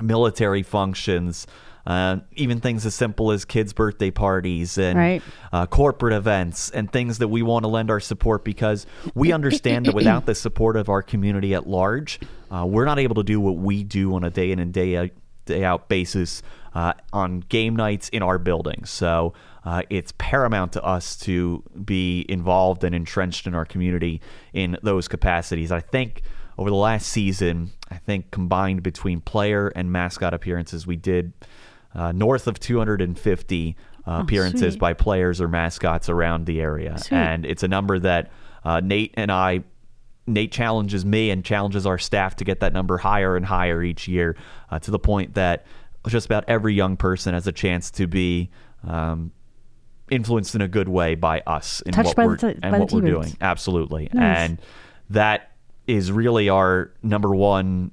military 0.00 0.62
functions, 0.62 1.46
uh, 1.86 2.18
even 2.36 2.60
things 2.60 2.86
as 2.86 2.94
simple 2.94 3.30
as 3.32 3.44
kids' 3.44 3.72
birthday 3.72 4.10
parties 4.10 4.78
and 4.78 4.98
Right. 4.98 5.22
uh, 5.52 5.66
corporate 5.66 6.12
events 6.14 6.70
and 6.70 6.90
things 6.92 7.18
that 7.18 7.28
we 7.28 7.42
want 7.42 7.64
to 7.64 7.68
lend 7.68 7.90
our 7.90 8.00
support 8.00 8.44
because 8.44 8.86
we 9.14 9.32
understand 9.32 9.86
that 9.86 9.94
without 9.94 10.26
the 10.26 10.34
support 10.34 10.76
of 10.76 10.88
our 10.88 11.02
community 11.02 11.54
at 11.54 11.66
large, 11.66 12.20
uh, 12.50 12.64
we're 12.66 12.84
not 12.84 12.98
able 12.98 13.16
to 13.16 13.24
do 13.24 13.40
what 13.40 13.56
we 13.56 13.82
do 13.82 14.14
on 14.14 14.24
a 14.24 14.30
day 14.30 14.50
in 14.52 14.58
and 14.58 14.72
day 14.72 14.96
out, 14.96 15.10
day 15.46 15.64
out 15.64 15.88
basis 15.88 16.42
uh, 16.74 16.92
on 17.12 17.40
game 17.40 17.74
nights 17.76 18.08
in 18.10 18.22
our 18.22 18.38
building. 18.38 18.84
So 18.84 19.34
uh, 19.64 19.82
it's 19.90 20.12
paramount 20.18 20.72
to 20.72 20.82
us 20.84 21.16
to 21.18 21.62
be 21.84 22.24
involved 22.28 22.84
and 22.84 22.94
entrenched 22.94 23.46
in 23.46 23.54
our 23.54 23.64
community 23.64 24.20
in 24.52 24.78
those 24.82 25.08
capacities. 25.08 25.70
I 25.72 25.80
think 25.80 26.22
over 26.58 26.70
the 26.70 26.76
last 26.76 27.08
season, 27.08 27.70
I 27.90 27.96
think 27.96 28.30
combined 28.30 28.82
between 28.82 29.20
player 29.20 29.68
and 29.74 29.90
mascot 29.92 30.32
appearances, 30.32 30.86
we 30.86 30.96
did 30.96 31.32
uh, 31.94 32.12
north 32.12 32.46
of 32.46 32.58
250 32.60 33.76
uh, 34.06 34.10
appearances 34.22 34.62
Oh, 34.62 34.70
sweet. 34.70 34.80
by 34.80 34.92
players 34.94 35.40
or 35.40 35.48
mascots 35.48 36.08
around 36.08 36.46
the 36.46 36.60
area. 36.60 36.98
Sweet. 36.98 37.16
And 37.16 37.46
it's 37.46 37.62
a 37.62 37.68
number 37.68 37.98
that 38.00 38.30
uh, 38.64 38.80
Nate 38.80 39.14
and 39.14 39.30
I, 39.30 39.62
Nate 40.26 40.52
challenges 40.52 41.04
me 41.04 41.30
and 41.30 41.44
challenges 41.44 41.86
our 41.86 41.98
staff 41.98 42.36
to 42.36 42.44
get 42.44 42.60
that 42.60 42.72
number 42.72 42.98
higher 42.98 43.36
and 43.36 43.44
higher 43.46 43.82
each 43.82 44.08
year 44.08 44.36
uh, 44.70 44.78
to 44.80 44.90
the 44.90 44.98
point 44.98 45.34
that 45.34 45.66
just 46.08 46.26
about 46.26 46.44
every 46.48 46.74
young 46.74 46.96
person 46.96 47.34
has 47.34 47.46
a 47.46 47.52
chance 47.52 47.90
to 47.92 48.06
be. 48.06 48.50
Um, 48.86 49.32
influenced 50.10 50.54
in 50.54 50.60
a 50.60 50.68
good 50.68 50.90
way 50.90 51.14
by 51.14 51.40
us 51.46 51.80
in 51.86 51.92
Touched 51.92 52.18
what 52.18 52.26
we're 52.26 52.36
the- 52.36 52.58
and 52.62 52.78
what 52.78 52.92
we're 52.92 53.00
doing. 53.00 53.34
Absolutely, 53.40 54.10
Nice. 54.12 54.38
and 54.40 54.60
that 55.08 55.52
is 55.86 56.12
really 56.12 56.50
our 56.50 56.92
number 57.02 57.34
one 57.34 57.92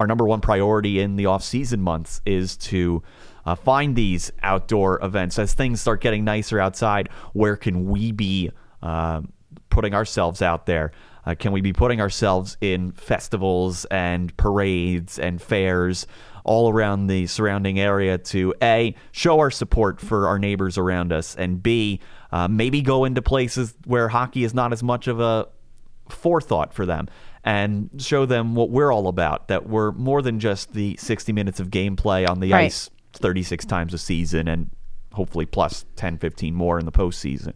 our 0.00 0.06
number 0.06 0.26
one 0.26 0.40
priority 0.40 1.00
in 1.00 1.16
the 1.16 1.26
off-season 1.26 1.80
months 1.80 2.20
is 2.26 2.56
to 2.56 3.02
uh, 3.44 3.54
find 3.54 3.96
these 3.96 4.32
outdoor 4.42 5.02
events 5.04 5.38
as 5.38 5.54
things 5.54 5.80
start 5.80 6.00
getting 6.00 6.24
nicer 6.24 6.60
outside. 6.60 7.08
Where 7.32 7.56
can 7.56 7.86
we 7.86 8.12
be 8.12 8.50
um 8.82 9.32
putting 9.70 9.94
ourselves 9.94 10.40
out 10.42 10.66
there? 10.66 10.92
Uh, 11.26 11.34
can 11.34 11.52
we 11.52 11.60
be 11.60 11.72
putting 11.72 12.00
ourselves 12.00 12.56
in 12.60 12.92
festivals 12.92 13.84
and 13.86 14.34
parades 14.36 15.18
and 15.18 15.42
fairs 15.42 16.06
all 16.44 16.70
around 16.70 17.08
the 17.08 17.26
surrounding 17.26 17.78
area 17.80 18.16
to 18.16 18.54
a 18.62 18.94
show 19.12 19.40
our 19.40 19.50
support 19.50 20.00
for 20.00 20.28
our 20.28 20.38
neighbors 20.38 20.78
around 20.78 21.12
us, 21.12 21.34
and 21.34 21.62
b 21.62 22.00
uh, 22.32 22.48
maybe 22.48 22.80
go 22.80 23.04
into 23.04 23.20
places 23.20 23.74
where 23.84 24.08
hockey 24.08 24.44
is 24.44 24.54
not 24.54 24.72
as 24.72 24.82
much 24.82 25.08
of 25.08 25.20
a 25.20 25.46
forethought 26.08 26.72
for 26.72 26.86
them 26.86 27.08
and 27.46 27.88
show 27.98 28.26
them 28.26 28.54
what 28.56 28.68
we're 28.70 28.92
all 28.92 29.06
about 29.08 29.48
that 29.48 29.66
we're 29.68 29.92
more 29.92 30.20
than 30.20 30.38
just 30.40 30.72
the 30.74 30.96
60 30.98 31.32
minutes 31.32 31.60
of 31.60 31.68
gameplay 31.70 32.28
on 32.28 32.40
the 32.40 32.50
Right. 32.52 32.64
ice 32.66 32.90
36 33.14 33.64
times 33.64 33.94
a 33.94 33.98
season 33.98 34.48
and 34.48 34.70
hopefully 35.12 35.46
plus 35.46 35.86
10 35.94 36.18
15 36.18 36.54
more 36.54 36.78
in 36.78 36.84
the 36.84 36.92
postseason 36.92 37.52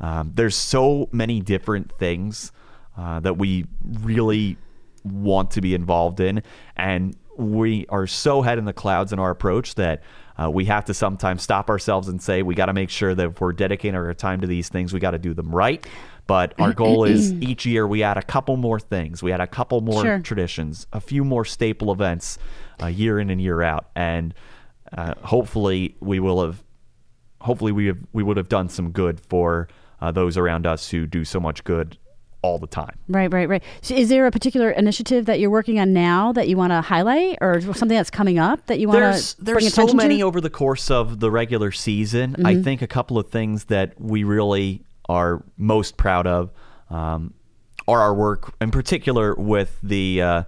um, 0.00 0.32
there's 0.34 0.56
so 0.56 1.08
many 1.12 1.40
different 1.40 1.92
things 1.98 2.52
uh, 2.96 3.20
that 3.20 3.36
we 3.36 3.66
really 4.00 4.56
want 5.04 5.50
to 5.50 5.60
be 5.60 5.74
involved 5.74 6.20
in 6.20 6.42
and 6.76 7.16
we 7.36 7.84
are 7.88 8.06
so 8.06 8.42
head 8.42 8.58
in 8.58 8.64
the 8.64 8.72
clouds 8.72 9.12
in 9.12 9.18
our 9.18 9.30
approach 9.30 9.74
that 9.74 10.02
uh, 10.42 10.48
we 10.50 10.64
have 10.66 10.84
to 10.84 10.94
sometimes 10.94 11.42
stop 11.42 11.68
ourselves 11.68 12.08
and 12.08 12.22
say 12.22 12.42
we 12.42 12.54
got 12.54 12.66
to 12.66 12.72
make 12.72 12.88
sure 12.90 13.14
that 13.14 13.26
if 13.26 13.40
we're 13.40 13.52
dedicating 13.52 13.94
our 13.96 14.14
time 14.14 14.40
to 14.40 14.46
these 14.46 14.68
things 14.68 14.92
we 14.92 15.00
got 15.00 15.10
to 15.12 15.18
do 15.18 15.34
them 15.34 15.54
right 15.54 15.86
but 16.26 16.54
our 16.58 16.72
goal 16.72 17.04
is 17.04 17.32
each 17.40 17.66
year 17.66 17.86
we 17.86 18.02
add 18.02 18.16
a 18.16 18.22
couple 18.22 18.56
more 18.56 18.78
things 18.80 19.22
we 19.22 19.32
add 19.32 19.40
a 19.40 19.46
couple 19.46 19.80
more 19.80 20.02
Sure. 20.02 20.18
traditions 20.20 20.86
a 20.92 21.00
few 21.00 21.24
more 21.24 21.44
staple 21.44 21.92
events 21.92 22.38
uh, 22.82 22.86
year 22.86 23.18
in 23.18 23.28
and 23.30 23.40
year 23.40 23.62
out 23.62 23.86
and 23.96 24.34
uh, 24.96 25.14
hopefully 25.22 25.94
we 26.00 26.20
will 26.20 26.42
have 26.44 26.62
hopefully 27.40 27.72
we 27.72 27.86
have 27.86 27.98
we 28.12 28.22
would 28.22 28.36
have 28.36 28.48
done 28.48 28.68
some 28.68 28.90
good 28.90 29.20
for 29.20 29.68
uh, 30.00 30.10
those 30.12 30.36
around 30.36 30.66
us 30.66 30.90
who 30.90 31.06
do 31.06 31.24
so 31.24 31.40
much 31.40 31.64
good 31.64 31.96
all 32.42 32.58
the 32.58 32.66
time 32.66 32.96
Right, 33.08 33.32
right, 33.32 33.48
right. 33.48 33.62
So 33.82 33.94
is 33.94 34.08
there 34.08 34.26
a 34.26 34.30
particular 34.32 34.70
initiative 34.70 35.26
that 35.26 35.38
you're 35.38 35.50
working 35.50 35.78
on 35.78 35.92
now 35.92 36.32
that 36.32 36.48
you 36.48 36.56
want 36.56 36.72
to 36.72 36.80
highlight, 36.80 37.38
or 37.40 37.60
something 37.60 37.88
that's 37.96 38.10
coming 38.10 38.38
up 38.38 38.66
that 38.66 38.80
you 38.80 38.88
want 38.88 38.98
there's 39.00 39.34
to 39.34 39.44
there's 39.44 39.74
bring 39.74 39.88
so 39.88 39.94
many 39.94 40.18
to? 40.18 40.22
over 40.24 40.40
the 40.40 40.50
course 40.50 40.90
of 40.90 41.20
the 41.20 41.30
regular 41.30 41.70
season. 41.70 42.34
I 42.44 42.54
Mm-hmm. 42.54 42.62
think 42.64 42.82
a 42.82 42.88
couple 42.88 43.16
of 43.18 43.28
things 43.28 43.66
that 43.66 44.00
we 44.00 44.24
really 44.24 44.82
are 45.08 45.42
most 45.56 45.96
proud 45.96 46.26
of 46.26 46.50
um, 46.90 47.34
are 47.88 48.00
our 48.00 48.14
work, 48.14 48.54
in 48.60 48.70
particular 48.70 49.34
with 49.34 49.78
the 49.82 50.22
uh, 50.22 50.42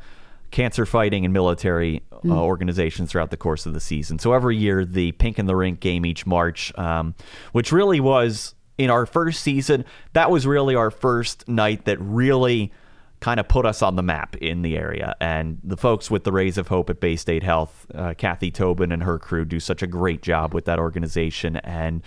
cancer 0.51 0.87
fighting 0.87 1.25
and 1.25 1.33
military 1.33 2.03
Mm. 2.25 2.33
uh, 2.33 2.43
organizations 2.43 3.11
throughout 3.11 3.31
the 3.31 3.37
course 3.37 3.67
of 3.67 3.75
the 3.75 3.81
season. 3.81 4.19
So 4.19 4.33
every 4.33 4.57
year, 4.57 4.87
the 4.87 5.13
Pink 5.13 5.39
in 5.39 5.45
the 5.45 5.55
Rink 5.55 5.81
game 5.81 6.07
each 6.07 6.25
March, 6.25 6.73
um, 6.79 7.15
which 7.53 7.71
really 7.71 8.01
was 8.01 8.55
in 8.79 8.89
our 8.89 9.05
first 9.05 9.43
season, 9.43 9.85
that 10.15 10.31
was 10.31 10.47
really 10.47 10.75
our 10.75 10.91
first 10.91 11.47
night 11.49 11.85
that 11.85 12.01
really 12.01 12.73
kind 13.21 13.39
of 13.39 13.47
put 13.47 13.67
us 13.67 13.83
on 13.83 13.97
the 13.97 14.03
map 14.03 14.37
in 14.37 14.63
the 14.63 14.75
area. 14.77 15.15
And 15.21 15.59
the 15.63 15.77
folks 15.77 16.11
with 16.11 16.25
the 16.25 16.33
Rays 16.33 16.57
of 16.57 16.69
Hope 16.69 16.89
at 16.89 16.99
Baystate 16.99 17.43
Health, 17.43 17.87
uh, 17.95 18.15
Kathy 18.17 18.51
Tobin 18.51 18.91
and 18.91 19.03
her 19.03 19.19
crew, 19.19 19.45
do 19.45 19.61
such 19.61 19.83
a 19.83 19.87
great 19.87 20.23
job 20.23 20.55
with 20.55 20.65
that 20.65 20.79
organization. 20.79 21.57
And 21.57 22.03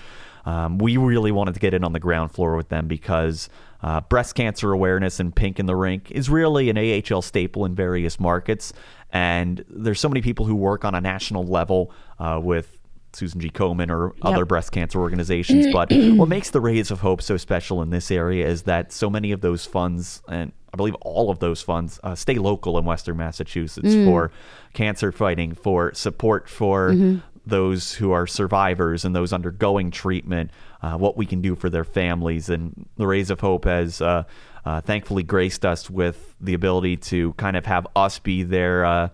um, 0.47 0.77
we 0.77 0.95
really 0.95 1.33
wanted 1.33 1.55
to 1.55 1.59
get 1.59 1.73
in 1.73 1.83
on 1.83 1.91
the 1.91 1.99
ground 1.99 2.31
floor 2.31 2.55
with 2.55 2.69
them 2.69 2.87
because 2.87 3.49
uh, 3.81 3.99
breast 3.99 4.33
cancer 4.33 4.71
awareness 4.71 5.19
and 5.19 5.35
Pink 5.35 5.59
in 5.59 5.65
the 5.65 5.75
Rink 5.75 6.09
is 6.09 6.29
really 6.29 6.69
an 6.69 6.77
AHL 6.77 7.21
staple 7.21 7.65
in 7.65 7.75
various 7.75 8.17
markets. 8.17 8.71
And 9.11 9.65
there's 9.69 9.99
so 9.99 10.07
many 10.07 10.21
people 10.21 10.45
who 10.45 10.55
work 10.55 10.85
on 10.85 10.95
a 10.95 11.01
national 11.01 11.43
level 11.43 11.91
uh, 12.17 12.39
with 12.41 12.79
Susan 13.11 13.41
G. 13.41 13.49
Komen 13.49 13.89
or 13.89 14.15
other 14.21 14.45
breast 14.45 14.71
cancer 14.71 15.01
organizations. 15.01 15.67
But 15.73 15.91
what 15.91 16.29
makes 16.29 16.49
the 16.51 16.61
Rays 16.61 16.91
of 16.91 17.01
Hope 17.01 17.21
so 17.21 17.35
special 17.35 17.81
in 17.81 17.89
this 17.89 18.09
area 18.09 18.47
is 18.47 18.61
that 18.63 18.93
so 18.93 19.09
many 19.09 19.33
of 19.33 19.41
those 19.41 19.65
funds, 19.65 20.21
and 20.29 20.53
I 20.73 20.77
believe 20.77 20.95
all 21.01 21.29
of 21.29 21.39
those 21.39 21.61
funds, 21.61 21.99
uh, 22.03 22.15
stay 22.15 22.35
local 22.35 22.77
in 22.77 22.85
Western 22.85 23.17
Massachusetts 23.17 23.93
for 24.05 24.31
cancer 24.73 25.11
fighting, 25.11 25.55
for 25.55 25.93
support 25.93 26.47
for 26.47 26.93
those 27.47 27.93
who 27.93 28.11
are 28.11 28.27
survivors 28.27 29.05
and 29.05 29.15
those 29.15 29.33
undergoing 29.33 29.91
treatment, 29.91 30.51
uh, 30.81 30.97
what 30.97 31.17
we 31.17 31.25
can 31.25 31.41
do 31.41 31.55
for 31.55 31.69
their 31.69 31.83
families. 31.83 32.49
And 32.49 32.87
the 32.97 33.07
Rays 33.07 33.29
of 33.29 33.39
Hope 33.39 33.65
has 33.65 34.01
uh, 34.01 34.23
uh, 34.65 34.81
thankfully 34.81 35.23
graced 35.23 35.65
us 35.65 35.89
with 35.89 36.35
the 36.41 36.53
ability 36.53 36.97
to 36.97 37.33
kind 37.33 37.55
of 37.55 37.65
have 37.65 37.87
us 37.95 38.19
be 38.19 38.43
their 38.43 38.85
uh, 38.85 39.09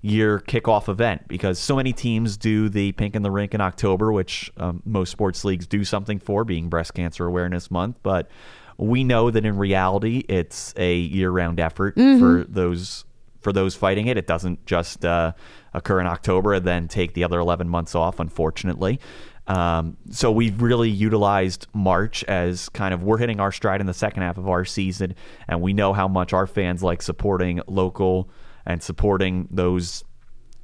year 0.00 0.38
kickoff 0.38 0.88
event 0.88 1.26
because 1.28 1.58
so 1.58 1.76
many 1.76 1.92
teams 1.92 2.36
do 2.36 2.68
the 2.68 2.92
Pink 2.92 3.16
in 3.16 3.22
the 3.22 3.30
Rink 3.30 3.54
in 3.54 3.60
October, 3.60 4.12
which 4.12 4.52
um, 4.58 4.82
most 4.84 5.10
sports 5.10 5.44
leagues 5.44 5.66
do 5.66 5.84
something 5.84 6.18
for, 6.18 6.44
being 6.44 6.68
Breast 6.68 6.94
Cancer 6.94 7.26
Awareness 7.26 7.70
Month. 7.70 7.96
But 8.02 8.30
we 8.76 9.02
know 9.02 9.30
that 9.30 9.44
in 9.44 9.56
reality, 9.56 10.24
it's 10.28 10.72
a 10.76 10.94
year-round 10.94 11.58
effort 11.58 11.94
for 11.96 12.44
those 12.48 13.04
for 13.48 13.52
those 13.54 13.74
fighting 13.74 14.08
it. 14.08 14.18
It 14.18 14.26
doesn't 14.26 14.66
just 14.66 15.06
uh, 15.06 15.32
occur 15.72 16.00
in 16.00 16.06
October 16.06 16.52
and 16.52 16.66
then 16.66 16.86
take 16.86 17.14
the 17.14 17.24
other 17.24 17.38
11 17.38 17.66
months 17.66 17.94
off, 17.94 18.20
unfortunately. 18.20 19.00
Um, 19.46 19.96
so 20.10 20.30
we've 20.30 20.60
really 20.60 20.90
utilized 20.90 21.66
March 21.72 22.22
as 22.24 22.68
kind 22.68 22.92
of 22.92 23.02
we're 23.02 23.16
hitting 23.16 23.40
our 23.40 23.50
stride 23.50 23.80
in 23.80 23.86
the 23.86 23.94
second 23.94 24.22
half 24.22 24.36
of 24.36 24.50
our 24.50 24.66
season, 24.66 25.14
and 25.48 25.62
we 25.62 25.72
know 25.72 25.94
how 25.94 26.06
much 26.06 26.34
our 26.34 26.46
fans 26.46 26.82
like 26.82 27.00
supporting 27.00 27.62
local 27.66 28.28
and 28.66 28.82
supporting 28.82 29.48
those 29.50 30.04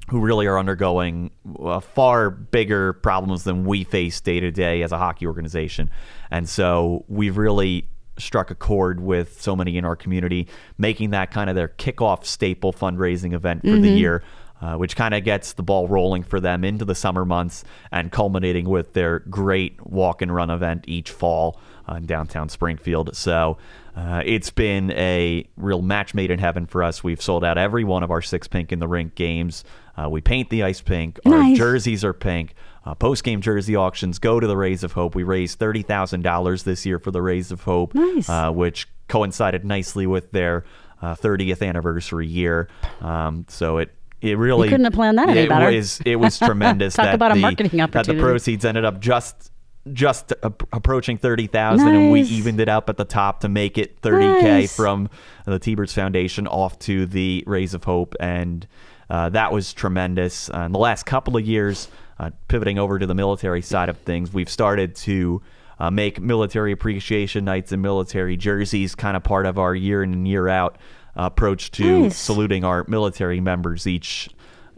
who 0.09 0.19
really 0.19 0.45
are 0.45 0.59
undergoing 0.59 1.31
uh, 1.59 1.79
far 1.79 2.29
bigger 2.29 2.93
problems 2.93 3.45
than 3.45 3.65
we 3.65 3.83
face 3.83 4.21
day 4.21 4.39
to 4.39 4.51
day 4.51 4.83
as 4.83 4.91
a 4.91 4.99
hockey 4.99 5.25
organization. 5.25 5.89
And 6.29 6.47
so 6.47 7.03
we've 7.07 7.37
really 7.37 7.89
struck 8.17 8.51
a 8.51 8.55
chord 8.55 8.99
with 8.99 9.41
so 9.41 9.55
many 9.55 9.77
in 9.77 9.85
our 9.85 9.95
community, 9.95 10.47
making 10.77 11.11
that 11.11 11.31
kind 11.31 11.49
of 11.49 11.55
their 11.55 11.67
kickoff 11.67 12.25
staple 12.25 12.73
fundraising 12.73 13.33
event 13.33 13.61
for 13.61 13.67
mm-hmm. 13.67 13.81
the 13.81 13.89
year. 13.89 14.23
Uh, 14.61 14.77
which 14.77 14.95
kind 14.95 15.13
of 15.13 15.21
gets 15.25 15.51
the 15.53 15.61
ball 15.61 15.85
rolling 15.85 16.23
for 16.23 16.39
them 16.39 16.63
into 16.63 16.85
the 16.85 16.95
summer 16.95 17.25
months 17.25 17.65
and 17.91 18.09
culminating 18.09 18.69
with 18.69 18.93
their 18.93 19.19
great 19.19 19.85
walk 19.85 20.21
and 20.21 20.33
run 20.33 20.49
event 20.49 20.85
each 20.87 21.11
fall 21.11 21.59
uh, 21.89 21.95
in 21.95 22.05
downtown 22.05 22.47
Springfield. 22.47 23.13
So 23.17 23.57
uh, 23.97 24.23
it's 24.25 24.51
been 24.51 24.91
a 24.91 25.45
real 25.57 25.81
match 25.81 26.13
made 26.13 26.31
in 26.31 26.39
heaven 26.39 26.65
for 26.67 26.83
us. 26.83 27.03
We've 27.03 27.21
sold 27.21 27.43
out 27.43 27.57
every 27.57 27.83
one 27.83 28.01
of 28.01 28.11
our 28.11 28.21
six 28.21 28.47
pink 28.47 28.71
in 28.71 28.79
the 28.79 28.87
rink 28.87 29.15
games. 29.15 29.65
Uh, 29.97 30.09
we 30.09 30.21
paint 30.21 30.49
the 30.49 30.63
ice 30.63 30.81
pink. 30.81 31.19
Nice. 31.25 31.51
Our 31.51 31.55
jerseys 31.55 32.03
are 32.03 32.13
pink. 32.13 32.55
Uh, 32.85 32.93
Post 32.93 33.23
game 33.23 33.41
jersey 33.41 33.75
auctions 33.75 34.19
go 34.19 34.39
to 34.39 34.45
the 34.45 34.55
Rays 34.55 34.83
of 34.83 34.91
Hope. 34.91 35.15
We 35.15 35.23
raised 35.23 35.57
thirty 35.57 35.81
thousand 35.81 36.21
dollars 36.21 36.63
this 36.63 36.85
year 36.85 36.99
for 36.99 37.11
the 37.11 37.21
Rays 37.21 37.51
of 37.51 37.61
Hope, 37.61 37.95
nice. 37.95 38.29
uh, 38.29 38.51
which 38.51 38.87
coincided 39.07 39.65
nicely 39.65 40.05
with 40.05 40.31
their 40.31 40.65
uh, 41.01 41.15
thirtieth 41.15 41.61
anniversary 41.61 42.27
year. 42.27 42.67
Um, 43.01 43.45
so 43.49 43.79
it 43.79 43.91
it 44.21 44.37
really 44.37 44.67
you 44.67 44.71
couldn't 44.71 44.85
have 44.85 44.93
planned 44.93 45.17
that 45.17 45.29
any 45.29 45.41
it 45.41 45.49
better. 45.49 45.75
Was, 45.75 45.99
it 46.05 46.17
was 46.17 46.37
tremendous. 46.39 46.93
Talk 46.93 47.05
that 47.05 47.15
about 47.15 47.33
the, 47.33 47.39
a 47.39 47.41
marketing 47.41 47.81
opportunity. 47.81 48.11
That 48.13 48.17
the 48.17 48.21
proceeds 48.21 48.65
ended 48.65 48.85
up 48.85 48.99
just 48.99 49.51
just 49.93 50.33
approaching 50.41 51.15
30,000 51.15 51.85
nice. 51.85 51.95
and 51.95 52.11
we 52.11 52.21
evened 52.21 52.59
it 52.59 52.67
up 52.67 52.89
at 52.89 52.97
the 52.97 53.05
top 53.05 53.41
to 53.41 53.47
make 53.47 53.77
it 53.77 54.01
30k 54.01 54.41
nice. 54.41 54.75
from 54.75 55.11
the 55.45 55.59
T-Birds 55.59 55.93
Foundation 55.93 56.47
off 56.47 56.79
to 56.79 57.05
the 57.05 57.43
Rays 57.45 57.75
of 57.75 57.83
Hope 57.83 58.15
and 58.19 58.67
uh, 59.09 59.29
that 59.29 59.51
was 59.51 59.73
tremendous. 59.73 60.49
Uh, 60.49 60.61
in 60.61 60.71
the 60.71 60.79
last 60.79 61.05
couple 61.05 61.37
of 61.37 61.45
years, 61.45 61.87
uh, 62.19 62.31
pivoting 62.47 62.79
over 62.79 62.99
to 62.99 63.05
the 63.05 63.15
military 63.15 63.61
side 63.61 63.89
of 63.89 63.97
things, 63.99 64.33
we've 64.33 64.49
started 64.49 64.95
to 64.95 65.41
uh, 65.79 65.91
make 65.91 66.21
military 66.21 66.71
appreciation 66.71 67.45
nights 67.45 67.71
and 67.71 67.81
military 67.81 68.37
jerseys 68.37 68.95
kind 68.95 69.17
of 69.17 69.23
part 69.23 69.45
of 69.45 69.59
our 69.59 69.75
year 69.75 70.03
in 70.03 70.13
and 70.13 70.27
year 70.27 70.47
out 70.47 70.77
approach 71.15 71.71
to 71.71 72.03
nice. 72.03 72.17
saluting 72.17 72.63
our 72.63 72.85
military 72.87 73.39
members 73.39 73.87
each 73.87 74.29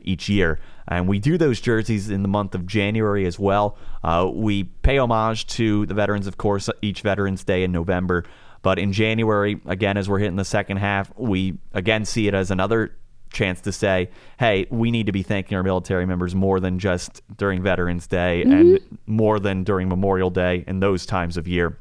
each 0.01 0.29
year. 0.29 0.59
And 0.87 1.07
we 1.07 1.19
do 1.19 1.37
those 1.37 1.59
jerseys 1.59 2.09
in 2.09 2.21
the 2.21 2.29
month 2.29 2.55
of 2.55 2.65
January 2.65 3.25
as 3.25 3.37
well. 3.37 3.77
Uh, 4.03 4.29
we 4.33 4.63
pay 4.63 4.97
homage 4.97 5.45
to 5.47 5.85
the 5.85 5.93
veterans, 5.93 6.27
of 6.27 6.37
course, 6.37 6.69
each 6.81 7.01
Veterans 7.01 7.43
Day 7.43 7.63
in 7.63 7.73
November. 7.73 8.23
But 8.61 8.79
in 8.79 8.93
January, 8.93 9.59
again, 9.65 9.97
as 9.97 10.07
we're 10.07 10.19
hitting 10.19 10.37
the 10.37 10.45
second 10.45 10.77
half, 10.77 11.11
we 11.17 11.57
again 11.73 12.05
see 12.05 12.27
it 12.27 12.33
as 12.33 12.51
another 12.51 12.95
chance 13.31 13.61
to 13.61 13.71
say, 13.71 14.09
hey, 14.39 14.67
we 14.69 14.91
need 14.91 15.05
to 15.05 15.11
be 15.11 15.23
thanking 15.23 15.57
our 15.57 15.63
military 15.63 16.05
members 16.05 16.35
more 16.35 16.59
than 16.59 16.79
just 16.79 17.21
during 17.37 17.61
Veterans 17.61 18.07
Day 18.07 18.43
mm-hmm. 18.45 18.51
and 18.51 18.99
more 19.05 19.39
than 19.39 19.63
during 19.63 19.89
Memorial 19.89 20.29
Day 20.29 20.63
and 20.67 20.81
those 20.81 21.05
times 21.05 21.37
of 21.37 21.47
year. 21.47 21.77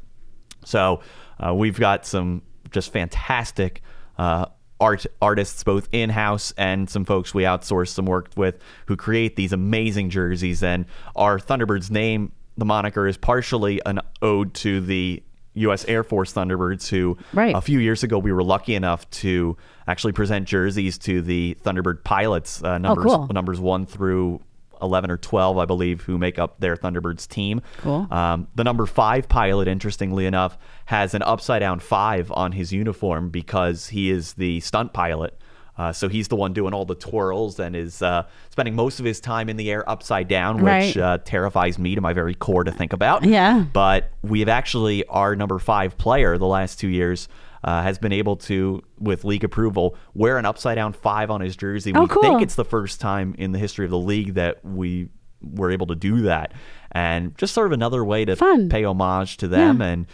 So 0.64 1.00
uh, 1.44 1.54
we've 1.54 1.78
got 1.78 2.06
some 2.06 2.42
just 2.70 2.92
fantastic 2.92 3.82
uh, 4.18 4.46
art 4.80 5.06
artists, 5.22 5.62
both 5.64 5.88
in 5.92 6.10
house 6.10 6.52
and 6.56 6.88
some 6.88 7.04
folks 7.04 7.32
we 7.32 7.44
outsource 7.44 7.88
some 7.88 8.06
work 8.06 8.30
with, 8.36 8.60
who 8.86 8.96
create 8.96 9.36
these 9.36 9.52
amazing 9.52 10.10
jerseys. 10.10 10.62
And 10.62 10.86
our 11.14 11.38
Thunderbirds 11.38 11.90
name, 11.90 12.32
the 12.56 12.64
moniker, 12.64 13.06
is 13.06 13.16
partially 13.16 13.80
an 13.86 14.00
ode 14.22 14.54
to 14.54 14.80
the 14.80 15.22
U.S. 15.54 15.84
Air 15.86 16.04
Force 16.04 16.32
Thunderbirds, 16.32 16.88
who 16.88 17.16
right. 17.32 17.54
a 17.54 17.60
few 17.60 17.78
years 17.78 18.02
ago 18.02 18.18
we 18.18 18.32
were 18.32 18.42
lucky 18.42 18.74
enough 18.74 19.08
to 19.10 19.56
actually 19.86 20.12
present 20.12 20.46
jerseys 20.46 20.98
to 20.98 21.22
the 21.22 21.56
Thunderbird 21.62 22.04
pilots, 22.04 22.62
uh, 22.62 22.78
numbers 22.78 23.06
oh, 23.12 23.18
cool. 23.18 23.28
numbers 23.28 23.60
one 23.60 23.86
through 23.86 24.40
11 24.82 25.10
or 25.10 25.16
12, 25.16 25.58
I 25.58 25.64
believe, 25.64 26.02
who 26.02 26.18
make 26.18 26.38
up 26.38 26.60
their 26.60 26.76
Thunderbirds 26.76 27.26
team. 27.28 27.62
Cool. 27.78 28.06
Um, 28.10 28.48
the 28.54 28.64
number 28.64 28.86
five 28.86 29.28
pilot, 29.28 29.68
interestingly 29.68 30.26
enough, 30.26 30.58
has 30.86 31.14
an 31.14 31.22
upside 31.22 31.60
down 31.60 31.80
five 31.80 32.30
on 32.32 32.52
his 32.52 32.72
uniform 32.72 33.30
because 33.30 33.88
he 33.88 34.10
is 34.10 34.34
the 34.34 34.60
stunt 34.60 34.92
pilot. 34.92 35.38
Uh, 35.78 35.92
so 35.92 36.08
he's 36.08 36.28
the 36.28 36.36
one 36.36 36.54
doing 36.54 36.72
all 36.72 36.86
the 36.86 36.94
twirls 36.94 37.60
and 37.60 37.76
is 37.76 38.00
uh, 38.00 38.26
spending 38.48 38.74
most 38.74 38.98
of 38.98 39.04
his 39.04 39.20
time 39.20 39.50
in 39.50 39.58
the 39.58 39.70
air 39.70 39.88
upside 39.88 40.26
down, 40.26 40.56
which 40.56 40.64
right. 40.64 40.96
uh, 40.96 41.18
terrifies 41.24 41.78
me 41.78 41.94
to 41.94 42.00
my 42.00 42.14
very 42.14 42.34
core 42.34 42.64
to 42.64 42.72
think 42.72 42.94
about. 42.94 43.24
Yeah. 43.24 43.64
But 43.72 44.10
we 44.22 44.40
have 44.40 44.48
actually, 44.48 45.04
our 45.06 45.36
number 45.36 45.58
five 45.58 45.98
player 45.98 46.38
the 46.38 46.46
last 46.46 46.80
two 46.80 46.88
years 46.88 47.28
uh, 47.66 47.82
has 47.82 47.98
been 47.98 48.12
able 48.12 48.36
to, 48.36 48.80
with 48.98 49.24
league 49.24 49.44
approval, 49.44 49.96
wear 50.14 50.38
an 50.38 50.46
upside 50.46 50.76
down 50.76 50.92
five 50.92 51.30
on 51.30 51.40
his 51.40 51.56
jersey. 51.56 51.92
Oh, 51.94 52.02
we 52.02 52.06
cool. 52.06 52.22
think 52.22 52.40
it's 52.40 52.54
the 52.54 52.64
first 52.64 53.00
time 53.00 53.34
in 53.36 53.52
the 53.52 53.58
history 53.58 53.84
of 53.84 53.90
the 53.90 53.98
league 53.98 54.34
that 54.34 54.64
we 54.64 55.08
were 55.42 55.70
able 55.70 55.88
to 55.88 55.96
do 55.96 56.22
that. 56.22 56.52
And 56.92 57.36
just 57.36 57.52
sort 57.52 57.66
of 57.66 57.72
another 57.72 58.04
way 58.04 58.24
to 58.24 58.36
Fun. 58.36 58.68
pay 58.68 58.84
homage 58.84 59.36
to 59.38 59.48
them 59.48 59.80
yeah. 59.80 59.86
and 59.88 60.06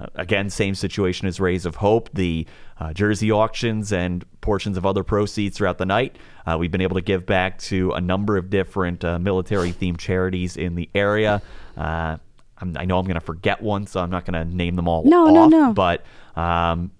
uh, 0.00 0.06
again, 0.14 0.48
same 0.48 0.74
situation 0.74 1.26
as 1.26 1.40
Rays 1.40 1.66
of 1.66 1.76
Hope, 1.76 2.08
the 2.14 2.46
uh, 2.78 2.92
jersey 2.92 3.32
auctions 3.32 3.92
and 3.92 4.24
portions 4.40 4.76
of 4.76 4.86
other 4.86 5.02
proceeds 5.02 5.56
throughout 5.56 5.78
the 5.78 5.84
night. 5.84 6.16
Uh, 6.46 6.56
we've 6.58 6.70
been 6.70 6.80
able 6.80 6.94
to 6.94 7.02
give 7.02 7.26
back 7.26 7.58
to 7.58 7.92
a 7.92 8.00
number 8.00 8.36
of 8.36 8.50
different 8.50 9.04
uh, 9.04 9.18
military 9.18 9.72
themed 9.72 9.98
charities 9.98 10.56
in 10.56 10.76
the 10.76 10.88
area. 10.94 11.42
Uh, 11.76 12.16
i 12.62 12.84
know 12.84 12.98
I'm 12.98 13.06
going 13.06 13.14
to 13.14 13.20
forget 13.20 13.62
one, 13.62 13.86
so 13.86 14.00
I'm 14.00 14.10
not 14.10 14.26
going 14.26 14.48
to 14.48 14.54
name 14.54 14.76
them 14.76 14.86
all 14.86 15.02
no, 15.04 15.26
off. 15.28 15.50
No, 15.50 15.66
no, 15.66 15.72
But 15.72 16.04
um, 16.36 16.90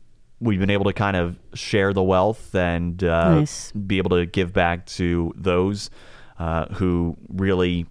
we've 0.41 0.61
been 0.61 0.71
able 0.71 0.87
to 0.87 0.93
kind 0.93 1.17
of 1.17 1.39
share 1.55 1.93
the 1.93 2.03
wealth 2.03 2.55
and 2.55 3.03
uh, 3.05 3.41
nice. 3.41 3.73
be 3.73 3.99
able 3.99 4.11
to 4.11 4.27
give 4.27 4.53
back 4.53 4.87
to 4.87 5.33
those 5.37 5.91
who 6.73 7.17
really 7.29 7.87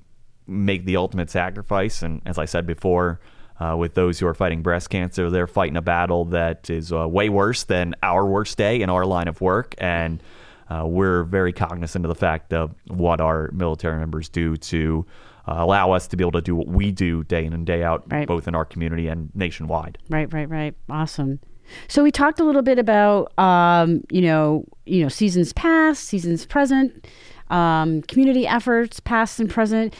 make 0.47 0.85
the 0.85 0.97
ultimate 0.97 1.29
sacrifice. 1.29 2.01
And 2.01 2.21
as 2.25 2.39
I 2.39 2.45
said 2.45 2.65
before, 2.65 3.19
uh, 3.59 3.75
with 3.77 3.93
those 3.93 4.19
who 4.19 4.27
are 4.27 4.33
fighting 4.33 4.61
breast 4.61 4.89
cancer. 4.89 5.29
They're 5.29 5.47
fighting 5.47 5.77
a 5.77 5.81
battle 5.81 6.25
that 6.25 6.69
is 6.69 6.91
uh, 6.91 7.07
way 7.07 7.29
worse 7.29 7.63
than 7.63 7.95
our 8.01 8.25
worst 8.25 8.57
day 8.57 8.81
in 8.81 8.89
our 8.89 9.05
line 9.05 9.27
of 9.27 9.41
work. 9.41 9.75
And 9.77 10.23
uh, 10.69 10.85
we're 10.85 11.23
very 11.23 11.51
cognizant 11.51 12.05
of 12.05 12.09
the 12.09 12.15
fact 12.15 12.53
of 12.53 12.73
what 12.87 13.19
our 13.19 13.49
military 13.51 13.99
members 13.99 14.29
do 14.29 14.55
to 14.55 15.05
uh, 15.47 15.55
allow 15.57 15.91
us 15.91 16.07
to 16.07 16.17
be 16.17 16.23
able 16.23 16.31
to 16.33 16.41
do 16.41 16.55
what 16.55 16.67
we 16.67 16.91
do 16.91 17.23
day 17.23 17.43
in 17.43 17.53
and 17.53 17.65
day 17.65 17.83
out, 17.83 18.03
right. 18.11 18.27
both 18.27 18.47
in 18.47 18.55
our 18.55 18.65
community 18.65 19.07
and 19.07 19.29
nationwide. 19.33 19.97
Right, 20.09 20.31
right, 20.31 20.47
right. 20.47 20.75
Awesome. 20.89 21.39
So 21.87 22.03
we 22.03 22.11
talked 22.11 22.39
a 22.39 22.43
little 22.43 22.61
bit 22.61 22.79
about, 22.79 23.37
um, 23.37 24.03
you 24.09 24.21
know, 24.21 24.65
you 24.85 25.01
know, 25.03 25.09
seasons 25.09 25.53
past, 25.53 26.05
seasons 26.05 26.45
present, 26.45 27.07
um, 27.49 28.01
community 28.03 28.47
efforts 28.47 28.99
past 28.99 29.39
and 29.39 29.49
present. 29.49 29.93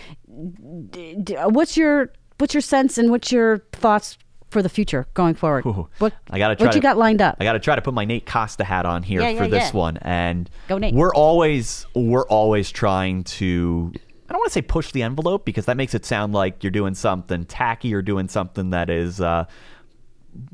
D- 0.92 1.16
d- 1.16 1.36
what's 1.46 1.76
your 1.78 2.12
what's 2.38 2.54
your 2.54 2.62
sense 2.62 2.98
and 2.98 3.12
what's 3.12 3.32
your 3.32 3.60
thoughts 3.74 4.18
for 4.50 4.62
the 4.62 4.70
future 4.70 5.08
going 5.14 5.36
forward? 5.36 5.66
Ooh, 5.66 5.88
what 6.00 6.14
I 6.30 6.38
gotta 6.38 6.56
try 6.56 6.68
what 6.68 6.76
you 6.76 6.82
got 6.82 6.98
lined 6.98 7.22
up? 7.22 7.38
I 7.40 7.44
got 7.44 7.54
to 7.54 7.60
try 7.60 7.76
to 7.76 7.82
put 7.82 7.94
my 7.94 8.06
Nate 8.06 8.26
Costa 8.26 8.64
hat 8.64 8.86
on 8.86 9.04
here 9.04 9.22
yeah, 9.22 9.30
yeah, 9.30 9.44
for 9.44 9.48
this 9.48 9.72
yeah. 9.72 9.78
one, 9.80 9.98
and 9.98 10.50
Go 10.68 10.78
Nate. 10.78 10.94
we're 10.94 11.14
always 11.14 11.86
we're 11.96 12.28
always 12.28 12.72
trying 12.72 13.24
to. 13.26 13.92
I 14.28 14.34
don't 14.34 14.42
want 14.42 14.50
to 14.50 14.54
say 14.54 14.62
push 14.62 14.92
the 14.92 15.02
envelope 15.02 15.44
because 15.44 15.66
that 15.66 15.76
makes 15.76 15.96
it 15.96 16.06
sound 16.06 16.34
like 16.34 16.64
you're 16.64 16.72
doing 16.72 16.94
something 16.94 17.46
tacky 17.46 17.94
or 17.94 18.02
doing 18.02 18.28
something 18.28 18.70
that 18.72 18.90
is. 18.90 19.20
Uh, 19.22 19.46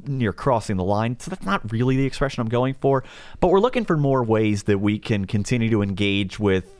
you're 0.08 0.34
crossing 0.34 0.78
the 0.78 0.84
line. 0.84 1.20
So 1.20 1.30
that's 1.30 1.46
not 1.46 1.72
really 1.72 1.98
the 1.98 2.06
expression 2.06 2.42
I'm 2.42 2.50
going 2.50 2.74
for. 2.76 3.04
But 3.40 3.48
we're 3.48 3.60
looking 3.60 3.86
for 3.86 3.98
more 3.98 4.24
ways 4.24 4.64
that 4.64 4.80
we 4.80 5.00
can 5.00 5.26
continue 5.26 5.70
to 5.70 5.82
engage 5.82 6.40
with 6.40 6.72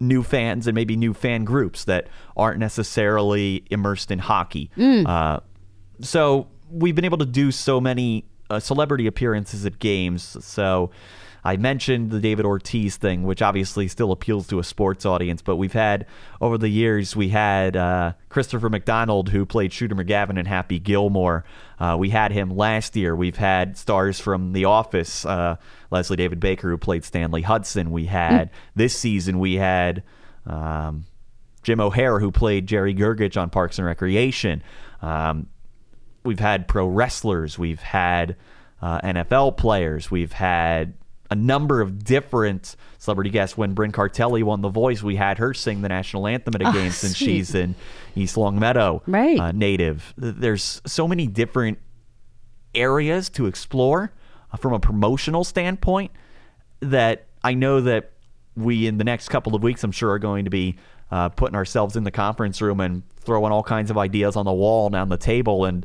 new 0.00 0.22
fans 0.22 0.66
and 0.66 0.74
maybe 0.74 0.96
new 0.96 1.12
fan 1.12 1.44
groups 1.44 1.84
that 1.84 2.08
aren't 2.36 2.58
necessarily 2.58 3.64
immersed 3.70 4.10
in 4.10 4.18
hockey. 4.18 4.70
Mm. 4.76 5.06
Uh, 5.06 5.40
so 6.00 6.48
we've 6.70 6.94
been 6.94 7.04
able 7.04 7.18
to 7.18 7.26
do 7.26 7.52
so 7.52 7.80
many 7.80 8.24
uh, 8.48 8.58
celebrity 8.58 9.06
appearances 9.06 9.66
at 9.66 9.78
games. 9.78 10.36
So 10.44 10.90
I 11.44 11.56
mentioned 11.56 12.10
the 12.10 12.20
David 12.20 12.44
Ortiz 12.44 12.96
thing, 12.96 13.24
which 13.24 13.42
obviously 13.42 13.88
still 13.88 14.12
appeals 14.12 14.46
to 14.48 14.58
a 14.58 14.64
sports 14.64 15.06
audience, 15.06 15.42
but 15.42 15.56
we've 15.56 15.72
had 15.72 16.06
over 16.40 16.58
the 16.58 16.68
years, 16.68 17.16
we 17.16 17.30
had 17.30 17.76
uh, 17.76 18.12
Christopher 18.28 18.68
McDonald, 18.68 19.30
who 19.30 19.46
played 19.46 19.72
Shooter 19.72 19.94
McGavin 19.94 20.38
in 20.38 20.46
Happy 20.46 20.78
Gilmore. 20.78 21.44
Uh, 21.78 21.96
we 21.98 22.10
had 22.10 22.32
him 22.32 22.50
last 22.50 22.94
year. 22.96 23.16
We've 23.16 23.36
had 23.36 23.78
stars 23.78 24.20
from 24.20 24.52
The 24.52 24.66
Office, 24.66 25.24
uh, 25.24 25.56
Leslie 25.90 26.16
David 26.16 26.40
Baker, 26.40 26.68
who 26.70 26.78
played 26.78 27.04
Stanley 27.04 27.42
Hudson. 27.42 27.90
We 27.90 28.06
had 28.06 28.50
mm. 28.50 28.54
this 28.74 28.96
season, 28.96 29.38
we 29.38 29.54
had. 29.54 30.02
Um, 30.46 31.04
Jim 31.62 31.80
O'Heir, 31.80 32.20
who 32.20 32.30
played 32.30 32.66
Jerry 32.66 32.94
Gergich 32.94 33.40
on 33.40 33.50
Parks 33.50 33.78
and 33.78 33.86
Recreation. 33.86 34.62
Um, 35.02 35.48
we've 36.24 36.40
had 36.40 36.68
pro 36.68 36.86
wrestlers, 36.86 37.58
we've 37.58 37.80
had 37.80 38.36
uh, 38.80 39.00
NFL 39.00 39.56
players, 39.56 40.10
we've 40.10 40.32
had 40.32 40.94
a 41.30 41.34
number 41.36 41.80
of 41.80 42.02
different 42.04 42.74
celebrity 42.98 43.30
guests. 43.30 43.56
When 43.56 43.74
Brynn 43.74 43.92
Cartelli 43.92 44.42
won 44.42 44.62
The 44.62 44.68
Voice, 44.68 45.02
we 45.02 45.16
had 45.16 45.38
her 45.38 45.54
sing 45.54 45.80
the 45.82 45.88
national 45.88 46.26
anthem 46.26 46.54
at 46.56 46.62
a 46.62 46.68
Oh, 46.68 46.72
game 46.72 46.90
since 46.90 47.16
sweet. 47.16 47.24
she's 47.26 47.54
in 47.54 47.74
East 48.16 48.36
Longmeadow 48.36 49.02
Right. 49.06 49.38
uh, 49.38 49.52
native. 49.52 50.12
There's 50.16 50.82
so 50.86 51.06
many 51.06 51.26
different 51.26 51.78
areas 52.74 53.28
to 53.30 53.46
explore 53.46 54.12
uh, 54.52 54.56
from 54.56 54.72
a 54.72 54.80
promotional 54.80 55.44
standpoint 55.44 56.10
that 56.80 57.26
I 57.42 57.54
know 57.54 57.80
that 57.80 58.12
we 58.56 58.86
in 58.86 58.98
the 58.98 59.04
next 59.04 59.28
couple 59.28 59.54
of 59.54 59.62
weeks 59.62 59.84
I'm 59.84 59.92
sure 59.92 60.10
are 60.10 60.18
going 60.18 60.44
to 60.44 60.50
be 60.50 60.76
uh, 61.10 61.28
putting 61.30 61.56
ourselves 61.56 61.96
in 61.96 62.04
the 62.04 62.10
conference 62.10 62.60
room 62.60 62.80
and 62.80 63.02
throwing 63.20 63.52
all 63.52 63.62
kinds 63.62 63.90
of 63.90 63.98
ideas 63.98 64.36
on 64.36 64.44
the 64.44 64.52
wall 64.52 64.86
and 64.86 64.94
on 64.96 65.08
the 65.08 65.16
table 65.16 65.64
and 65.64 65.84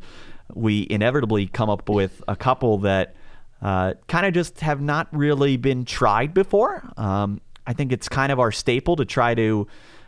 we 0.53 0.85
inevitably 0.89 1.47
come 1.47 1.69
up 1.69 1.89
with 1.89 2.23
a 2.27 2.35
couple 2.35 2.77
that 2.79 3.15
uh, 3.65 3.93
kind 4.07 4.25
of 4.27 4.33
just 4.33 4.59
have 4.61 4.79
not 4.81 5.07
really 5.11 5.57
been 5.57 5.85
tried 5.85 6.33
before. 6.33 6.83
Um, 6.97 7.41
I 7.65 7.73
think 7.73 7.91
it's 7.91 8.07
kind 8.07 8.31
of 8.31 8.39
our 8.39 8.51
staple 8.51 8.95
to 8.97 9.05
try 9.05 9.33
to 9.33 9.67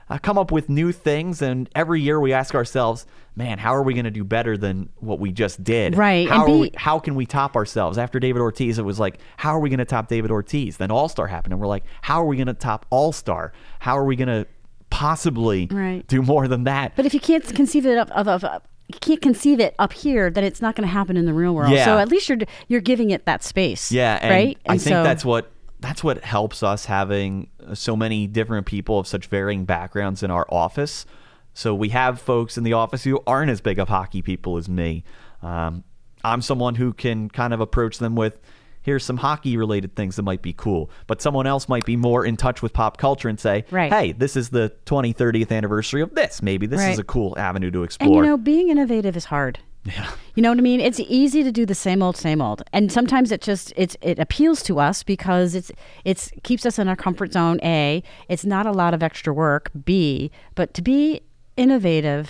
uh, 0.09 0.17
come 0.19 0.37
up 0.37 0.51
with 0.51 0.69
new 0.69 0.91
things. 0.91 1.41
And 1.41 1.67
every 1.73 1.99
year 2.01 2.19
we 2.19 2.31
ask 2.33 2.53
ourselves, 2.53 3.05
man, 3.35 3.57
how 3.57 3.73
are 3.75 3.81
we 3.81 3.93
going 3.93 4.05
to 4.05 4.11
do 4.11 4.23
better 4.23 4.57
than 4.57 4.89
what 4.97 5.19
we 5.19 5.31
just 5.31 5.63
did? 5.63 5.97
Right, 5.97 6.29
How, 6.29 6.45
be- 6.45 6.59
we, 6.59 6.71
how 6.75 6.99
can 6.99 7.15
we 7.15 7.25
top 7.25 7.55
ourselves? 7.55 7.97
After 7.97 8.19
David 8.19 8.41
Ortiz, 8.41 8.77
it 8.77 8.85
was 8.85 8.99
like, 8.99 9.17
how 9.37 9.55
are 9.55 9.59
we 9.59 9.69
going 9.69 9.79
to 9.79 9.85
top 9.85 10.07
David 10.07 10.29
Ortiz? 10.31 10.77
Then 10.77 10.91
All 10.91 11.09
Star 11.09 11.25
happened. 11.27 11.53
And 11.53 11.59
we're 11.61 11.67
like, 11.67 11.83
how 12.01 12.21
are 12.21 12.25
we 12.25 12.35
going 12.37 12.47
to 12.47 12.53
top 12.53 12.85
All 12.91 13.11
Star? 13.11 13.53
How 13.79 13.97
are 13.97 14.05
we 14.05 14.15
going 14.15 14.27
to 14.29 14.45
possibly 14.91 15.67
Right. 15.71 16.05
do 16.07 16.21
more 16.21 16.47
than 16.47 16.63
that? 16.65 16.93
But 16.95 17.05
if 17.05 17.13
you 17.13 17.19
can't 17.19 17.43
conceive 17.55 17.85
it 17.85 17.97
of, 17.97 18.09
of, 18.11 18.27
of, 18.43 18.61
can't 19.01 19.21
conceive 19.21 19.59
it 19.59 19.75
up 19.79 19.93
here, 19.93 20.29
then 20.29 20.43
it's 20.43 20.61
not 20.61 20.75
going 20.75 20.87
to 20.87 20.91
happen 20.91 21.17
in 21.17 21.25
the 21.25 21.33
real 21.33 21.53
world. 21.53 21.71
Yeah. 21.71 21.85
So 21.85 21.97
at 21.97 22.09
least 22.09 22.29
you're 22.29 22.37
you're 22.67 22.81
giving 22.81 23.09
it 23.11 23.25
that 23.25 23.43
space. 23.43 23.91
Yeah, 23.91 24.17
and 24.21 24.31
right. 24.31 24.57
I 24.67 24.73
And 24.73 24.81
think 24.81 24.93
so- 24.95 25.03
that's 25.03 25.25
what 25.25 25.51
that's 25.79 26.03
what 26.03 26.23
helps 26.23 26.63
us 26.63 26.85
having 26.85 27.49
so 27.73 27.95
many 27.95 28.25
different 28.27 28.65
people 28.65 28.97
of 28.97 29.07
such 29.07 29.27
varying 29.27 29.65
backgrounds 29.65 30.23
in 30.23 30.31
our 30.31 30.45
office. 30.49 31.05
So 31.53 31.75
we 31.75 31.89
have 31.89 32.19
folks 32.21 32.57
in 32.57 32.63
the 32.63 32.73
office 32.73 33.03
who 33.03 33.21
aren't 33.27 33.51
as 33.51 33.61
big 33.61 33.77
of 33.77 33.87
hockey 33.89 34.21
people 34.21 34.57
as 34.57 34.67
me. 34.69 35.03
Um, 35.43 35.83
I'm 36.23 36.41
someone 36.41 36.75
who 36.75 36.93
can 36.93 37.29
kind 37.29 37.53
of 37.53 37.59
approach 37.59 37.99
them 37.99 38.15
with, 38.15 38.39
here's 38.87 39.03
some 39.03 39.17
hockey 39.17 39.57
related 39.57 39.93
things 39.97 40.15
that 40.15 40.23
might 40.23 40.41
be 40.41 40.53
cool. 40.53 40.89
But 41.07 41.21
someone 41.21 41.45
else 41.45 41.67
might 41.67 41.85
be 41.85 41.97
more 41.97 42.25
in 42.25 42.37
touch 42.37 42.61
with 42.61 42.71
pop 42.71 42.95
culture 42.97 43.27
and 43.27 43.37
say, 43.37 43.65
Right. 43.69 43.91
hey, 43.91 44.11
this 44.13 44.37
is 44.37 44.47
the 44.49 44.69
20, 44.85 45.13
30th 45.13 45.51
anniversary 45.51 46.01
of 46.01 46.15
this. 46.15 46.41
Maybe 46.41 46.65
this 46.67 46.79
Right. 46.79 46.93
is 46.93 46.97
a 46.97 47.03
cool 47.03 47.37
avenue 47.37 47.69
to 47.71 47.79
And 47.79 47.85
explore. 47.85 48.23
you 48.23 48.29
know, 48.29 48.37
being 48.37 48.69
innovative 48.69 49.17
is 49.17 49.25
hard. 49.25 49.59
yeah. 49.83 50.09
You 50.35 50.41
know 50.41 50.49
what 50.49 50.57
I 50.57 50.61
mean? 50.61 50.79
It's 50.79 51.01
easy 51.01 51.43
to 51.43 51.51
do 51.51 51.65
the 51.65 51.75
same 51.75 52.01
old, 52.01 52.15
same 52.15 52.41
old, 52.41 52.63
and 52.71 52.89
sometimes 52.91 53.31
it 53.33 53.41
just 53.41 53.73
it's 53.75 53.95
it 54.01 54.19
appeals 54.19 54.63
to 54.63 54.79
us 54.79 55.03
because 55.03 55.53
it's 55.55 55.71
it's 56.05 56.31
keeps 56.43 56.65
us 56.65 56.77
in 56.79 56.87
our 56.87 56.95
comfort 56.95 57.33
zone. 57.33 57.59
A, 57.63 58.03
it's 58.29 58.45
not 58.45 58.65
a 58.65 58.71
lot 58.71 58.93
of 58.93 59.01
extra 59.03 59.33
work. 59.33 59.69
B, 59.85 60.31
but 60.55 60.73
to 60.75 60.81
be 60.81 61.21
innovative 61.57 62.29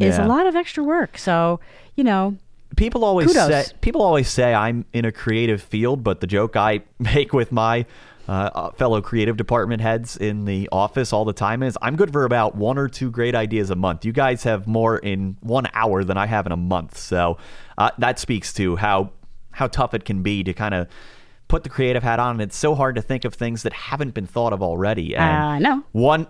is 0.00 0.16
a 0.18 0.26
lot 0.26 0.46
of 0.46 0.54
extra 0.54 0.82
work. 0.84 1.18
So 1.18 1.58
you 1.96 2.04
know, 2.04 2.36
people 2.76 3.04
always 3.04 3.28
Kudos. 3.28 3.48
say 3.48 3.72
people 3.80 4.02
always 4.02 4.28
say 4.28 4.54
I'm 4.54 4.84
in 4.92 5.04
a 5.04 5.12
creative 5.12 5.62
field, 5.62 6.02
but 6.02 6.20
the 6.20 6.26
joke 6.26 6.56
I 6.56 6.82
make 6.98 7.32
with 7.32 7.52
my 7.52 7.86
uh, 8.28 8.50
uh, 8.54 8.70
fellow 8.72 9.00
creative 9.00 9.38
department 9.38 9.80
heads 9.80 10.16
in 10.16 10.44
the 10.44 10.68
office 10.70 11.12
all 11.14 11.24
the 11.24 11.32
time 11.32 11.62
is 11.62 11.78
I'm 11.80 11.96
good 11.96 12.12
for 12.12 12.24
about 12.24 12.54
one 12.54 12.76
or 12.76 12.86
two 12.86 13.10
great 13.10 13.34
ideas 13.34 13.70
a 13.70 13.74
month. 13.74 14.04
You 14.04 14.12
guys 14.12 14.42
have 14.42 14.66
more 14.66 14.98
in 14.98 15.38
one 15.40 15.66
hour 15.72 16.04
than 16.04 16.18
I 16.18 16.26
have 16.26 16.44
in 16.44 16.52
a 16.52 16.56
month, 16.56 16.98
so 16.98 17.38
uh, 17.78 17.90
that 17.98 18.18
speaks 18.18 18.52
to 18.54 18.76
how 18.76 19.12
how 19.52 19.66
tough 19.66 19.94
it 19.94 20.04
can 20.04 20.22
be 20.22 20.44
to 20.44 20.52
kind 20.52 20.74
of 20.74 20.88
put 21.48 21.62
the 21.62 21.70
creative 21.70 22.02
hat 22.02 22.20
on. 22.20 22.32
And 22.32 22.42
it's 22.42 22.56
so 22.56 22.74
hard 22.74 22.94
to 22.96 23.02
think 23.02 23.24
of 23.24 23.34
things 23.34 23.62
that 23.62 23.72
haven't 23.72 24.12
been 24.12 24.26
thought 24.26 24.52
of 24.52 24.62
already. 24.62 25.16
And 25.16 25.24
I 25.24 25.58
know. 25.58 25.82
one 25.92 26.24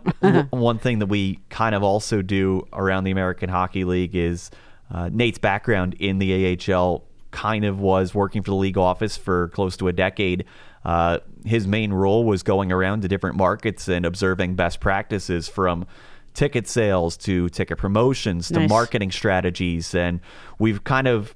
one 0.51 0.79
thing 0.79 1.01
that 1.01 1.07
we 1.07 1.41
kind 1.51 1.75
of 1.75 1.83
also 1.83 2.23
do 2.23 2.67
around 2.73 3.05
the 3.05 3.11
American 3.11 3.49
Hockey 3.51 3.83
League 3.85 4.15
is 4.15 4.51
uh, 4.91 5.11
Nate's 5.13 5.39
background 5.39 5.95
in 5.95 6.19
the 6.19 6.59
AHL 6.73 7.05
kind 7.31 7.65
of 7.65 7.79
was 7.81 8.15
working 8.15 8.43
for 8.43 8.51
the 8.51 8.57
league 8.57 8.79
office 8.79 9.17
for 9.17 9.49
close 9.49 9.77
to 9.77 9.89
a 9.89 9.93
decade. 9.93 10.45
Uh, 10.85 11.19
his 11.45 11.67
main 11.67 11.93
role 11.93 12.25
was 12.25 12.43
going 12.43 12.73
around 12.73 13.03
to 13.03 13.09
different 13.09 13.37
markets 13.37 13.89
and 13.89 14.07
observing 14.07 14.55
best 14.55 14.81
practices 14.81 15.49
from 15.49 15.87
ticket 16.35 16.69
sales 16.69 17.17
to 17.17 17.49
ticket 17.51 17.77
promotions 17.79 18.49
to 18.49 18.61
Nice. 18.61 18.71
marketing 18.71 19.11
strategies, 19.11 19.95
and 19.95 20.21
we've 20.59 20.85
kind 20.85 21.07
of 21.07 21.35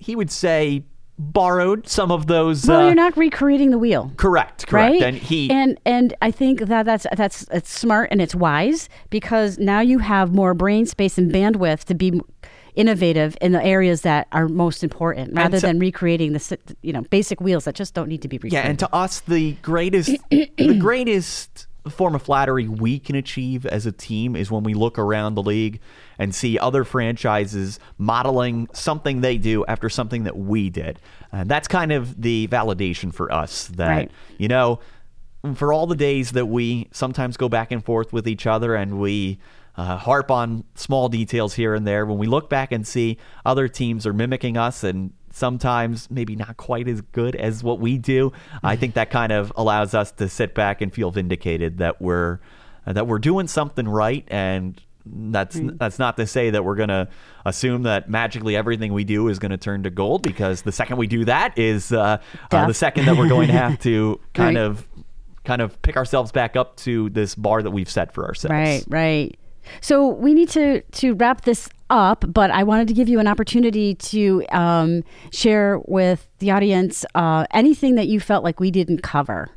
he 0.00 0.16
would 0.16 0.30
say 0.30 0.84
borrowed 1.18 1.88
some 1.88 2.10
of 2.10 2.26
those. 2.26 2.66
well, 2.66 2.80
uh, 2.80 2.86
you're 2.86 2.94
not 2.94 3.16
recreating 3.16 3.70
the 3.70 3.78
wheel. 3.78 4.12
correct, 4.16 4.66
correct, 4.66 4.92
right? 4.92 5.02
and 5.02 5.16
he 5.16 5.50
and 5.50 5.78
and 5.84 6.14
I 6.20 6.30
think 6.30 6.60
that 6.60 6.84
that's 6.84 7.06
that's 7.16 7.46
it's 7.50 7.70
smart 7.70 8.10
and 8.10 8.20
it's 8.20 8.34
wise 8.34 8.88
because 9.10 9.58
now 9.58 9.80
you 9.80 9.98
have 9.98 10.32
more 10.32 10.54
brain 10.54 10.86
space 10.86 11.16
and 11.18 11.32
bandwidth 11.32 11.84
to 11.84 11.94
be 11.94 12.20
innovative 12.74 13.36
in 13.40 13.52
the 13.52 13.64
areas 13.64 14.02
that 14.02 14.28
are 14.32 14.48
most 14.48 14.84
important, 14.84 15.32
rather 15.34 15.58
so- 15.58 15.66
than 15.66 15.78
recreating 15.78 16.32
the 16.32 16.58
you 16.82 16.92
know 16.92 17.02
basic 17.02 17.40
wheels 17.40 17.64
that 17.64 17.74
just 17.74 17.94
don't 17.94 18.08
need 18.08 18.22
to 18.22 18.28
be 18.28 18.36
recreated. 18.36 18.64
Yeah, 18.64 18.68
and 18.68 18.78
to 18.78 18.94
us, 18.94 19.20
the 19.20 19.52
greatest, 19.62 20.10
the 20.30 20.76
greatest 20.78 21.66
form 21.88 22.14
of 22.14 22.22
flattery 22.22 22.68
we 22.68 22.98
can 22.98 23.16
achieve 23.16 23.64
as 23.64 23.86
a 23.86 23.92
team 23.92 24.36
is 24.36 24.50
when 24.50 24.64
we 24.64 24.74
look 24.74 24.98
around 24.98 25.34
the 25.34 25.42
league 25.42 25.80
and 26.18 26.34
see 26.34 26.58
other 26.58 26.84
franchises 26.84 27.78
modeling 27.98 28.68
something 28.72 29.20
they 29.20 29.38
do 29.38 29.64
after 29.66 29.88
something 29.88 30.24
that 30.24 30.36
we 30.36 30.70
did. 30.70 30.98
And 31.32 31.48
that's 31.48 31.68
kind 31.68 31.92
of 31.92 32.20
the 32.20 32.48
validation 32.48 33.12
for 33.12 33.32
us 33.32 33.68
that, 33.68 33.88
Right. 33.88 34.10
you 34.38 34.48
know, 34.48 34.80
for 35.54 35.72
all 35.72 35.86
the 35.86 35.96
days 35.96 36.32
that 36.32 36.46
we 36.46 36.88
sometimes 36.92 37.36
go 37.36 37.48
back 37.48 37.70
and 37.70 37.84
forth 37.84 38.12
with 38.12 38.26
each 38.26 38.46
other 38.46 38.74
and 38.74 38.98
we 38.98 39.38
uh, 39.76 39.96
harp 39.96 40.30
on 40.30 40.64
small 40.74 41.08
details 41.08 41.54
here 41.54 41.74
and 41.74 41.86
there, 41.86 42.06
when 42.06 42.18
we 42.18 42.26
look 42.26 42.48
back 42.48 42.72
and 42.72 42.86
see 42.86 43.18
other 43.44 43.68
teams 43.68 44.06
are 44.06 44.12
mimicking 44.12 44.56
us 44.56 44.82
and 44.82 45.12
sometimes 45.30 46.10
maybe 46.10 46.34
not 46.34 46.56
quite 46.56 46.88
as 46.88 47.02
good 47.02 47.36
as 47.36 47.62
what 47.62 47.78
we 47.78 47.98
do, 47.98 48.32
I 48.62 48.74
think 48.76 48.94
that 48.94 49.10
kind 49.10 49.32
of 49.32 49.52
allows 49.54 49.92
us 49.92 50.10
to 50.12 50.28
sit 50.30 50.54
back 50.54 50.80
and 50.80 50.92
feel 50.92 51.10
vindicated 51.10 51.76
that 51.78 52.00
we're 52.00 52.40
uh, 52.86 52.94
that 52.94 53.06
we're 53.06 53.18
doing 53.18 53.46
something 53.46 53.86
right 53.86 54.24
and 54.28 54.80
that's 55.06 55.58
that's 55.76 55.98
not 55.98 56.16
to 56.16 56.26
say 56.26 56.50
that 56.50 56.64
we're 56.64 56.74
going 56.74 56.88
to 56.88 57.08
assume 57.44 57.82
that 57.84 58.10
magically 58.10 58.56
everything 58.56 58.92
we 58.92 59.04
do 59.04 59.28
is 59.28 59.38
going 59.38 59.50
to 59.52 59.56
turn 59.56 59.82
to 59.84 59.90
gold 59.90 60.22
because 60.22 60.62
the 60.62 60.72
second 60.72 60.96
we 60.96 61.06
do 61.06 61.24
that 61.24 61.56
is 61.58 61.92
uh, 61.92 62.18
uh, 62.50 62.66
the 62.66 62.74
second 62.74 63.06
that 63.06 63.16
we're 63.16 63.28
going 63.28 63.46
to 63.48 63.52
have 63.52 63.78
to 63.80 64.20
kind 64.34 64.56
Right. 64.56 64.64
of 64.64 64.86
kind 65.44 65.62
of 65.62 65.80
pick 65.82 65.96
ourselves 65.96 66.32
back 66.32 66.56
up 66.56 66.76
to 66.76 67.08
this 67.10 67.34
bar 67.36 67.62
that 67.62 67.70
we've 67.70 67.88
set 67.90 68.12
for 68.12 68.24
ourselves. 68.26 68.50
Right, 68.50 68.84
right. 68.88 69.38
So 69.80 70.08
we 70.08 70.34
need 70.34 70.48
to 70.50 70.80
to 70.82 71.14
wrap 71.14 71.42
this 71.42 71.68
up, 71.90 72.24
but 72.32 72.50
I 72.50 72.62
wanted 72.64 72.88
to 72.88 72.94
give 72.94 73.08
you 73.08 73.18
an 73.20 73.26
opportunity 73.28 73.94
to 73.96 74.44
um, 74.50 75.02
share 75.32 75.78
with 75.86 76.28
the 76.38 76.50
audience 76.50 77.04
uh, 77.14 77.46
anything 77.52 77.94
that 77.96 78.06
you 78.08 78.18
felt 78.20 78.42
like 78.44 78.58
we 78.60 78.70
didn't 78.70 79.02
cover. 79.02 79.50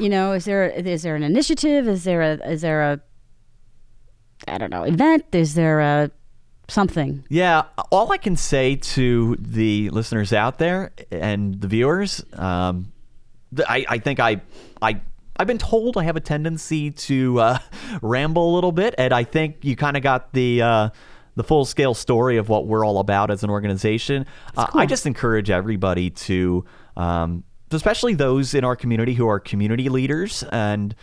You 0.00 0.08
know, 0.08 0.32
is 0.32 0.44
there 0.44 0.68
is 0.70 1.02
there 1.04 1.14
an 1.14 1.22
initiative? 1.22 1.86
Is 1.86 2.02
there 2.02 2.20
a 2.20 2.34
is 2.50 2.62
there 2.62 2.82
a 2.82 3.00
I 4.46 4.58
don't 4.58 4.70
know 4.70 4.84
event? 4.84 5.26
Is 5.32 5.54
there 5.54 5.80
a 5.80 6.10
something? 6.68 7.24
Yeah, 7.28 7.64
all 7.90 8.12
I 8.12 8.18
can 8.18 8.36
say 8.36 8.76
to 8.76 9.36
the 9.38 9.90
listeners 9.90 10.32
out 10.32 10.58
there 10.58 10.92
and 11.10 11.60
the 11.60 11.66
viewers, 11.66 12.22
um, 12.34 12.92
I, 13.68 13.86
I 13.88 13.98
think 13.98 14.20
I, 14.20 14.42
I, 14.80 15.00
I've 15.36 15.46
been 15.46 15.58
told 15.58 15.96
I 15.96 16.04
have 16.04 16.16
a 16.16 16.20
tendency 16.20 16.90
to 16.90 17.40
uh, 17.40 17.58
ramble 18.02 18.52
a 18.52 18.54
little 18.54 18.72
bit, 18.72 18.94
and 18.98 19.12
I 19.12 19.24
think 19.24 19.64
you 19.64 19.76
kind 19.76 19.96
of 19.96 20.02
got 20.02 20.32
the 20.32 20.62
uh, 20.62 20.88
the 21.36 21.44
full 21.44 21.64
scale 21.64 21.94
story 21.94 22.36
of 22.36 22.48
what 22.48 22.66
we're 22.66 22.84
all 22.84 22.98
about 22.98 23.30
as 23.30 23.44
an 23.44 23.50
organization. 23.50 24.26
Uh, 24.56 24.66
I 24.74 24.86
just 24.86 25.06
encourage 25.06 25.50
everybody 25.50 26.10
to, 26.10 26.64
um, 26.96 27.44
especially 27.70 28.14
those 28.14 28.54
in 28.54 28.64
our 28.64 28.74
community 28.74 29.14
who 29.14 29.28
are 29.28 29.38
community 29.38 29.88
leaders 29.88 30.42
and 30.50 30.96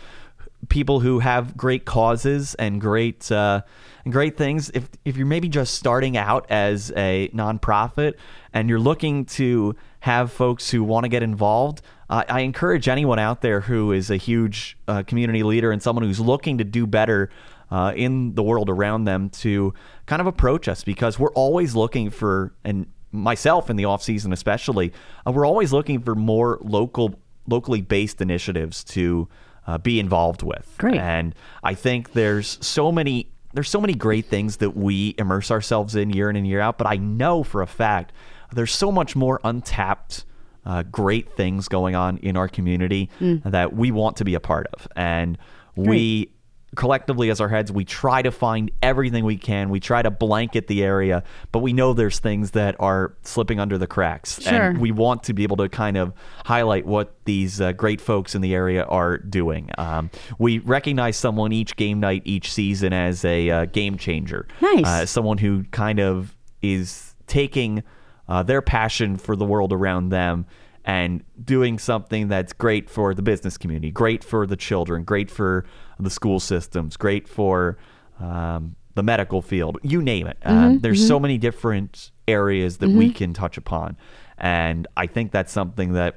people 0.68 1.00
who 1.00 1.20
have 1.20 1.56
great 1.56 1.84
causes 1.84 2.54
and 2.56 2.80
great 2.80 3.30
uh, 3.30 3.62
great 4.08 4.36
things. 4.36 4.70
If 4.70 4.88
if 5.04 5.16
you're 5.16 5.26
maybe 5.26 5.48
just 5.48 5.74
starting 5.74 6.16
out 6.16 6.46
as 6.50 6.92
a 6.96 7.28
nonprofit 7.34 8.14
and 8.52 8.68
you're 8.68 8.80
looking 8.80 9.24
to 9.26 9.76
have 10.00 10.32
folks 10.32 10.70
who 10.70 10.84
want 10.84 11.04
to 11.04 11.08
get 11.08 11.22
involved, 11.22 11.82
uh, 12.08 12.24
I 12.28 12.40
encourage 12.40 12.88
anyone 12.88 13.18
out 13.18 13.40
there 13.40 13.60
who 13.60 13.92
is 13.92 14.10
a 14.10 14.16
huge 14.16 14.76
uh, 14.86 15.02
community 15.02 15.42
leader 15.42 15.72
and 15.72 15.82
someone 15.82 16.04
who's 16.04 16.20
looking 16.20 16.58
to 16.58 16.64
do 16.64 16.86
better. 16.86 17.30
Uh, 17.68 17.92
in 17.96 18.32
the 18.36 18.44
world 18.44 18.70
around 18.70 19.06
them 19.06 19.28
to 19.28 19.74
kind 20.06 20.20
of 20.20 20.28
approach 20.28 20.68
us 20.68 20.84
because 20.84 21.18
we're 21.18 21.32
always 21.32 21.74
looking 21.74 22.10
for 22.10 22.54
and 22.62 22.86
myself 23.10 23.68
in 23.68 23.74
the 23.74 23.84
off 23.84 24.00
season 24.04 24.32
especially 24.32 24.92
uh, 25.26 25.32
we're 25.32 25.44
always 25.44 25.72
looking 25.72 26.00
for 26.00 26.14
more 26.14 26.60
local 26.62 27.18
locally 27.48 27.80
based 27.80 28.20
initiatives 28.20 28.84
to 28.84 29.28
uh, 29.66 29.78
be 29.78 29.98
involved 30.00 30.42
with. 30.42 30.74
Great. 30.78 30.96
And 30.96 31.34
I 31.62 31.74
think 31.74 32.12
there's 32.12 32.58
so 32.64 32.92
many 32.92 33.30
there's 33.52 33.70
so 33.70 33.80
many 33.80 33.94
great 33.94 34.26
things 34.26 34.58
that 34.58 34.76
we 34.76 35.14
immerse 35.16 35.50
ourselves 35.50 35.94
in 35.94 36.10
year 36.10 36.28
in 36.28 36.36
and 36.36 36.46
year 36.46 36.60
out. 36.60 36.76
But 36.76 36.86
I 36.86 36.96
know 36.96 37.42
for 37.42 37.62
a 37.62 37.66
fact 37.66 38.12
there's 38.52 38.72
so 38.72 38.92
much 38.92 39.16
more 39.16 39.40
untapped 39.44 40.24
uh, 40.66 40.82
great 40.82 41.32
things 41.36 41.68
going 41.68 41.94
on 41.94 42.18
in 42.18 42.36
our 42.36 42.48
community 42.48 43.08
that 43.44 43.72
we 43.72 43.90
want 43.90 44.16
to 44.16 44.24
be 44.24 44.34
a 44.34 44.40
part 44.40 44.66
of. 44.74 44.88
And 44.96 45.38
we 45.74 46.32
collectively 46.76 47.30
as 47.30 47.40
our 47.40 47.48
heads 47.48 47.72
we 47.72 47.84
try 47.84 48.22
to 48.22 48.30
find 48.30 48.70
everything 48.82 49.24
we 49.24 49.36
can 49.36 49.68
we 49.70 49.80
try 49.80 50.02
to 50.02 50.10
blanket 50.10 50.66
the 50.68 50.84
area 50.84 51.22
but 51.50 51.60
we 51.60 51.72
know 51.72 51.92
there's 51.92 52.18
things 52.20 52.52
that 52.52 52.76
are 52.78 53.14
slipping 53.22 53.58
under 53.58 53.76
the 53.78 53.86
cracks 53.86 54.40
Sure. 54.42 54.52
and 54.52 54.78
we 54.78 54.92
want 54.92 55.22
to 55.24 55.32
be 55.32 55.42
able 55.42 55.56
to 55.56 55.68
kind 55.68 55.96
of 55.96 56.12
highlight 56.44 56.86
what 56.86 57.14
these 57.24 57.60
uh, 57.60 57.72
great 57.72 58.00
folks 58.00 58.34
in 58.34 58.42
the 58.42 58.54
area 58.54 58.84
are 58.84 59.18
doing 59.18 59.70
um, 59.78 60.10
we 60.38 60.58
recognize 60.58 61.16
someone 61.16 61.52
each 61.52 61.74
game 61.76 61.98
night 61.98 62.22
each 62.24 62.52
season 62.52 62.92
as 62.92 63.24
a 63.24 63.50
uh, 63.50 63.64
game 63.64 63.96
changer 63.96 64.46
Nice. 64.60 64.84
uh, 64.86 65.06
someone 65.06 65.38
who 65.38 65.64
kind 65.72 65.98
of 65.98 66.36
is 66.62 67.14
taking 67.26 67.82
uh, 68.28 68.42
their 68.42 68.60
passion 68.62 69.16
for 69.16 69.36
the 69.36 69.44
world 69.44 69.72
around 69.72 70.10
them 70.10 70.46
and 70.84 71.24
doing 71.44 71.78
something 71.78 72.28
that's 72.28 72.52
great 72.52 72.88
for 72.88 73.12
the 73.12 73.22
business 73.22 73.58
community, 73.58 73.90
great 73.90 74.22
for 74.22 74.46
the 74.46 74.54
children, 74.56 75.02
great 75.02 75.28
for 75.30 75.64
the 75.98 76.10
school 76.10 76.40
systems, 76.40 76.96
great 76.96 77.26
for 77.28 77.78
um, 78.20 78.76
the 78.94 79.02
medical 79.02 79.42
field, 79.42 79.78
you 79.82 80.00
name 80.02 80.26
it. 80.26 80.38
Uh, 80.44 80.76
there's 80.80 81.06
so 81.06 81.18
many 81.20 81.38
different 81.38 82.10
areas 82.28 82.78
that 82.78 82.88
we 82.90 83.10
can 83.10 83.32
touch 83.34 83.56
upon. 83.56 83.96
And 84.38 84.86
I 84.96 85.06
think 85.06 85.32
that's 85.32 85.52
something 85.52 85.92
that 85.94 86.16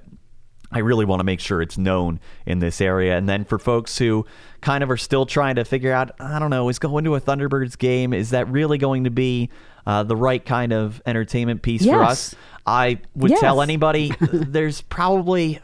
I 0.71 0.79
really 0.79 1.05
want 1.05 1.19
to 1.19 1.23
make 1.23 1.39
sure 1.39 1.61
it's 1.61 1.77
known 1.77 2.19
in 2.45 2.59
this 2.59 2.79
area. 2.79 3.17
And 3.17 3.27
then 3.27 3.43
for 3.43 3.57
folks 3.57 3.97
who 3.97 4.25
kind 4.61 4.83
of 4.83 4.91
are 4.91 4.97
still 4.97 5.25
trying 5.25 5.55
to 5.55 5.65
figure 5.65 5.91
out, 5.91 6.11
I 6.19 6.37
don't 6.39 6.51
know, 6.51 6.69
is 6.69 6.77
going 6.79 7.05
to 7.05 7.15
a 7.15 7.21
Thunderbirds 7.21 7.77
game, 7.77 8.13
is 8.13 8.29
that 8.31 8.47
really 8.49 8.77
going 8.77 9.05
to 9.05 9.09
be 9.09 9.49
uh, 9.87 10.03
the 10.03 10.15
right 10.15 10.45
kind 10.45 10.71
of 10.71 11.01
entertainment 11.05 11.61
piece 11.63 11.83
for 11.85 12.03
us? 12.03 12.35
I 12.65 12.99
would 13.15 13.31
Yes. 13.31 13.39
tell 13.39 13.61
anybody 13.61 14.13
there's 14.31 14.81
probably 14.81 15.59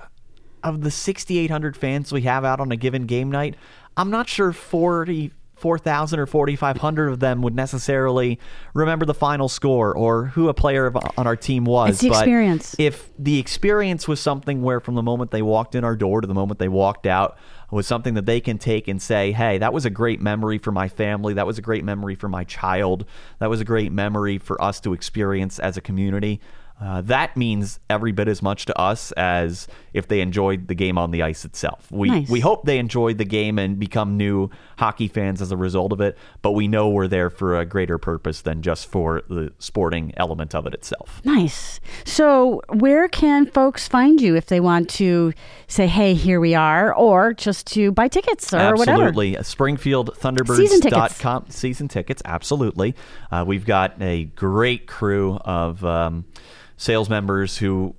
of 0.63 0.81
the 0.81 0.89
6,800 0.89 1.77
fans 1.77 2.11
we 2.11 2.21
have 2.23 2.43
out 2.43 2.59
on 2.59 2.71
a 2.71 2.75
given 2.75 3.05
game 3.05 3.29
night, 3.29 3.55
I'm 3.97 4.09
not 4.09 4.27
sure 4.27 4.51
44,000 4.51 6.19
or 6.19 6.25
4,500 6.25 7.07
of 7.07 7.19
them 7.19 7.41
would 7.41 7.55
necessarily 7.55 8.39
remember 8.73 9.05
the 9.05 9.13
final 9.13 9.47
score 9.47 9.95
or 9.95 10.25
who 10.25 10.49
a 10.49 10.53
player 10.53 10.91
on 11.17 11.27
our 11.27 11.35
team 11.35 11.65
was. 11.65 11.91
It's 11.91 12.01
the 12.01 12.09
but 12.09 12.19
experience. 12.19 12.75
If 12.77 13.09
the 13.17 13.39
experience 13.39 14.07
was 14.07 14.19
something 14.19 14.61
where 14.61 14.79
from 14.79 14.95
the 14.95 15.03
moment 15.03 15.31
they 15.31 15.41
walked 15.41 15.75
in 15.75 15.83
our 15.83 15.95
door 15.95 16.21
to 16.21 16.27
the 16.27 16.33
moment 16.33 16.59
they 16.59 16.69
walked 16.69 17.05
out 17.05 17.37
was 17.71 17.87
something 17.87 18.13
that 18.13 18.25
they 18.25 18.39
can 18.39 18.57
take 18.57 18.87
and 18.87 19.01
say, 19.01 19.31
hey, 19.31 19.57
that 19.57 19.73
was 19.73 19.85
a 19.85 19.89
great 19.89 20.21
memory 20.21 20.57
for 20.57 20.71
my 20.71 20.87
family. 20.87 21.33
That 21.33 21.47
was 21.47 21.57
a 21.57 21.61
great 21.61 21.83
memory 21.83 22.15
for 22.15 22.29
my 22.29 22.43
child. 22.43 23.05
That 23.39 23.49
was 23.49 23.59
a 23.59 23.65
great 23.65 23.91
memory 23.91 24.37
for 24.37 24.61
us 24.61 24.79
to 24.81 24.93
experience 24.93 25.59
as 25.59 25.77
a 25.77 25.81
community. 25.81 26.41
Uh, 26.79 27.01
that 27.01 27.37
means 27.37 27.79
every 27.89 28.11
bit 28.11 28.27
as 28.27 28.41
much 28.41 28.65
to 28.65 28.77
us 28.79 29.11
as 29.13 29.67
if 29.95 30.07
they 30.07 30.19
enjoyed 30.21 30.67
the 30.67 30.75
game 30.75 30.97
on 30.97 31.11
the 31.11 31.23
ice 31.23 31.45
itself. 31.45 31.91
We 31.91 32.09
Nice. 32.09 32.29
we 32.29 32.41
hope 32.41 32.65
they 32.65 32.77
enjoyed 32.79 33.17
the 33.17 33.25
game 33.25 33.57
and 33.57 33.79
become 33.79 34.17
new 34.17 34.49
hockey 34.77 35.07
fans 35.07 35.41
as 35.41 35.51
a 35.51 35.57
result 35.57 35.93
of 35.93 36.01
it, 36.01 36.17
but 36.41 36.51
we 36.51 36.67
know 36.67 36.89
we're 36.89 37.07
there 37.07 37.29
for 37.29 37.57
a 37.59 37.65
greater 37.65 37.97
purpose 37.97 38.41
than 38.41 38.61
just 38.61 38.87
for 38.87 39.21
the 39.29 39.53
sporting 39.59 40.13
element 40.17 40.53
of 40.53 40.67
it 40.67 40.73
itself. 40.73 41.21
Nice. 41.23 41.79
So, 42.03 42.61
where 42.69 43.07
can 43.07 43.45
folks 43.45 43.87
find 43.87 44.19
you 44.19 44.35
if 44.35 44.47
they 44.47 44.59
want 44.59 44.89
to 44.91 45.33
say, 45.67 45.87
"Hey, 45.87 46.13
here 46.13 46.39
we 46.39 46.53
are," 46.55 46.93
or 46.93 47.33
just 47.33 47.65
to 47.67 47.91
buy 47.91 48.07
tickets 48.07 48.53
or 48.53 48.75
whatever? 48.75 49.03
absolutely. 49.07 49.33
SpringfieldThunderbirds.com. 49.35 50.55
Season 50.57 50.81
tickets. 50.81 51.55
Season 51.55 51.87
tickets, 51.87 52.21
absolutely. 52.25 52.95
Uh, 53.31 53.43
we've 53.47 53.65
got 53.65 54.01
a 54.01 54.25
great 54.25 54.87
crew 54.87 55.37
of 55.45 55.83
um, 55.85 56.25
sales 56.77 57.09
members 57.09 57.57
who 57.57 57.95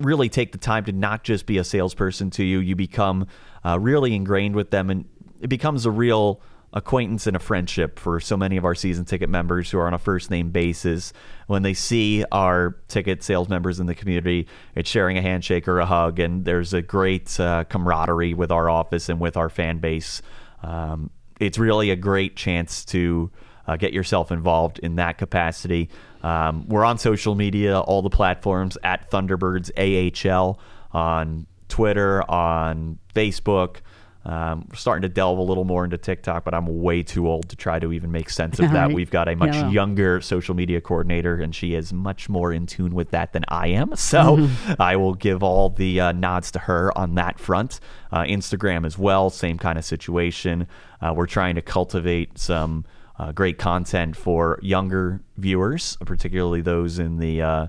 really 0.00 0.28
take 0.28 0.52
the 0.52 0.58
time 0.58 0.84
to 0.84 0.92
not 0.92 1.22
just 1.22 1.46
be 1.46 1.58
a 1.58 1.64
salesperson 1.64 2.30
to 2.30 2.44
you. 2.44 2.58
You 2.58 2.76
become 2.76 3.26
uh, 3.64 3.78
really 3.78 4.14
ingrained 4.14 4.56
with 4.56 4.70
them, 4.70 4.90
and 4.90 5.04
it 5.40 5.48
becomes 5.48 5.86
a 5.86 5.90
real 5.90 6.40
acquaintance 6.72 7.26
and 7.26 7.34
a 7.34 7.40
friendship 7.40 7.98
for 7.98 8.20
so 8.20 8.36
many 8.36 8.56
of 8.56 8.64
our 8.64 8.74
season 8.74 9.04
ticket 9.04 9.28
members 9.28 9.70
who 9.70 9.78
are 9.78 9.86
on 9.86 9.94
a 9.94 9.98
first 9.98 10.30
name 10.30 10.50
basis. 10.50 11.12
When 11.48 11.62
they 11.62 11.74
see 11.74 12.24
our 12.30 12.76
ticket 12.86 13.22
sales 13.22 13.48
members 13.48 13.80
in 13.80 13.86
the 13.86 13.94
community, 13.94 14.46
it's 14.74 14.88
sharing 14.88 15.18
a 15.18 15.22
handshake 15.22 15.66
or 15.66 15.80
a 15.80 15.86
hug, 15.86 16.20
and 16.20 16.44
there's 16.44 16.72
a 16.72 16.82
great 16.82 17.38
uh, 17.40 17.64
camaraderie 17.64 18.34
with 18.34 18.52
our 18.52 18.70
office 18.70 19.08
and 19.08 19.18
with 19.20 19.36
our 19.36 19.48
fan 19.48 19.78
base. 19.78 20.22
Um, 20.62 21.10
it's 21.40 21.58
really 21.58 21.90
a 21.90 21.96
great 21.96 22.36
chance 22.36 22.84
to 22.86 23.30
uh, 23.66 23.76
get 23.76 23.92
yourself 23.92 24.30
involved 24.30 24.78
in 24.78 24.96
that 24.96 25.18
capacity. 25.18 25.88
Um, 26.22 26.68
we're 26.68 26.84
on 26.84 26.98
social 26.98 27.34
media, 27.34 27.80
all 27.80 28.02
the 28.02 28.10
platforms 28.10 28.76
at 28.84 29.10
Thunderbirds 29.10 29.70
AHL 29.76 30.58
on 30.92 31.46
Twitter, 31.68 32.28
on 32.30 32.98
Facebook. 33.14 33.76
Um, 34.22 34.66
we're 34.68 34.76
starting 34.76 35.00
to 35.02 35.08
delve 35.08 35.38
a 35.38 35.42
little 35.42 35.64
more 35.64 35.82
into 35.82 35.96
TikTok, 35.96 36.44
but 36.44 36.52
I'm 36.52 36.82
way 36.82 37.02
too 37.02 37.26
old 37.26 37.48
to 37.48 37.56
try 37.56 37.78
to 37.78 37.90
even 37.90 38.12
make 38.12 38.28
sense 38.28 38.58
of 38.58 38.66
All 38.66 38.72
that. 38.72 38.86
right. 38.88 38.94
We've 38.94 39.10
got 39.10 39.28
a 39.28 39.34
much 39.34 39.54
Yeah, 39.54 39.62
well. 39.62 39.72
younger 39.72 40.20
social 40.20 40.54
media 40.54 40.82
coordinator, 40.82 41.36
and 41.36 41.54
she 41.54 41.74
is 41.74 41.90
much 41.90 42.28
more 42.28 42.52
in 42.52 42.66
tune 42.66 42.94
with 42.94 43.12
that 43.12 43.32
than 43.32 43.44
I 43.48 43.68
am. 43.68 43.96
So 43.96 44.36
Mm-hmm. 44.36 44.72
I 44.78 44.96
will 44.96 45.14
give 45.14 45.42
all 45.42 45.70
the 45.70 46.00
uh, 46.00 46.12
nods 46.12 46.50
to 46.50 46.58
her 46.58 46.96
on 46.98 47.14
that 47.14 47.38
front. 47.38 47.80
Uh, 48.12 48.24
Instagram 48.24 48.84
as 48.84 48.98
well, 48.98 49.30
same 49.30 49.56
kind 49.56 49.78
of 49.78 49.86
situation. 49.86 50.66
Uh, 51.00 51.14
we're 51.16 51.26
trying 51.26 51.54
to 51.54 51.62
cultivate 51.62 52.38
some 52.38 52.84
uh, 53.20 53.32
great 53.32 53.58
content 53.58 54.16
for 54.16 54.58
younger 54.62 55.20
viewers, 55.36 55.98
particularly 56.06 56.62
those 56.62 56.98
in 56.98 57.18
the 57.18 57.42
uh, 57.42 57.66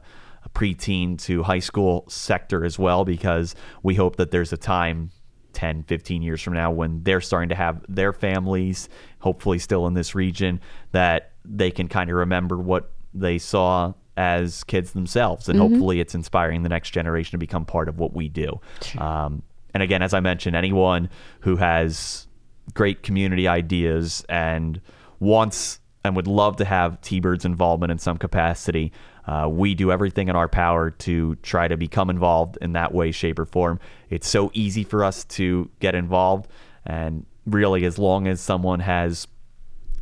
preteen 0.56 1.22
to 1.22 1.44
high 1.44 1.60
school 1.60 2.06
sector 2.08 2.64
as 2.64 2.80
well, 2.80 3.04
because 3.04 3.54
we 3.84 3.96
hope 3.96 4.16
that 4.16 4.32
there's 4.32 4.54
a 4.54 4.58
time 4.58 5.12
10, 5.52 5.84
15 5.84 6.22
years 6.22 6.42
from 6.42 6.54
now 6.54 6.72
when 6.72 7.04
they're 7.04 7.20
starting 7.20 7.50
to 7.50 7.56
have 7.56 7.84
their 7.90 8.14
families, 8.14 8.88
hopefully 9.20 9.60
still 9.60 9.88
in 9.88 9.94
this 9.94 10.16
region, 10.16 10.62
that 10.94 11.34
they 11.44 11.70
can 11.70 11.90
kind 11.90 12.10
of 12.10 12.16
remember 12.16 12.58
what 12.58 12.94
they 13.14 13.38
saw 13.38 13.94
as 14.16 14.64
kids 14.64 14.94
themselves. 14.94 15.50
And 15.50 15.60
hopefully 15.60 16.00
it's 16.00 16.16
inspiring 16.16 16.64
the 16.64 16.70
next 16.70 16.92
generation 16.92 17.32
to 17.32 17.38
become 17.38 17.66
part 17.66 17.90
of 17.90 18.00
what 18.00 18.14
we 18.14 18.30
do. 18.30 18.62
Um, 18.98 19.44
and 19.74 19.84
again, 19.84 20.02
as 20.02 20.14
I 20.14 20.22
mentioned, 20.22 20.56
anyone 20.56 21.10
who 21.42 21.58
has 21.58 22.28
great 22.74 23.04
community 23.04 23.50
ideas 23.50 24.24
and 24.30 24.80
wants 25.22 25.80
and 26.04 26.16
would 26.16 26.28
love 26.28 26.58
to 26.58 26.66
have 26.66 27.00
T-Bird's 27.00 27.46
involvement 27.46 27.92
in 27.92 28.00
some 28.00 28.18
capacity. 28.18 28.92
Uh, 29.28 29.48
we 29.50 29.76
do 29.76 29.92
everything 29.92 30.28
in 30.28 30.36
our 30.36 30.48
power 30.48 30.90
to 30.90 31.36
try 31.36 31.68
to 31.68 31.78
become 31.78 32.10
involved 32.10 32.58
in 32.60 32.74
that 32.74 32.94
way, 32.94 33.12
shape, 33.12 33.38
or 33.38 33.46
form. 33.46 33.80
It's 34.10 34.28
so 34.28 34.50
easy 34.54 34.84
for 34.84 35.04
us 35.04 35.24
to 35.26 35.70
get 35.80 35.94
involved, 35.94 36.50
and 36.86 37.26
really, 37.46 37.86
as 37.86 38.00
long 38.00 38.28
as 38.28 38.42
someone 38.42 38.80
has, 38.80 39.28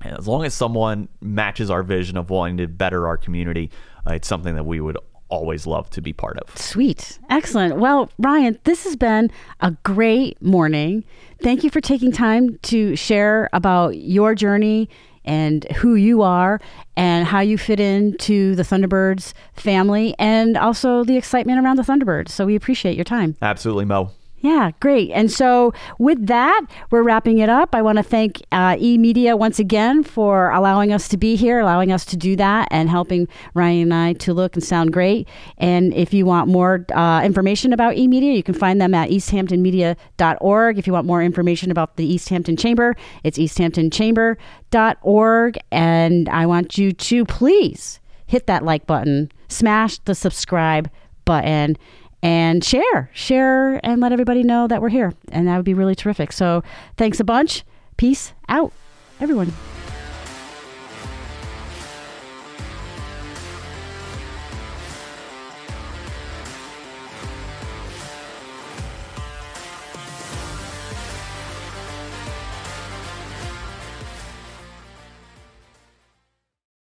as 0.01 0.25
long 0.25 0.45
as 0.45 0.53
someone 0.53 1.09
matches 1.21 1.69
our 1.69 1.83
vision 1.83 2.15
of 2.15 2.29
wanting 2.29 2.57
to 2.57 2.67
better 2.67 3.07
our 3.07 3.17
community, 3.17 3.69
uh, 4.07 4.13
it's 4.13 4.27
something 4.27 4.55
that 4.55 4.65
we 4.65 4.79
would 4.79 4.97
always 5.27 5.67
love 5.67 5.89
to 5.91 6.01
be 6.01 6.13
part 6.13 6.37
of. 6.39 6.57
Sweet. 6.57 7.19
Excellent. 7.29 7.77
Well, 7.77 8.09
Ryan, 8.17 8.57
this 8.63 8.83
has 8.85 8.95
been 8.95 9.29
a 9.59 9.71
great 9.83 10.41
morning. 10.41 11.03
Thank 11.43 11.63
you 11.63 11.69
for 11.69 11.81
taking 11.81 12.11
time 12.11 12.57
to 12.63 12.95
share 12.95 13.49
about 13.53 13.97
your 13.97 14.33
journey 14.33 14.89
and 15.25 15.65
who 15.77 15.95
you 15.95 16.21
are 16.21 16.59
and 16.95 17.27
how 17.27 17.39
you 17.39 17.57
fit 17.57 17.79
into 17.79 18.55
the 18.55 18.63
Thunderbirds 18.63 19.33
family 19.53 20.15
and 20.19 20.57
also 20.57 21.03
the 21.03 21.17
excitement 21.17 21.63
around 21.63 21.77
the 21.77 21.83
Thunderbirds. 21.83 22.29
So 22.29 22.45
we 22.45 22.55
appreciate 22.55 22.95
your 22.95 23.05
time. 23.05 23.35
Absolutely, 23.41 23.85
Mo. 23.85 24.11
Yeah, 24.41 24.71
great. 24.79 25.11
And 25.11 25.29
so 25.29 25.73
with 25.97 26.27
that, 26.27 26.61
we're 26.91 27.03
wrapping 27.03 27.39
it 27.39 27.49
up. 27.49 27.75
I 27.75 27.81
want 27.81 27.97
to 27.97 28.03
thank 28.03 28.41
uh, 28.53 28.77
E 28.79 28.97
Media 28.97 29.35
once 29.35 29.59
again 29.59 30.01
for 30.01 30.51
allowing 30.51 30.93
us 30.93 31.09
to 31.09 31.17
be 31.17 31.35
here, 31.35 31.59
allowing 31.59 31.91
us 31.91 32.05
to 32.05 32.15
do 32.15 32.37
that, 32.37 32.69
and 32.71 32.89
helping 32.89 33.27
Ryan 33.53 33.81
and 33.81 33.93
I 33.93 34.13
to 34.13 34.33
look 34.33 34.55
and 34.55 34.63
sound 34.63 34.93
great. 34.93 35.27
And 35.57 35.93
if 35.93 36.13
you 36.13 36.25
want 36.25 36.47
more 36.47 36.85
uh, 36.93 37.21
information 37.23 37.73
about 37.73 37.97
E 37.97 38.07
Media, 38.07 38.31
you 38.33 38.43
can 38.43 38.53
find 38.53 38.79
them 38.79 38.93
at 38.93 39.09
easthamptonmedia.org. 39.09 40.77
If 40.77 40.87
you 40.87 40.93
want 40.93 41.05
more 41.05 41.21
information 41.21 41.69
about 41.69 41.97
the 41.97 42.15
Easthampton 42.15 42.57
Chamber, 42.57 42.95
it's 43.25 43.37
easthamptonchamber.org. 43.37 45.57
And 45.71 46.29
I 46.29 46.45
want 46.45 46.77
you 46.77 46.93
to 46.93 47.25
please 47.25 47.99
hit 48.25 48.47
that 48.47 48.63
like 48.63 48.87
button, 48.87 49.33
smash 49.49 49.99
the 49.99 50.15
subscribe 50.15 50.89
button 51.25 51.75
and 52.21 52.63
share, 52.63 53.09
share, 53.13 53.79
and 53.85 54.01
let 54.01 54.11
everybody 54.11 54.43
know 54.43 54.67
that 54.67 54.81
we're 54.81 54.89
here. 54.89 55.13
And 55.31 55.47
that 55.47 55.55
would 55.55 55.65
be 55.65 55.73
really 55.73 55.95
terrific. 55.95 56.31
So 56.31 56.63
thanks 56.97 57.19
a 57.19 57.23
bunch. 57.23 57.63
Peace 57.97 58.33
out, 58.47 58.73
everyone. 59.19 59.53